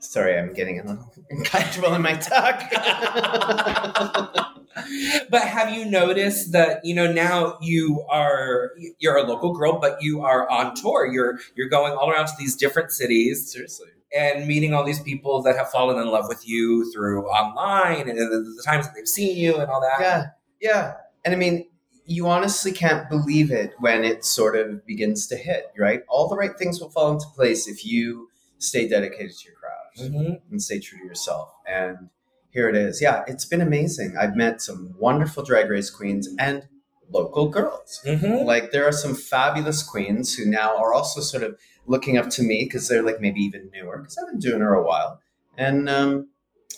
sorry, 0.00 0.36
I'm 0.36 0.52
getting 0.52 0.80
a 0.80 0.84
little 0.84 1.14
uncomfortable 1.30 1.94
in 1.94 2.02
my 2.02 2.14
talk. 2.14 2.60
but 5.30 5.42
have 5.42 5.72
you 5.72 5.84
noticed 5.84 6.52
that 6.52 6.84
you 6.84 6.94
know 6.94 7.10
now 7.12 7.58
you 7.60 8.04
are 8.08 8.72
you're 8.98 9.16
a 9.16 9.22
local 9.22 9.52
girl, 9.54 9.78
but 9.78 9.98
you 10.00 10.22
are 10.22 10.48
on 10.50 10.74
tour. 10.74 11.06
You're 11.06 11.38
you're 11.56 11.68
going 11.68 11.92
all 11.94 12.10
around 12.10 12.26
to 12.26 12.32
these 12.38 12.54
different 12.56 12.90
cities 12.92 13.50
Seriously. 13.52 13.88
and 14.16 14.46
meeting 14.46 14.74
all 14.74 14.84
these 14.84 15.00
people 15.00 15.42
that 15.42 15.56
have 15.56 15.70
fallen 15.70 15.98
in 15.98 16.08
love 16.08 16.26
with 16.28 16.46
you 16.46 16.90
through 16.92 17.26
online 17.28 18.08
and 18.08 18.18
the, 18.18 18.24
the 18.56 18.62
times 18.64 18.86
that 18.86 18.94
they've 18.94 19.08
seen 19.08 19.36
you 19.36 19.56
and 19.56 19.70
all 19.70 19.80
that. 19.80 20.00
Yeah. 20.00 20.24
Yeah. 20.60 20.94
And 21.24 21.34
I 21.34 21.36
mean, 21.38 21.68
you 22.06 22.26
honestly 22.26 22.72
can't 22.72 23.08
believe 23.08 23.50
it 23.50 23.74
when 23.78 24.04
it 24.04 24.24
sort 24.24 24.56
of 24.56 24.84
begins 24.86 25.26
to 25.28 25.36
hit, 25.36 25.66
right? 25.78 26.02
All 26.08 26.28
the 26.28 26.36
right 26.36 26.56
things 26.56 26.80
will 26.80 26.90
fall 26.90 27.12
into 27.12 27.26
place 27.34 27.68
if 27.68 27.84
you 27.84 28.28
stay 28.58 28.88
dedicated 28.88 29.36
to 29.36 29.44
your 29.48 29.54
craft. 29.56 29.74
Mhm. 29.98 30.40
and 30.52 30.62
stay 30.62 30.78
true 30.78 30.98
to 31.00 31.04
yourself. 31.04 31.50
And 31.66 32.08
here 32.58 32.68
it 32.68 32.74
is. 32.74 33.00
Yeah, 33.00 33.22
it's 33.28 33.44
been 33.44 33.60
amazing. 33.60 34.16
I've 34.18 34.34
met 34.34 34.60
some 34.60 34.92
wonderful 34.98 35.44
drag 35.44 35.70
race 35.70 35.90
queens 35.90 36.28
and 36.40 36.66
local 37.08 37.48
girls. 37.48 38.00
Mhm. 38.04 38.44
Like 38.44 38.72
there 38.72 38.84
are 38.84 38.92
some 39.04 39.14
fabulous 39.14 39.80
queens 39.82 40.34
who 40.34 40.44
now 40.44 40.76
are 40.76 40.92
also 40.92 41.20
sort 41.20 41.44
of 41.44 41.56
looking 41.86 42.18
up 42.18 42.28
to 42.30 42.42
me 42.42 42.64
because 42.64 42.88
they're 42.88 43.04
like 43.10 43.20
maybe 43.20 43.40
even 43.40 43.70
newer 43.72 43.98
because 43.98 44.18
I've 44.18 44.28
been 44.32 44.40
doing 44.40 44.60
her 44.60 44.74
a 44.74 44.84
while, 44.84 45.20
and 45.56 45.88
um, 45.88 46.30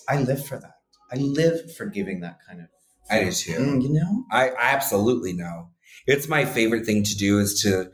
I 0.06 0.20
live 0.20 0.44
for 0.44 0.58
that. 0.58 0.76
I 1.10 1.16
live 1.16 1.74
for 1.74 1.86
giving 1.86 2.20
that 2.20 2.36
kind 2.46 2.60
of. 2.60 2.66
I 3.10 3.24
do 3.24 3.32
too. 3.32 3.52
Mm, 3.52 3.82
you 3.82 3.88
know. 3.88 4.24
I, 4.30 4.50
I 4.50 4.66
absolutely 4.76 5.32
know. 5.32 5.70
It's 6.06 6.28
my 6.28 6.44
favorite 6.44 6.84
thing 6.86 7.02
to 7.04 7.16
do 7.16 7.38
is 7.38 7.62
to 7.62 7.90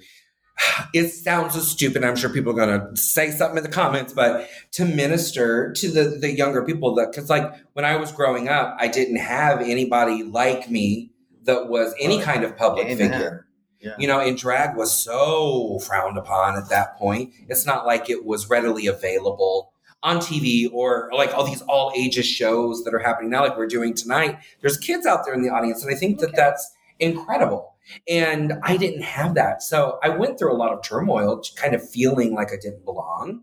it 0.95 1.09
sounds 1.11 1.55
so 1.55 1.61
stupid. 1.61 2.05
I'm 2.05 2.17
sure 2.17 2.31
people 2.31 2.53
are 2.53 2.67
gonna 2.67 2.97
say 2.97 3.31
something 3.31 3.59
in 3.59 3.65
the 3.65 3.71
comments, 3.71 4.13
but 4.13 4.49
to 4.73 4.85
minister 4.85 5.73
to 5.73 5.91
the, 5.91 6.05
the 6.21 6.31
younger 6.35 6.65
people 6.65 6.95
that 6.97 7.13
because 7.13 7.29
like 7.31 7.53
when 7.75 7.85
I 7.85 7.97
was 7.97 8.13
growing 8.13 8.49
up, 8.49 8.77
I 8.79 8.89
didn't 8.89 9.17
have 9.17 9.61
anybody 9.61 10.23
like 10.23 10.71
me 10.71 11.11
that 11.45 11.69
was 11.69 11.95
any 12.01 12.21
Oh, 12.21 12.25
kind 12.25 12.45
of 12.45 12.57
public 12.57 12.87
amen. 12.87 13.11
figure. 13.13 13.47
Yeah. 13.81 13.95
You 13.99 14.09
know, 14.09 14.19
and 14.19 14.37
drag 14.37 14.77
was 14.77 14.91
so 14.91 15.79
frowned 15.81 16.17
upon 16.19 16.57
at 16.57 16.71
that 16.71 16.97
point. 16.97 17.33
It's 17.49 17.67
not 17.67 17.87
like 17.87 18.09
it 18.11 18.25
was 18.25 18.49
readily 18.49 18.87
available 18.87 19.73
on 20.03 20.19
TV 20.19 20.69
or 20.73 21.11
like 21.13 21.33
all 21.35 21.45
these 21.45 21.63
all 21.63 21.93
ages 21.95 22.27
shows 22.27 22.83
that 22.85 22.95
are 22.95 22.99
happening 22.99 23.31
now, 23.31 23.43
like 23.43 23.57
we're 23.57 23.67
doing 23.67 23.95
tonight. 23.95 24.39
There's 24.61 24.77
kids 24.79 25.07
out 25.07 25.25
there 25.25 25.35
in 25.35 25.43
the 25.43 25.51
audience, 25.51 25.85
and 25.85 25.95
I 25.95 25.97
think 25.99 26.19
that 26.21 26.35
that's 26.35 26.73
incredible. 26.99 27.75
And 28.09 28.55
I 28.63 28.77
didn't 28.77 29.03
have 29.03 29.35
that. 29.35 29.63
So 29.63 29.99
I 30.03 30.09
went 30.11 30.39
through 30.39 30.53
a 30.53 30.57
lot 30.57 30.73
of 30.73 30.83
turmoil, 30.83 31.43
kind 31.57 31.75
of 31.75 31.89
feeling 31.89 32.35
like 32.35 32.49
I 32.53 32.57
didn't 32.61 32.85
belong. 32.85 33.43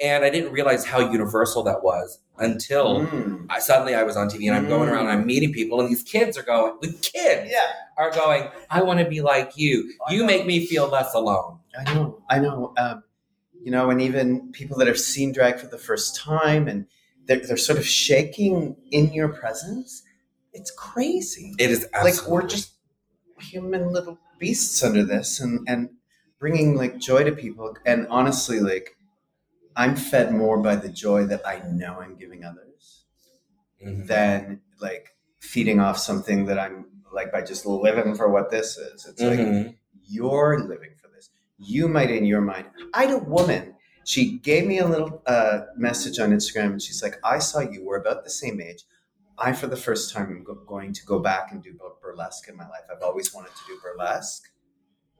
And 0.00 0.24
I 0.24 0.30
didn't 0.30 0.52
realize 0.52 0.84
how 0.84 0.98
universal 0.98 1.62
that 1.64 1.82
was 1.84 2.18
until 2.38 3.00
Mm. 3.06 3.46
I, 3.48 3.60
suddenly 3.60 3.94
I 3.94 4.02
was 4.02 4.16
on 4.16 4.28
TV 4.28 4.48
and 4.48 4.56
I'm 4.56 4.66
going 4.66 4.88
around 4.88 5.06
and 5.06 5.10
I'm 5.10 5.26
meeting 5.26 5.52
people, 5.52 5.80
and 5.80 5.88
these 5.88 6.02
kids 6.02 6.36
are 6.36 6.42
going, 6.42 6.76
the 6.80 6.92
kids 6.92 7.50
Yeah. 7.52 7.72
are 7.96 8.10
going, 8.10 8.48
I 8.70 8.82
want 8.82 8.98
to 8.98 9.04
be 9.08 9.20
like 9.20 9.56
you. 9.56 9.92
I 10.08 10.14
You 10.14 10.24
make 10.24 10.44
me 10.46 10.66
feel 10.66 10.88
less 10.88 11.14
alone. 11.14 11.58
I 11.78 11.94
know, 11.94 12.22
I 12.28 12.38
know. 12.40 12.72
Um, 12.76 13.04
you 13.62 13.70
know, 13.70 13.88
and 13.90 14.00
even 14.02 14.50
people 14.52 14.76
that 14.78 14.88
have 14.88 14.98
seen 14.98 15.32
drag 15.32 15.58
for 15.58 15.66
the 15.68 15.78
first 15.78 16.16
time 16.16 16.66
and 16.66 16.86
they're, 17.26 17.38
they're 17.46 17.56
sort 17.56 17.78
of 17.78 17.86
shaking 17.86 18.76
in 18.90 19.12
your 19.12 19.28
presence. 19.28 20.02
It's 20.52 20.70
crazy. 20.72 21.54
It 21.58 21.70
is 21.70 21.86
absolutely. 21.94 22.20
Like 22.20 22.28
we're 22.30 22.46
just 22.48 22.73
human 23.40 23.92
little 23.92 24.18
beasts 24.38 24.82
under 24.82 25.04
this, 25.04 25.40
and 25.40 25.66
and 25.68 25.90
bringing 26.38 26.76
like 26.76 26.98
joy 26.98 27.24
to 27.24 27.32
people. 27.32 27.76
And 27.86 28.06
honestly, 28.08 28.60
like 28.60 28.96
I'm 29.76 29.96
fed 29.96 30.32
more 30.32 30.58
by 30.58 30.76
the 30.76 30.88
joy 30.88 31.24
that 31.26 31.46
I 31.46 31.62
know 31.70 32.00
I'm 32.00 32.16
giving 32.16 32.44
others 32.44 33.04
Mhm. 33.84 34.06
than 34.06 34.60
like 34.80 35.16
feeding 35.40 35.80
off 35.80 35.98
something 35.98 36.46
that 36.46 36.58
I'm 36.58 36.86
like 37.12 37.30
by 37.32 37.42
just 37.42 37.66
living 37.66 38.14
for 38.14 38.28
what 38.28 38.50
this 38.50 38.76
is. 38.76 39.06
It's 39.06 39.20
like 39.22 39.38
Mhm. 39.38 39.76
you're 40.06 40.60
living 40.66 40.94
for 41.00 41.08
this. 41.08 41.30
You 41.58 41.88
might, 41.88 42.10
in 42.10 42.24
your 42.24 42.40
mind, 42.40 42.66
I 42.92 43.04
had 43.06 43.14
a 43.14 43.18
woman. 43.18 43.74
She 44.04 44.38
gave 44.38 44.66
me 44.66 44.78
a 44.78 44.86
little 44.86 45.22
uh, 45.26 45.60
message 45.76 46.18
on 46.18 46.30
Instagram, 46.30 46.72
and 46.72 46.82
she's 46.82 47.02
like, 47.02 47.16
"I 47.24 47.38
saw 47.38 47.60
you. 47.60 47.84
We're 47.84 47.96
about 47.98 48.24
the 48.24 48.30
same 48.30 48.60
age. 48.60 48.84
I, 49.38 49.52
for 49.52 49.66
the 49.66 49.76
first 49.76 50.12
time, 50.14 50.28
am 50.30 50.44
go- 50.44 50.54
going 50.54 50.92
to 50.92 51.04
go 51.04 51.18
back 51.18 51.50
and 51.52 51.62
do 51.62 51.72
bur- 51.74 51.94
burlesque 52.00 52.48
in 52.48 52.56
my 52.56 52.64
life. 52.68 52.82
I've 52.90 53.02
always 53.02 53.34
wanted 53.34 53.50
to 53.50 53.62
do 53.66 53.78
burlesque, 53.82 54.44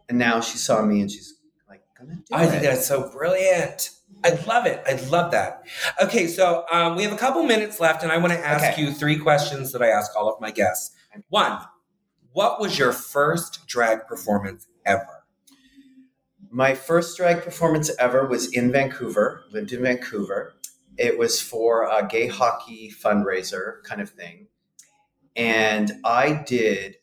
and 0.08 0.18
now 0.18 0.40
she 0.40 0.58
saw 0.58 0.82
me, 0.82 1.00
and 1.00 1.10
she's 1.10 1.34
like, 1.68 1.82
"Gonna 1.98 2.14
do 2.16 2.22
I 2.32 2.44
it." 2.44 2.50
think 2.50 2.62
that's 2.62 2.86
so 2.86 3.10
brilliant. 3.10 3.90
I 4.22 4.30
love 4.46 4.66
it. 4.66 4.80
I 4.86 4.92
love 5.10 5.32
that. 5.32 5.64
Okay, 6.02 6.28
so 6.28 6.64
um, 6.70 6.94
we 6.96 7.02
have 7.02 7.12
a 7.12 7.16
couple 7.16 7.42
minutes 7.42 7.80
left, 7.80 8.02
and 8.04 8.12
I 8.12 8.18
want 8.18 8.32
to 8.32 8.38
ask 8.38 8.72
Okay. 8.72 8.82
you 8.82 8.92
three 8.92 9.18
questions 9.18 9.72
that 9.72 9.82
I 9.82 9.88
ask 9.88 10.14
all 10.16 10.32
of 10.32 10.40
my 10.40 10.50
guests. 10.52 10.94
One, 11.28 11.58
what 12.32 12.60
was 12.60 12.78
your 12.78 12.92
first 12.92 13.66
drag 13.66 14.06
performance 14.06 14.66
ever? 14.86 15.24
My 16.50 16.74
first 16.74 17.16
drag 17.16 17.42
performance 17.42 17.90
ever 17.98 18.26
was 18.26 18.52
in 18.52 18.70
Vancouver, 18.70 19.44
lived 19.50 19.72
in 19.72 19.82
Vancouver. 19.82 20.54
It 20.96 21.18
was 21.18 21.40
for 21.40 21.84
a 21.84 22.06
gay 22.06 22.26
hockey 22.28 22.92
fundraiser 22.92 23.82
kind 23.84 24.00
of 24.00 24.10
thing. 24.10 24.48
And 25.36 25.92
I 26.04 26.32
did 26.46 26.96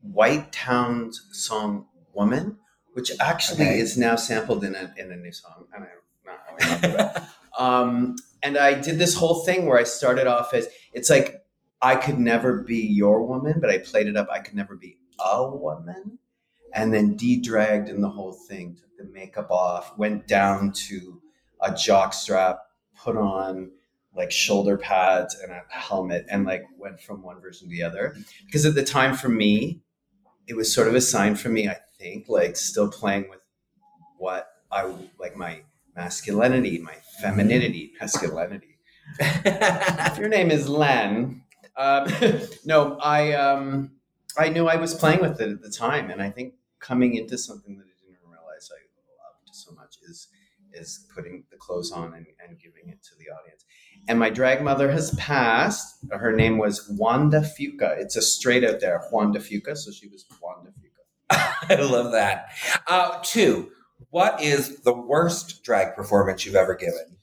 White 0.00 0.52
Town's 0.52 1.26
song 1.32 1.86
Woman 2.14 2.58
which 2.94 3.10
actually 3.20 3.62
Okay. 3.64 3.78
is 3.80 3.96
now 3.96 4.16
sampled 4.16 4.64
in 4.64 4.74
a 4.74 4.92
in 4.96 5.10
a 5.12 5.16
new 5.16 5.32
song. 5.32 5.64
And 5.74 5.84
I'm 5.84 6.90
not 6.90 6.92
really 6.92 7.26
um, 7.58 8.16
and 8.42 8.58
I 8.58 8.74
did 8.74 8.98
this 8.98 9.14
whole 9.14 9.44
thing 9.44 9.66
where 9.66 9.78
I 9.78 9.84
started 9.84 10.26
off 10.26 10.52
as 10.54 10.68
it's 10.92 11.08
like 11.10 11.44
I 11.80 11.96
could 11.96 12.18
never 12.18 12.62
be 12.62 12.78
your 12.78 13.24
woman, 13.26 13.60
but 13.60 13.70
I 13.70 13.78
played 13.78 14.06
it 14.06 14.16
up. 14.16 14.28
I 14.30 14.38
could 14.40 14.54
never 14.54 14.76
be 14.76 14.98
a 15.18 15.48
woman, 15.48 16.18
and 16.72 16.92
then 16.92 17.16
de-dragged 17.16 17.88
in 17.88 18.00
the 18.00 18.08
whole 18.10 18.32
thing. 18.32 18.76
Took 18.76 18.96
the 18.98 19.12
makeup 19.12 19.50
off, 19.50 19.96
went 19.98 20.28
down 20.28 20.72
to 20.88 21.20
a 21.60 21.74
jock 21.74 22.12
strap, 22.14 22.58
put 23.02 23.16
on 23.16 23.70
like 24.14 24.30
shoulder 24.30 24.76
pads 24.76 25.34
and 25.42 25.50
a 25.50 25.62
helmet, 25.68 26.26
and 26.28 26.44
like 26.44 26.64
went 26.78 27.00
from 27.00 27.22
one 27.22 27.40
version 27.40 27.68
to 27.68 27.70
the 27.70 27.82
other. 27.82 28.14
Because 28.46 28.66
at 28.66 28.74
the 28.74 28.84
time, 28.84 29.14
for 29.16 29.28
me, 29.28 29.80
it 30.46 30.54
was 30.54 30.72
sort 30.72 30.88
of 30.88 30.94
a 30.94 31.00
sign 31.00 31.34
for 31.34 31.48
me. 31.48 31.68
I 31.68 31.78
think 31.98 32.26
like 32.28 32.56
still 32.56 32.90
playing 32.90 33.30
with 33.30 33.40
what 34.18 34.48
I 34.70 34.92
like 35.18 35.36
my 35.36 35.62
masculinity, 35.96 36.78
my 36.78 36.96
femininity, 37.20 37.92
masculinity. 38.00 38.76
If 39.18 40.18
your 40.18 40.28
name 40.28 40.50
is 40.50 40.68
Len, 40.68 41.42
um, 41.76 42.06
no, 42.64 42.98
I 42.98 43.32
um, 43.32 43.92
I 44.38 44.48
knew 44.48 44.68
I 44.68 44.76
was 44.76 44.94
playing 44.94 45.20
with 45.20 45.40
it 45.40 45.50
at 45.50 45.62
the 45.62 45.70
time, 45.70 46.10
and 46.10 46.22
I 46.22 46.30
think 46.30 46.54
coming 46.80 47.14
into 47.16 47.38
something 47.38 47.78
that 47.78 47.84
I 47.84 47.94
didn't 48.04 48.20
realize 48.24 48.70
I 48.70 48.80
loved 49.22 49.54
so 49.54 49.72
much 49.72 49.96
is 50.08 50.28
is 50.72 51.06
putting 51.14 51.44
clothes 51.72 51.92
on 51.92 52.14
and, 52.14 52.26
and 52.46 52.58
giving 52.58 52.88
it 52.88 53.02
to 53.02 53.10
the 53.18 53.32
audience. 53.32 53.64
And 54.08 54.18
my 54.18 54.30
drag 54.30 54.62
mother 54.62 54.90
has 54.90 55.14
passed. 55.14 56.04
Her 56.10 56.32
name 56.32 56.58
was 56.58 56.88
Wanda 56.90 57.40
Fuca. 57.40 57.98
It's 57.98 58.16
a 58.16 58.22
straight 58.22 58.64
out 58.64 58.80
there 58.80 59.02
Wanda 59.12 59.38
Fuca, 59.38 59.76
so 59.76 59.90
she 59.90 60.08
was 60.08 60.24
Wanda 60.42 60.70
Fuca. 60.70 61.70
I 61.78 61.82
love 61.82 62.12
that. 62.12 62.50
Uh, 62.88 63.20
two, 63.22 63.70
what 64.10 64.42
is 64.42 64.80
the 64.80 64.92
worst 64.92 65.62
drag 65.62 65.94
performance 65.94 66.44
you've 66.44 66.56
ever 66.56 66.74
given? 66.74 67.16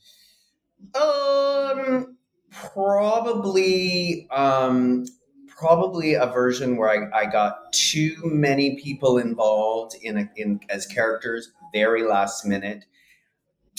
Um, 0.95 2.17
probably, 2.49 4.27
um, 4.31 5.05
probably 5.47 6.13
a 6.13 6.27
version 6.27 6.77
where 6.77 6.89
I, 6.89 7.23
I 7.23 7.25
got 7.25 7.73
too 7.73 8.15
many 8.23 8.81
people 8.81 9.17
involved 9.17 9.95
in 10.01 10.17
a, 10.17 10.29
in 10.37 10.61
as 10.69 10.85
characters, 10.85 11.51
very 11.73 12.03
last 12.03 12.45
minute. 12.45 12.85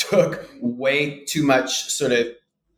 Took 0.09 0.48
way 0.61 1.24
too 1.26 1.42
much 1.44 1.84
sort 1.90 2.12
of 2.12 2.28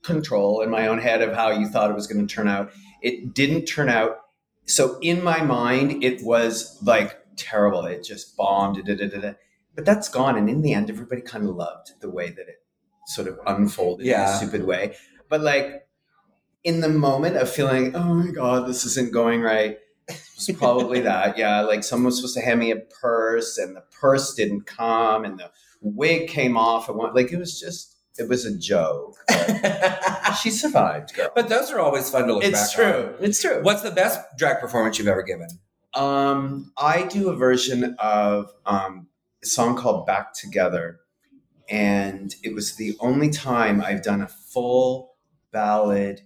control 0.02 0.60
in 0.62 0.70
my 0.70 0.88
own 0.88 0.98
head 0.98 1.22
of 1.22 1.34
how 1.34 1.50
you 1.50 1.68
thought 1.68 1.90
it 1.90 1.94
was 1.94 2.06
going 2.06 2.26
to 2.26 2.34
turn 2.34 2.48
out. 2.48 2.72
It 3.00 3.34
didn't 3.34 3.66
turn 3.66 3.88
out. 3.88 4.18
So 4.66 4.98
in 5.00 5.22
my 5.22 5.42
mind, 5.42 6.02
it 6.02 6.22
was 6.22 6.78
like 6.82 7.16
terrible. 7.36 7.84
It 7.86 8.02
just 8.04 8.36
bombed. 8.36 8.84
Da, 8.84 8.94
da, 8.94 9.06
da. 9.08 9.32
But 9.74 9.84
that's 9.84 10.08
gone. 10.08 10.36
And 10.36 10.50
in 10.50 10.62
the 10.62 10.72
end, 10.74 10.90
everybody 10.90 11.22
kind 11.22 11.48
of 11.48 11.54
loved 11.54 11.92
the 12.00 12.10
way 12.10 12.30
that 12.30 12.48
it 12.48 12.62
sort 13.06 13.28
of 13.28 13.38
unfolded 13.46 14.04
in 14.06 14.10
Yeah. 14.10 14.34
a 14.34 14.36
stupid 14.38 14.64
way. 14.64 14.96
But 15.28 15.40
like 15.42 15.86
in 16.64 16.80
the 16.80 16.88
moment 16.88 17.36
of 17.36 17.48
feeling, 17.50 17.94
oh 17.96 18.14
my 18.14 18.30
God, 18.30 18.68
this 18.68 18.84
isn't 18.84 19.12
going 19.12 19.40
right, 19.42 19.78
it 20.08 20.20
was 20.36 20.50
probably 20.58 21.00
that. 21.00 21.38
Yeah. 21.38 21.60
Like 21.62 21.84
someone 21.84 22.06
was 22.06 22.16
supposed 22.16 22.34
to 22.34 22.40
hand 22.42 22.60
me 22.60 22.70
a 22.70 22.76
purse 22.76 23.58
and 23.58 23.76
the 23.76 23.82
purse 24.00 24.34
didn't 24.34 24.66
come 24.66 25.24
and 25.24 25.38
the 25.38 25.50
wig 25.80 26.28
came 26.28 26.56
off. 26.56 26.88
And 26.88 26.98
one, 26.98 27.14
like 27.14 27.32
it 27.32 27.38
was 27.38 27.58
just, 27.60 27.96
it 28.18 28.28
was 28.28 28.44
a 28.44 28.56
joke. 28.56 29.16
She 30.40 30.50
survived, 30.50 31.12
girl. 31.14 31.28
but 31.34 31.50
those 31.50 31.70
are 31.70 31.78
always 31.78 32.08
fun 32.08 32.26
to 32.26 32.32
look 32.32 32.42
back 32.42 32.52
It's 32.52 32.78
on. 32.78 32.84
true. 32.84 33.14
It's 33.20 33.42
true. 33.42 33.62
What's 33.62 33.82
the 33.82 33.90
best 33.90 34.18
drag 34.38 34.60
performance 34.60 34.98
you've 34.98 35.06
ever 35.08 35.22
given? 35.22 35.48
Um, 35.92 36.72
I 36.78 37.02
do 37.04 37.28
a 37.28 37.36
version 37.36 37.94
of 37.98 38.50
um, 38.64 39.08
a 39.42 39.46
song 39.46 39.76
called 39.76 40.06
Back 40.06 40.32
Together. 40.32 41.00
And 41.68 42.34
it 42.42 42.54
was 42.54 42.76
the 42.76 42.96
only 43.00 43.28
time 43.28 43.82
I've 43.82 44.02
done 44.02 44.22
a 44.22 44.26
full 44.28 45.16
ballad, 45.52 46.22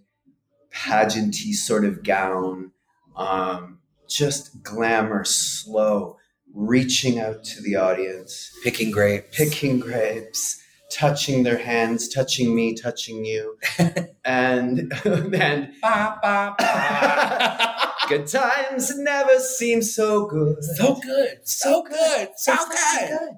pageanty 0.73 1.53
sort 1.55 1.85
of 1.85 2.05
gown, 2.05 2.71
um, 3.17 3.79
just 4.09 4.63
glamour, 4.63 5.25
slow, 5.25 6.17
reaching 6.55 7.19
out 7.19 7.45
to 7.45 7.61
the 7.63 7.77
audience, 7.77 8.51
Picking 8.63 8.91
grapes. 8.91 9.37
picking 9.37 9.79
grapes, 9.81 10.61
touching 10.91 11.43
their 11.43 11.59
hands, 11.59 12.09
touching 12.09 12.55
me, 12.55 12.75
touching 12.75 13.25
you. 13.25 13.59
and 14.25 14.93
and 15.05 15.69
Ba, 15.83 16.19
ba, 16.23 16.55
ba. 16.59 17.93
Good 18.09 18.29
times 18.29 18.97
never 18.99 19.41
seem 19.41 19.83
so 19.83 20.27
good. 20.27 20.63
so 20.77 20.95
good. 21.03 21.39
So 21.43 21.83
good. 21.83 22.29
So 22.37 22.55
good. 22.69 23.31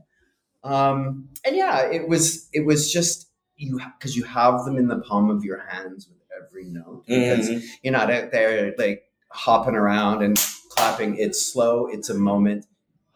Um, 0.63 1.29
and 1.47 1.57
yeah, 1.57 1.91
it 1.91 2.07
was 2.09 2.49
it 2.53 2.67
was 2.67 2.93
just 2.93 3.31
you 3.57 3.81
because 3.99 4.15
you 4.17 4.25
have 4.25 4.65
them 4.67 4.77
in 4.77 4.89
the 4.89 4.99
palm 5.01 5.31
of 5.31 5.43
your 5.43 5.65
hands 5.69 6.07
with 6.09 6.19
every 6.45 6.65
note 6.67 7.05
because 7.07 7.49
Mhm. 7.49 7.63
you're 7.83 7.93
not 7.93 8.11
out 8.11 8.31
there 8.31 8.75
like 8.77 9.05
hopping 9.31 9.75
around 9.75 10.23
and 10.23 10.39
clapping. 10.71 11.17
It's 11.19 11.41
slow. 11.41 11.87
It's 11.87 12.09
a 12.09 12.15
moment. 12.15 12.67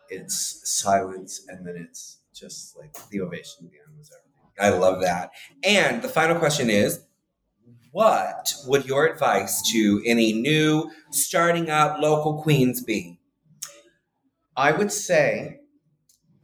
It's 0.08 0.60
silence, 0.64 1.42
and 1.48 1.66
then 1.66 1.76
it's 1.76 2.18
just 2.34 2.76
like 2.76 2.92
the 3.10 3.20
ovation 3.20 3.64
at 3.64 3.70
the 3.70 3.78
end 3.78 3.96
was 3.96 4.10
everything. 4.12 4.32
I 4.60 4.78
love 4.78 5.00
that. 5.02 5.30
And 5.64 6.02
the 6.02 6.08
final 6.08 6.38
question 6.38 6.68
is 6.68 7.00
what 7.92 8.54
would 8.66 8.86
your 8.86 9.06
advice 9.06 9.62
to 9.70 10.02
any 10.06 10.32
new 10.32 10.90
starting 11.10 11.70
up 11.70 12.00
local 12.00 12.42
queens 12.42 12.82
be? 12.82 13.18
I 14.56 14.72
would 14.72 14.90
say 14.90 15.60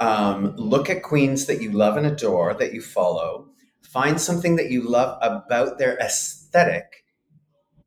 um, 0.00 0.54
look 0.56 0.88
at 0.90 1.02
queens 1.02 1.46
that 1.46 1.60
you 1.60 1.72
love 1.72 1.96
and 1.96 2.06
adore, 2.06 2.54
that 2.54 2.72
you 2.72 2.80
follow. 2.80 3.48
Find 3.82 4.20
something 4.20 4.56
that 4.56 4.70
you 4.70 4.82
love 4.82 5.18
about 5.22 5.78
their 5.78 5.96
aesthetic 5.98 7.04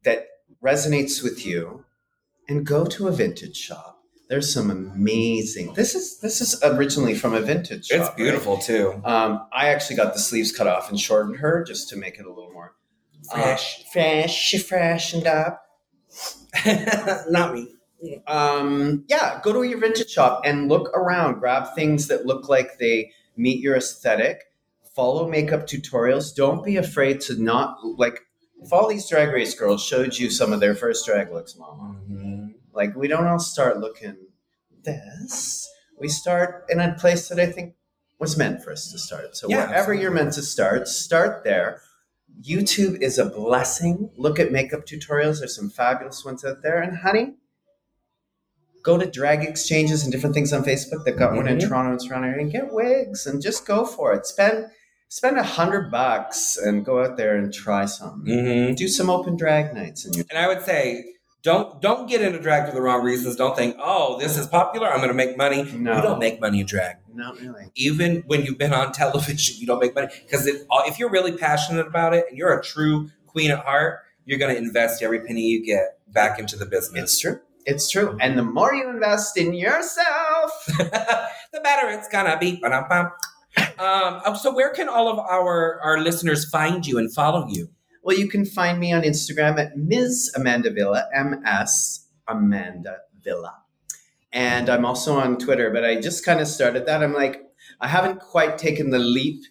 that 0.03 0.25
resonates 0.63 1.23
with 1.23 1.45
you, 1.45 1.85
and 2.47 2.65
go 2.65 2.85
to 2.85 3.07
a 3.07 3.11
vintage 3.11 3.57
shop. 3.57 3.99
There's 4.29 4.53
some 4.53 4.71
amazing. 4.71 5.73
This 5.73 5.93
is 5.93 6.19
this 6.19 6.39
is 6.39 6.61
originally 6.63 7.15
from 7.15 7.33
a 7.33 7.41
vintage 7.41 7.87
shop. 7.87 7.99
It's 7.99 8.07
right? 8.09 8.17
beautiful 8.17 8.57
too. 8.57 9.01
Um, 9.03 9.45
I 9.51 9.67
actually 9.69 9.97
got 9.97 10.13
the 10.13 10.19
sleeves 10.19 10.51
cut 10.55 10.67
off 10.67 10.89
and 10.89 10.99
shortened 10.99 11.37
her 11.37 11.63
just 11.63 11.89
to 11.89 11.97
make 11.97 12.17
it 12.17 12.25
a 12.25 12.29
little 12.29 12.51
more 12.53 12.75
Fresh. 13.29 13.81
uh, 13.81 13.83
fresh, 13.91 14.63
freshened 14.63 15.27
up. 15.27 15.61
Not 17.29 17.53
me. 17.53 17.75
um, 18.27 19.03
yeah, 19.07 19.39
go 19.43 19.53
to 19.53 19.63
your 19.63 19.79
vintage 19.79 20.09
shop 20.09 20.41
and 20.45 20.69
look 20.69 20.89
around. 20.95 21.39
Grab 21.39 21.75
things 21.75 22.07
that 22.07 22.25
look 22.25 22.47
like 22.49 22.77
they 22.79 23.11
meet 23.35 23.59
your 23.59 23.75
aesthetic. 23.75 24.43
Follow 24.95 25.27
makeup 25.29 25.67
tutorials. 25.67 26.33
Don't 26.35 26.63
be 26.63 26.77
afraid 26.77 27.21
to 27.21 27.41
not 27.41 27.77
like. 27.97 28.21
If 28.61 28.71
all 28.71 28.87
these 28.87 29.09
drag 29.09 29.29
race 29.29 29.55
girls 29.55 29.83
showed 29.83 30.17
you 30.17 30.29
some 30.29 30.53
of 30.53 30.59
their 30.59 30.75
first 30.75 31.05
drag 31.05 31.31
looks, 31.31 31.55
mama, 31.57 31.99
Mhm. 32.09 32.53
like 32.73 32.95
we 32.95 33.07
don't 33.07 33.25
all 33.25 33.39
start 33.39 33.79
looking 33.79 34.15
this. 34.83 35.67
We 35.99 36.07
start 36.07 36.65
in 36.69 36.79
a 36.79 36.93
place 36.93 37.27
that 37.29 37.39
I 37.39 37.47
think 37.47 37.75
was 38.19 38.37
meant 38.37 38.63
for 38.63 38.71
us 38.71 38.91
to 38.91 38.99
start. 38.99 39.35
So 39.35 39.47
Yeah, 39.49 39.57
wherever 39.57 39.73
absolutely. 39.75 40.01
you're 40.03 40.11
meant 40.11 40.33
to 40.33 40.41
start, 40.43 40.87
start 40.87 41.43
there. 41.43 41.81
YouTube 42.41 43.01
is 43.01 43.17
a 43.17 43.25
blessing. 43.25 44.11
Look 44.15 44.39
at 44.39 44.51
makeup 44.51 44.85
tutorials. 44.85 45.39
There's 45.39 45.55
some 45.55 45.69
fabulous 45.69 46.23
ones 46.23 46.45
out 46.45 46.61
there. 46.61 46.81
And 46.81 46.97
honey, 46.97 47.35
go 48.83 48.97
to 48.97 49.05
drag 49.05 49.43
exchanges 49.43 50.03
and 50.03 50.11
different 50.11 50.33
things 50.35 50.53
on 50.53 50.63
Facebook. 50.63 51.03
They've 51.03 51.17
got 51.17 51.35
one 51.35 51.47
in 51.47 51.57
Mhm. 51.57 51.67
Toronto 51.67 51.91
and 51.91 51.99
Toronto 52.07 52.39
and 52.39 52.51
get 52.51 52.71
wigs 52.73 53.25
and 53.27 53.41
just 53.41 53.65
go 53.65 53.85
for 53.85 54.13
it. 54.13 54.25
Spend 54.25 54.67
spend 55.11 55.37
a 55.37 55.43
hundred 55.43 55.91
bucks 55.91 56.55
and 56.55 56.85
go 56.85 57.03
out 57.03 57.17
there 57.17 57.35
and 57.35 57.53
try 57.53 57.83
something. 57.85 58.33
Mhm. 58.33 58.75
Do 58.77 58.87
some 58.87 59.09
open 59.09 59.35
drag 59.35 59.73
nights 59.73 60.05
and 60.05 60.15
And 60.15 60.37
I 60.39 60.47
would 60.47 60.61
say, 60.63 61.03
don't 61.43 61.81
don't 61.81 62.07
get 62.07 62.21
into 62.21 62.39
drag 62.39 62.65
for 62.69 62.73
the 62.73 62.81
wrong 62.81 63.03
reasons. 63.03 63.35
Don't 63.35 63.55
think, 63.55 63.75
oh, 63.77 64.17
this 64.19 64.37
is 64.37 64.47
popular. 64.47 64.87
I'm 64.89 64.97
going 64.99 65.09
to 65.09 65.13
make 65.13 65.35
money. 65.37 65.63
No. 65.63 65.97
You 65.97 66.01
don't 66.01 66.19
make 66.19 66.39
money 66.39 66.61
in 66.61 66.65
drag. 66.65 66.95
not 67.13 67.37
really. 67.41 67.65
Even 67.75 68.23
when 68.27 68.45
you've 68.45 68.57
been 68.57 68.73
on 68.73 68.91
television, 69.03 69.57
you 69.59 69.67
don't 69.67 69.81
make 69.81 69.93
money 69.93 70.07
because 70.23 70.47
if, 70.47 70.61
uh, 70.71 70.83
if 70.85 70.97
you're 70.97 71.11
really 71.11 71.33
passionate 71.35 71.87
about 71.87 72.13
it 72.13 72.25
and 72.29 72.37
you're 72.37 72.57
a 72.57 72.63
true 72.63 73.09
queen 73.27 73.51
at 73.51 73.59
heart, 73.65 73.99
you're 74.25 74.39
going 74.39 74.53
to 74.55 74.57
invest 74.57 75.03
every 75.03 75.19
penny 75.19 75.41
you 75.41 75.65
get 75.65 75.99
back 76.07 76.39
into 76.39 76.55
the 76.55 76.65
business. 76.65 77.03
It's 77.03 77.19
true. 77.19 77.39
It's 77.65 77.89
true. 77.89 78.17
And 78.21 78.37
the 78.37 78.43
more 78.43 78.73
you 78.73 78.89
invest 78.89 79.37
in 79.37 79.53
yourself, 79.53 80.51
the 80.77 81.59
better 81.61 81.89
it's 81.89 82.07
gonna 82.07 82.37
be. 82.39 82.55
Ba-dum-bum. 82.61 83.11
Um, 83.57 84.21
oh, 84.25 84.37
so 84.39 84.53
where 84.53 84.71
can 84.71 84.87
all 84.87 85.07
of 85.07 85.19
our 85.19 85.79
our 85.81 85.99
listeners 85.99 86.47
find 86.49 86.85
you 86.85 86.97
and 86.97 87.13
follow 87.13 87.47
you? 87.47 87.69
well, 88.03 88.17
you 88.17 88.27
can 88.27 88.45
find 88.45 88.79
me 88.79 88.91
on 88.93 89.03
Instagram 89.03 89.59
at 89.59 89.77
Ms. 89.77 90.31
Amanda 90.35 90.71
Villa, 90.71 91.07
M 91.13 91.41
S 91.45 92.07
Amanda 92.27 92.97
Villa. 93.23 93.57
And 94.33 94.69
I'm 94.69 94.85
also 94.85 95.15
on 95.15 95.37
Twitter, 95.37 95.69
but 95.69 95.83
I 95.83 95.99
just 95.99 96.25
kind 96.25 96.39
of 96.39 96.47
started 96.47 96.85
that. 96.85 97.03
I'm 97.03 97.13
like, 97.13 97.43
I 97.79 97.87
haven't 97.87 98.19
quite 98.19 98.57
taken 98.57 98.89
the 98.89 98.99
leap 98.99 99.43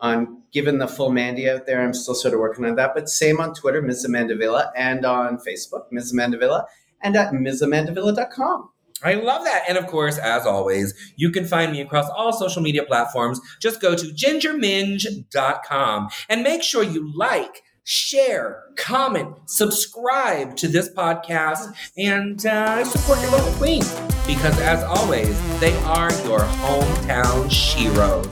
on 0.00 0.42
giving 0.52 0.78
the 0.78 0.86
full 0.86 1.10
Mandy 1.10 1.48
out 1.48 1.66
there. 1.66 1.82
I'm 1.82 1.94
still 1.94 2.14
sort 2.14 2.34
of 2.34 2.40
working 2.40 2.64
on 2.64 2.76
that. 2.76 2.92
But 2.94 3.08
same 3.08 3.40
on 3.40 3.54
Twitter, 3.54 3.80
Ms. 3.80 4.04
Amanda 4.04 4.36
Villa, 4.36 4.72
and 4.76 5.04
on 5.04 5.38
Facebook, 5.38 5.90
Ms. 5.90 6.12
Amanda 6.12 6.38
Villa, 6.38 6.66
and 7.02 7.16
at 7.16 7.32
MsAmandaVilla.com. 7.32 8.70
I 9.02 9.14
love 9.14 9.44
that. 9.44 9.64
And 9.68 9.76
of 9.76 9.86
course, 9.86 10.18
as 10.18 10.46
always, 10.46 10.94
you 11.16 11.30
can 11.30 11.44
find 11.44 11.72
me 11.72 11.80
across 11.80 12.08
all 12.10 12.32
social 12.32 12.62
media 12.62 12.84
platforms. 12.84 13.40
Just 13.60 13.80
go 13.80 13.94
to 13.94 14.06
gingerminj.com 14.06 16.08
and 16.28 16.42
make 16.42 16.62
sure 16.62 16.82
you 16.82 17.12
like, 17.14 17.62
share, 17.84 18.64
comment, 18.76 19.28
subscribe 19.46 20.56
to 20.56 20.68
this 20.68 20.92
podcast, 20.92 21.72
and 21.96 22.44
uh, 22.46 22.84
support 22.84 23.20
your 23.20 23.30
local 23.30 23.52
queen. 23.52 23.82
Because 24.26 24.58
as 24.60 24.82
always, 24.82 25.60
they 25.60 25.76
are 25.84 26.10
your 26.24 26.40
hometown 26.40 27.48
sheroes. 27.48 28.26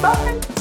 Bye. 0.00 0.55